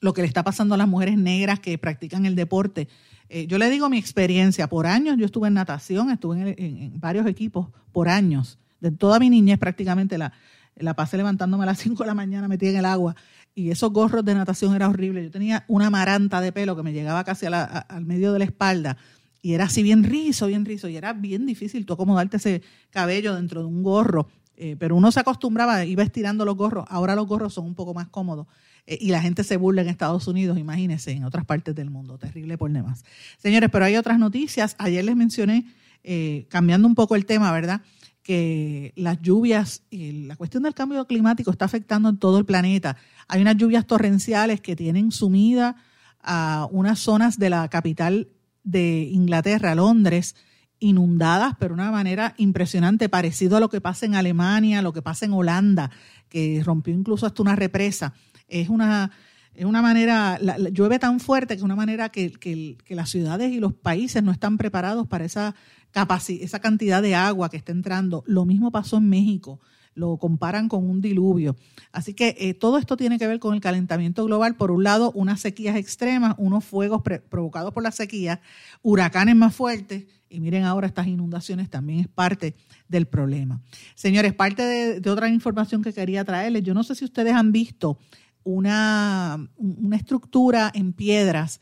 lo 0.00 0.14
que 0.14 0.22
le 0.22 0.28
está 0.28 0.44
pasando 0.44 0.76
a 0.76 0.78
las 0.78 0.88
mujeres 0.88 1.18
negras 1.18 1.60
que 1.60 1.76
practican 1.76 2.24
el 2.24 2.36
deporte. 2.36 2.88
Eh, 3.28 3.46
yo 3.46 3.58
le 3.58 3.68
digo 3.68 3.90
mi 3.90 3.98
experiencia, 3.98 4.66
por 4.66 4.86
años 4.86 5.18
yo 5.18 5.26
estuve 5.26 5.48
en 5.48 5.54
natación, 5.54 6.10
estuve 6.10 6.54
en, 6.56 6.98
varios 6.98 7.26
equipos 7.26 7.68
por 7.92 8.08
años, 8.08 8.58
de 8.80 8.92
toda 8.92 9.18
mi 9.18 9.28
niñez 9.28 9.58
prácticamente 9.58 10.16
la, 10.16 10.32
la 10.74 10.94
pasé 10.94 11.18
levantándome 11.18 11.64
a 11.64 11.66
las 11.66 11.78
5 11.80 12.02
de 12.02 12.06
la 12.06 12.14
mañana 12.14 12.48
metida 12.48 12.70
en 12.70 12.76
el 12.78 12.86
agua 12.86 13.14
y 13.56 13.70
esos 13.70 13.90
gorros 13.90 14.22
de 14.24 14.34
natación 14.34 14.76
era 14.76 14.86
horrible. 14.86 15.24
Yo 15.24 15.30
tenía 15.30 15.64
una 15.66 15.88
maranta 15.88 16.42
de 16.42 16.52
pelo 16.52 16.76
que 16.76 16.82
me 16.82 16.92
llegaba 16.92 17.24
casi 17.24 17.46
al 17.46 18.04
medio 18.04 18.34
de 18.34 18.38
la 18.38 18.44
espalda 18.44 18.98
y 19.40 19.54
era 19.54 19.64
así 19.64 19.82
bien 19.82 20.04
rizo, 20.04 20.46
bien 20.46 20.66
rizo 20.66 20.88
y 20.88 20.96
era 20.96 21.14
bien 21.14 21.46
difícil 21.46 21.86
tú 21.86 21.94
acomodarte 21.94 22.36
ese 22.36 22.62
cabello 22.90 23.34
dentro 23.34 23.62
de 23.62 23.66
un 23.66 23.82
gorro. 23.82 24.28
Eh, 24.58 24.76
pero 24.78 24.94
uno 24.94 25.10
se 25.10 25.20
acostumbraba, 25.20 25.84
iba 25.84 26.02
estirando 26.02 26.44
los 26.44 26.56
gorros, 26.56 26.84
ahora 26.88 27.14
los 27.14 27.26
gorros 27.26 27.54
son 27.54 27.66
un 27.66 27.74
poco 27.74 27.92
más 27.92 28.08
cómodos 28.08 28.46
eh, 28.86 28.96
y 29.00 29.10
la 29.10 29.20
gente 29.20 29.44
se 29.44 29.56
burla 29.56 29.82
en 29.82 29.88
Estados 29.88 30.26
Unidos, 30.28 30.58
imagínense, 30.58 31.12
en 31.12 31.24
otras 31.24 31.44
partes 31.44 31.74
del 31.74 31.90
mundo, 31.90 32.18
terrible 32.18 32.56
por 32.56 32.70
demás. 32.70 33.04
Señores, 33.38 33.68
pero 33.70 33.84
hay 33.84 33.96
otras 33.96 34.18
noticias, 34.18 34.74
ayer 34.78 35.04
les 35.04 35.14
mencioné, 35.14 35.66
eh, 36.04 36.46
cambiando 36.48 36.88
un 36.88 36.94
poco 36.94 37.16
el 37.16 37.26
tema, 37.26 37.52
¿verdad? 37.52 37.82
Que 38.26 38.92
las 38.96 39.22
lluvias 39.22 39.84
y 39.88 40.26
la 40.26 40.34
cuestión 40.34 40.64
del 40.64 40.74
cambio 40.74 41.06
climático 41.06 41.52
está 41.52 41.66
afectando 41.66 42.08
en 42.08 42.18
todo 42.18 42.40
el 42.40 42.44
planeta. 42.44 42.96
Hay 43.28 43.40
unas 43.40 43.56
lluvias 43.56 43.86
torrenciales 43.86 44.60
que 44.60 44.74
tienen 44.74 45.12
sumida 45.12 45.76
a 46.20 46.66
unas 46.72 46.98
zonas 46.98 47.38
de 47.38 47.50
la 47.50 47.68
capital 47.68 48.28
de 48.64 49.08
Inglaterra, 49.12 49.76
Londres, 49.76 50.34
inundadas, 50.80 51.54
pero 51.60 51.76
de 51.76 51.82
una 51.82 51.92
manera 51.92 52.34
impresionante, 52.36 53.08
parecido 53.08 53.58
a 53.58 53.60
lo 53.60 53.68
que 53.68 53.80
pasa 53.80 54.06
en 54.06 54.16
Alemania, 54.16 54.82
lo 54.82 54.92
que 54.92 55.02
pasa 55.02 55.24
en 55.24 55.32
Holanda, 55.32 55.92
que 56.28 56.60
rompió 56.64 56.92
incluso 56.92 57.26
hasta 57.26 57.42
una 57.42 57.54
represa. 57.54 58.12
Es 58.48 58.68
una, 58.68 59.12
es 59.54 59.66
una 59.66 59.82
manera, 59.82 60.40
llueve 60.72 60.98
tan 60.98 61.20
fuerte 61.20 61.54
que 61.54 61.58
es 61.58 61.62
una 61.62 61.76
manera 61.76 62.08
que, 62.08 62.32
que, 62.32 62.76
las 62.88 63.08
ciudades 63.08 63.52
y 63.52 63.60
los 63.60 63.72
países 63.72 64.20
no 64.24 64.32
están 64.32 64.58
preparados 64.58 65.06
para 65.06 65.24
esa 65.24 65.54
esa 65.92 66.60
cantidad 66.60 67.02
de 67.02 67.14
agua 67.14 67.48
que 67.48 67.56
está 67.56 67.72
entrando. 67.72 68.22
Lo 68.26 68.44
mismo 68.44 68.70
pasó 68.70 68.98
en 68.98 69.08
México, 69.08 69.60
lo 69.94 70.18
comparan 70.18 70.68
con 70.68 70.88
un 70.88 71.00
diluvio. 71.00 71.56
Así 71.90 72.14
que 72.14 72.36
eh, 72.38 72.54
todo 72.54 72.78
esto 72.78 72.96
tiene 72.96 73.18
que 73.18 73.26
ver 73.26 73.40
con 73.40 73.54
el 73.54 73.60
calentamiento 73.60 74.24
global. 74.24 74.56
Por 74.56 74.70
un 74.70 74.84
lado, 74.84 75.10
unas 75.12 75.40
sequías 75.40 75.76
extremas, 75.76 76.34
unos 76.38 76.64
fuegos 76.64 77.02
provocados 77.02 77.72
por 77.72 77.82
la 77.82 77.90
sequía, 77.90 78.40
huracanes 78.82 79.34
más 79.34 79.54
fuertes, 79.54 80.04
y 80.28 80.40
miren 80.40 80.64
ahora 80.64 80.86
estas 80.86 81.06
inundaciones 81.06 81.70
también 81.70 82.00
es 82.00 82.08
parte 82.08 82.54
del 82.88 83.06
problema. 83.06 83.62
Señores, 83.94 84.34
parte 84.34 84.62
de, 85.00 85.10
otra 85.10 85.28
información 85.28 85.82
que 85.82 85.92
quería 85.92 86.24
traerles, 86.24 86.62
yo 86.62 86.74
no 86.74 86.84
sé 86.84 86.94
si 86.94 87.04
ustedes 87.04 87.32
han 87.32 87.52
visto 87.52 87.98
una, 88.44 89.48
una 89.56 89.96
estructura 89.96 90.70
en 90.74 90.92
piedras 90.92 91.60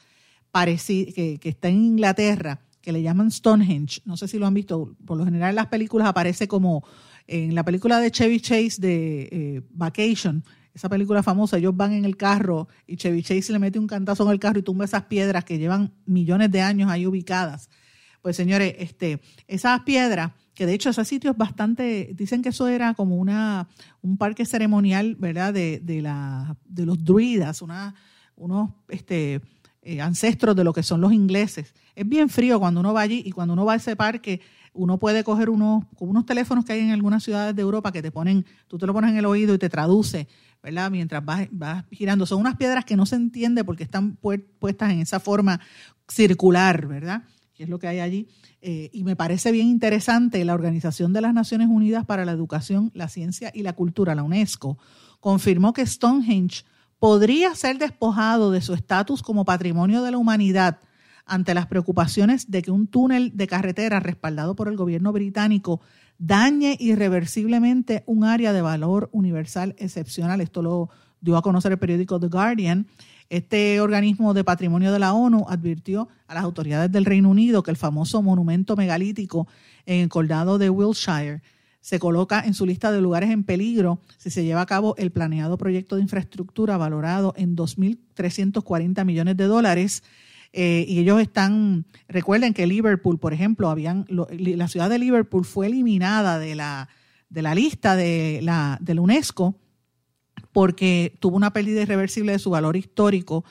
que, 0.52 1.38
que 1.40 1.48
está 1.48 1.68
en 1.68 1.84
Inglaterra, 1.84 2.60
que 2.84 2.92
le 2.92 3.02
llaman 3.02 3.30
Stonehenge. 3.30 4.02
No 4.04 4.16
sé 4.16 4.28
si 4.28 4.38
lo 4.38 4.46
han 4.46 4.54
visto. 4.54 4.94
Por 5.06 5.16
lo 5.16 5.24
general 5.24 5.50
en 5.50 5.56
las 5.56 5.68
películas 5.68 6.06
aparece 6.06 6.46
como 6.46 6.84
en 7.26 7.54
la 7.54 7.64
película 7.64 7.98
de 7.98 8.10
Chevy 8.10 8.40
Chase 8.40 8.76
de 8.78 9.28
eh, 9.32 9.62
Vacation, 9.70 10.44
esa 10.74 10.88
película 10.88 11.22
famosa, 11.22 11.56
ellos 11.56 11.74
van 11.74 11.92
en 11.92 12.04
el 12.04 12.16
carro 12.16 12.68
y 12.86 12.96
Chevy 12.96 13.22
Chase 13.22 13.52
le 13.52 13.58
mete 13.58 13.78
un 13.78 13.86
cantazo 13.86 14.24
en 14.24 14.30
el 14.30 14.40
carro 14.40 14.58
y 14.58 14.62
tumba 14.62 14.84
esas 14.84 15.04
piedras 15.04 15.44
que 15.44 15.56
llevan 15.56 15.94
millones 16.04 16.50
de 16.50 16.60
años 16.60 16.90
ahí 16.90 17.06
ubicadas. 17.06 17.70
Pues 18.20 18.36
señores, 18.36 18.74
este, 18.78 19.20
esas 19.46 19.80
piedras, 19.82 20.32
que 20.52 20.66
de 20.66 20.74
hecho 20.74 20.90
ese 20.90 21.04
sitio 21.04 21.30
es 21.30 21.36
bastante, 21.36 22.10
dicen 22.14 22.42
que 22.42 22.48
eso 22.48 22.68
era 22.68 22.94
como 22.94 23.16
una, 23.16 23.68
un 24.02 24.18
parque 24.18 24.44
ceremonial, 24.44 25.14
¿verdad? 25.14 25.54
De, 25.54 25.80
de, 25.82 26.02
la, 26.02 26.56
de 26.64 26.86
los 26.86 27.02
druidas, 27.04 27.62
una, 27.62 27.94
unos 28.36 28.70
este, 28.88 29.40
eh, 29.86 30.00
ancestros 30.00 30.56
de 30.56 30.64
lo 30.64 30.72
que 30.72 30.82
son 30.82 31.02
los 31.02 31.12
ingleses. 31.12 31.74
Es 31.94 32.08
bien 32.08 32.30
frío 32.30 32.58
cuando 32.58 32.80
uno 32.80 32.94
va 32.94 33.02
allí 33.02 33.22
y 33.24 33.32
cuando 33.32 33.52
uno 33.52 33.66
va 33.66 33.74
a 33.74 33.76
ese 33.76 33.96
parque, 33.96 34.40
uno 34.72 34.98
puede 34.98 35.22
coger 35.24 35.50
unos, 35.50 35.84
unos 35.98 36.24
teléfonos 36.24 36.64
que 36.64 36.72
hay 36.72 36.80
en 36.80 36.90
algunas 36.90 37.22
ciudades 37.22 37.54
de 37.54 37.60
Europa 37.60 37.92
que 37.92 38.00
te 38.00 38.10
ponen, 38.10 38.46
tú 38.66 38.78
te 38.78 38.86
lo 38.86 38.94
pones 38.94 39.10
en 39.10 39.18
el 39.18 39.26
oído 39.26 39.54
y 39.54 39.58
te 39.58 39.68
traduce, 39.68 40.26
¿verdad? 40.62 40.90
Mientras 40.90 41.22
vas, 41.22 41.48
vas 41.50 41.84
girando. 41.90 42.24
Son 42.24 42.40
unas 42.40 42.56
piedras 42.56 42.86
que 42.86 42.96
no 42.96 43.04
se 43.04 43.16
entiende 43.16 43.62
porque 43.62 43.84
están 43.84 44.16
puestas 44.16 44.90
en 44.90 45.00
esa 45.00 45.20
forma 45.20 45.60
circular, 46.08 46.86
¿verdad? 46.86 47.24
Que 47.52 47.64
es 47.64 47.68
lo 47.68 47.78
que 47.78 47.86
hay 47.86 48.00
allí. 48.00 48.28
Eh, 48.62 48.88
y 48.92 49.04
me 49.04 49.16
parece 49.16 49.52
bien 49.52 49.66
interesante 49.66 50.42
la 50.46 50.54
Organización 50.54 51.12
de 51.12 51.20
las 51.20 51.34
Naciones 51.34 51.68
Unidas 51.68 52.06
para 52.06 52.24
la 52.24 52.32
Educación, 52.32 52.90
la 52.94 53.08
Ciencia 53.08 53.52
y 53.54 53.62
la 53.62 53.74
Cultura, 53.74 54.14
la 54.14 54.22
UNESCO, 54.22 54.78
confirmó 55.20 55.74
que 55.74 55.86
Stonehenge 55.86 56.64
podría 57.04 57.54
ser 57.54 57.76
despojado 57.76 58.50
de 58.50 58.62
su 58.62 58.72
estatus 58.72 59.22
como 59.22 59.44
patrimonio 59.44 60.00
de 60.00 60.10
la 60.10 60.16
humanidad 60.16 60.78
ante 61.26 61.52
las 61.52 61.66
preocupaciones 61.66 62.50
de 62.50 62.62
que 62.62 62.70
un 62.70 62.86
túnel 62.86 63.36
de 63.36 63.46
carretera 63.46 64.00
respaldado 64.00 64.56
por 64.56 64.68
el 64.68 64.76
gobierno 64.78 65.12
británico 65.12 65.82
dañe 66.16 66.78
irreversiblemente 66.80 68.04
un 68.06 68.24
área 68.24 68.54
de 68.54 68.62
valor 68.62 69.10
universal 69.12 69.76
excepcional. 69.76 70.40
Esto 70.40 70.62
lo 70.62 70.88
dio 71.20 71.36
a 71.36 71.42
conocer 71.42 71.72
el 71.72 71.78
periódico 71.78 72.18
The 72.18 72.28
Guardian. 72.28 72.86
Este 73.28 73.82
organismo 73.82 74.32
de 74.32 74.42
patrimonio 74.42 74.90
de 74.90 74.98
la 74.98 75.12
ONU 75.12 75.44
advirtió 75.46 76.08
a 76.26 76.32
las 76.32 76.44
autoridades 76.44 76.90
del 76.90 77.04
Reino 77.04 77.28
Unido 77.28 77.62
que 77.62 77.70
el 77.70 77.76
famoso 77.76 78.22
monumento 78.22 78.76
megalítico 78.76 79.46
en 79.84 80.00
el 80.00 80.08
condado 80.08 80.56
de 80.56 80.70
Wiltshire 80.70 81.42
se 81.84 81.98
coloca 81.98 82.40
en 82.40 82.54
su 82.54 82.64
lista 82.64 82.90
de 82.90 83.02
lugares 83.02 83.28
en 83.28 83.44
peligro 83.44 84.00
si 84.16 84.30
se 84.30 84.42
lleva 84.42 84.62
a 84.62 84.66
cabo 84.66 84.94
el 84.96 85.10
planeado 85.10 85.58
proyecto 85.58 85.96
de 85.96 86.02
infraestructura 86.02 86.78
valorado 86.78 87.34
en 87.36 87.54
2.340 87.54 89.04
millones 89.04 89.36
de 89.36 89.44
dólares. 89.44 90.02
Eh, 90.54 90.86
y 90.88 91.00
ellos 91.00 91.20
están, 91.20 91.84
recuerden 92.08 92.54
que 92.54 92.66
Liverpool, 92.66 93.18
por 93.18 93.34
ejemplo, 93.34 93.68
habían, 93.68 94.06
la 94.08 94.68
ciudad 94.68 94.88
de 94.88 94.98
Liverpool 94.98 95.44
fue 95.44 95.66
eliminada 95.66 96.38
de 96.38 96.54
la, 96.54 96.88
de 97.28 97.42
la 97.42 97.54
lista 97.54 97.96
de 97.96 98.40
la, 98.42 98.78
de 98.80 98.94
la 98.94 99.02
UNESCO 99.02 99.54
porque 100.52 101.18
tuvo 101.20 101.36
una 101.36 101.52
pérdida 101.52 101.82
irreversible 101.82 102.32
de 102.32 102.38
su 102.38 102.48
valor 102.48 102.76
histórico. 102.76 103.44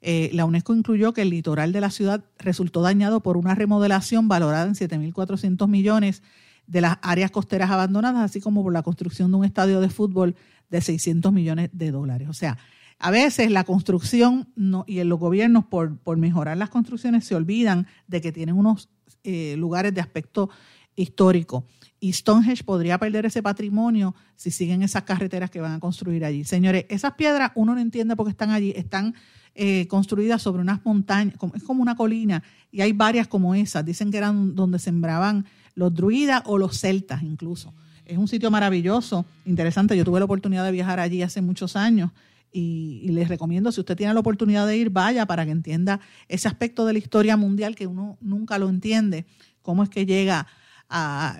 Eh, 0.00 0.30
la 0.32 0.44
UNESCO 0.44 0.76
incluyó 0.76 1.12
que 1.12 1.22
el 1.22 1.30
litoral 1.30 1.72
de 1.72 1.80
la 1.80 1.90
ciudad 1.90 2.22
resultó 2.38 2.82
dañado 2.82 3.18
por 3.18 3.36
una 3.36 3.56
remodelación 3.56 4.28
valorada 4.28 4.66
en 4.66 4.74
7.400 4.74 5.66
millones 5.66 6.22
de 6.70 6.80
las 6.80 6.98
áreas 7.02 7.32
costeras 7.32 7.70
abandonadas, 7.70 8.22
así 8.22 8.40
como 8.40 8.62
por 8.62 8.72
la 8.72 8.82
construcción 8.82 9.30
de 9.32 9.38
un 9.38 9.44
estadio 9.44 9.80
de 9.80 9.90
fútbol 9.90 10.36
de 10.70 10.80
600 10.80 11.32
millones 11.32 11.70
de 11.72 11.90
dólares. 11.90 12.28
O 12.28 12.32
sea, 12.32 12.58
a 13.00 13.10
veces 13.10 13.50
la 13.50 13.64
construcción 13.64 14.48
y 14.86 15.02
los 15.02 15.18
gobiernos 15.18 15.64
por, 15.64 15.98
por, 15.98 16.16
mejorar 16.16 16.56
las 16.56 16.70
construcciones 16.70 17.24
se 17.24 17.34
olvidan 17.34 17.88
de 18.06 18.20
que 18.20 18.30
tienen 18.30 18.56
unos 18.56 18.88
eh, 19.24 19.56
lugares 19.56 19.92
de 19.94 20.00
aspecto 20.00 20.48
histórico. 20.94 21.66
Y 21.98 22.12
Stonehenge 22.12 22.62
podría 22.62 22.98
perder 22.98 23.26
ese 23.26 23.42
patrimonio 23.42 24.14
si 24.36 24.50
siguen 24.52 24.82
esas 24.82 25.02
carreteras 25.02 25.50
que 25.50 25.60
van 25.60 25.72
a 25.72 25.80
construir 25.80 26.24
allí. 26.24 26.44
Señores, 26.44 26.86
esas 26.88 27.14
piedras 27.14 27.50
uno 27.56 27.74
no 27.74 27.80
entiende 27.80 28.14
por 28.14 28.26
qué 28.26 28.30
están 28.30 28.50
allí. 28.50 28.72
Están 28.76 29.14
eh, 29.56 29.88
construidas 29.88 30.40
sobre 30.40 30.62
unas 30.62 30.84
montañas, 30.84 31.34
es 31.54 31.62
como 31.64 31.82
una 31.82 31.96
colina, 31.96 32.44
y 32.70 32.82
hay 32.82 32.92
varias 32.92 33.26
como 33.26 33.54
esas. 33.56 33.84
Dicen 33.84 34.12
que 34.12 34.18
eran 34.18 34.54
donde 34.54 34.78
sembraban 34.78 35.46
los 35.80 35.94
druidas 35.94 36.42
o 36.44 36.58
los 36.58 36.78
celtas 36.78 37.22
incluso. 37.22 37.72
Es 38.04 38.18
un 38.18 38.28
sitio 38.28 38.50
maravilloso, 38.50 39.24
interesante. 39.46 39.96
Yo 39.96 40.04
tuve 40.04 40.18
la 40.18 40.26
oportunidad 40.26 40.62
de 40.62 40.72
viajar 40.72 41.00
allí 41.00 41.22
hace 41.22 41.40
muchos 41.40 41.74
años 41.74 42.10
y, 42.52 43.08
les 43.08 43.28
recomiendo, 43.28 43.72
si 43.72 43.80
usted 43.80 43.96
tiene 43.96 44.12
la 44.12 44.20
oportunidad 44.20 44.66
de 44.66 44.76
ir, 44.76 44.90
vaya 44.90 45.24
para 45.24 45.46
que 45.46 45.52
entienda 45.52 46.00
ese 46.28 46.48
aspecto 46.48 46.84
de 46.84 46.92
la 46.92 46.98
historia 46.98 47.38
mundial 47.38 47.76
que 47.76 47.86
uno 47.86 48.18
nunca 48.20 48.58
lo 48.58 48.68
entiende, 48.68 49.24
cómo 49.62 49.82
es 49.82 49.88
que 49.88 50.04
llega 50.04 50.46
a, 50.90 51.38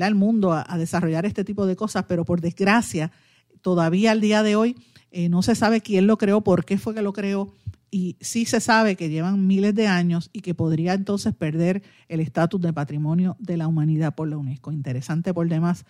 al 0.00 0.14
mundo 0.14 0.54
a, 0.54 0.78
desarrollar 0.78 1.26
este 1.26 1.44
tipo 1.44 1.66
de 1.66 1.76
cosas, 1.76 2.06
pero 2.08 2.24
por 2.24 2.40
desgracia, 2.40 3.12
todavía 3.60 4.12
al 4.12 4.22
día 4.22 4.42
de 4.42 4.56
hoy 4.56 4.76
eh, 5.10 5.28
no 5.28 5.42
se 5.42 5.54
sabe 5.54 5.82
quién 5.82 6.06
lo 6.06 6.16
creó, 6.16 6.40
por 6.40 6.64
qué 6.64 6.78
fue 6.78 6.94
que 6.94 7.02
lo 7.02 7.12
creó 7.12 7.52
y 7.96 8.18
sí 8.20 8.44
se 8.44 8.60
sabe 8.60 8.94
que 8.94 9.08
llevan 9.08 9.46
miles 9.46 9.74
de 9.74 9.86
años 9.86 10.28
y 10.34 10.42
que 10.42 10.52
podría 10.52 10.92
entonces 10.92 11.34
perder 11.34 11.82
el 12.08 12.20
estatus 12.20 12.60
de 12.60 12.70
patrimonio 12.74 13.36
de 13.38 13.56
la 13.56 13.68
humanidad 13.68 14.14
por 14.14 14.28
la 14.28 14.36
UNESCO. 14.36 14.70
Interesante 14.70 15.32
por 15.32 15.48
demás 15.48 15.86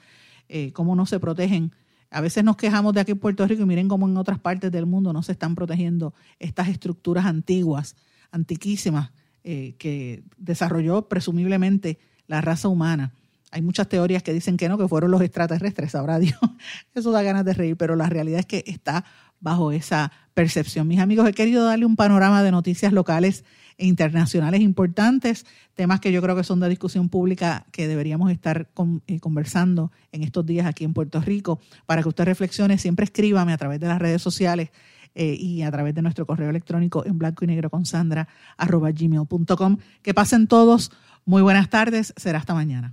eh, 0.48 0.70
cómo 0.72 0.94
no 0.94 1.04
se 1.04 1.18
protegen. 1.18 1.72
A 2.12 2.20
veces 2.20 2.44
nos 2.44 2.56
quejamos 2.56 2.94
de 2.94 3.00
aquí 3.00 3.10
en 3.10 3.18
Puerto 3.18 3.44
Rico 3.44 3.64
y 3.64 3.66
miren 3.66 3.88
cómo 3.88 4.08
en 4.08 4.16
otras 4.16 4.38
partes 4.38 4.70
del 4.70 4.86
mundo 4.86 5.12
no 5.12 5.24
se 5.24 5.32
están 5.32 5.56
protegiendo 5.56 6.14
estas 6.38 6.68
estructuras 6.68 7.26
antiguas, 7.26 7.96
antiquísimas, 8.30 9.10
eh, 9.42 9.74
que 9.76 10.22
desarrolló 10.36 11.08
presumiblemente 11.08 11.98
la 12.28 12.40
raza 12.40 12.68
humana. 12.68 13.14
Hay 13.50 13.62
muchas 13.62 13.88
teorías 13.88 14.22
que 14.22 14.32
dicen 14.32 14.56
que 14.56 14.68
no, 14.68 14.78
que 14.78 14.86
fueron 14.86 15.10
los 15.10 15.22
extraterrestres, 15.22 15.90
sabrá 15.90 16.18
Dios. 16.20 16.38
Eso 16.94 17.10
da 17.10 17.22
ganas 17.22 17.44
de 17.44 17.52
reír, 17.52 17.76
pero 17.76 17.96
la 17.96 18.08
realidad 18.08 18.38
es 18.38 18.46
que 18.46 18.62
está 18.64 19.04
bajo 19.40 19.72
esa 19.72 20.12
percepción. 20.34 20.86
Mis 20.88 21.00
amigos, 21.00 21.28
he 21.28 21.32
querido 21.32 21.64
darle 21.64 21.86
un 21.86 21.96
panorama 21.96 22.42
de 22.42 22.50
noticias 22.50 22.92
locales 22.92 23.44
e 23.78 23.86
internacionales 23.86 24.60
importantes, 24.60 25.44
temas 25.74 26.00
que 26.00 26.10
yo 26.10 26.22
creo 26.22 26.34
que 26.34 26.44
son 26.44 26.60
de 26.60 26.68
discusión 26.68 27.08
pública 27.08 27.66
que 27.72 27.88
deberíamos 27.88 28.30
estar 28.30 28.68
eh, 29.06 29.20
conversando 29.20 29.92
en 30.12 30.22
estos 30.22 30.46
días 30.46 30.66
aquí 30.66 30.84
en 30.84 30.94
Puerto 30.94 31.20
Rico. 31.20 31.60
Para 31.84 32.02
que 32.02 32.08
usted 32.08 32.24
reflexione, 32.24 32.78
siempre 32.78 33.04
escríbame 33.04 33.52
a 33.52 33.58
través 33.58 33.80
de 33.80 33.88
las 33.88 33.98
redes 33.98 34.22
sociales 34.22 34.70
eh, 35.14 35.36
y 35.38 35.62
a 35.62 35.70
través 35.70 35.94
de 35.94 36.02
nuestro 36.02 36.26
correo 36.26 36.50
electrónico 36.50 37.04
en 37.06 37.18
blanco 37.18 37.44
y 37.44 37.48
negro 37.48 37.70
con 37.70 37.86
Sandra 37.86 38.28
gmail.com. 38.58 39.78
Que 40.02 40.14
pasen 40.14 40.46
todos. 40.46 40.90
Muy 41.24 41.42
buenas 41.42 41.70
tardes. 41.70 42.14
Será 42.16 42.38
hasta 42.38 42.54
mañana. 42.54 42.92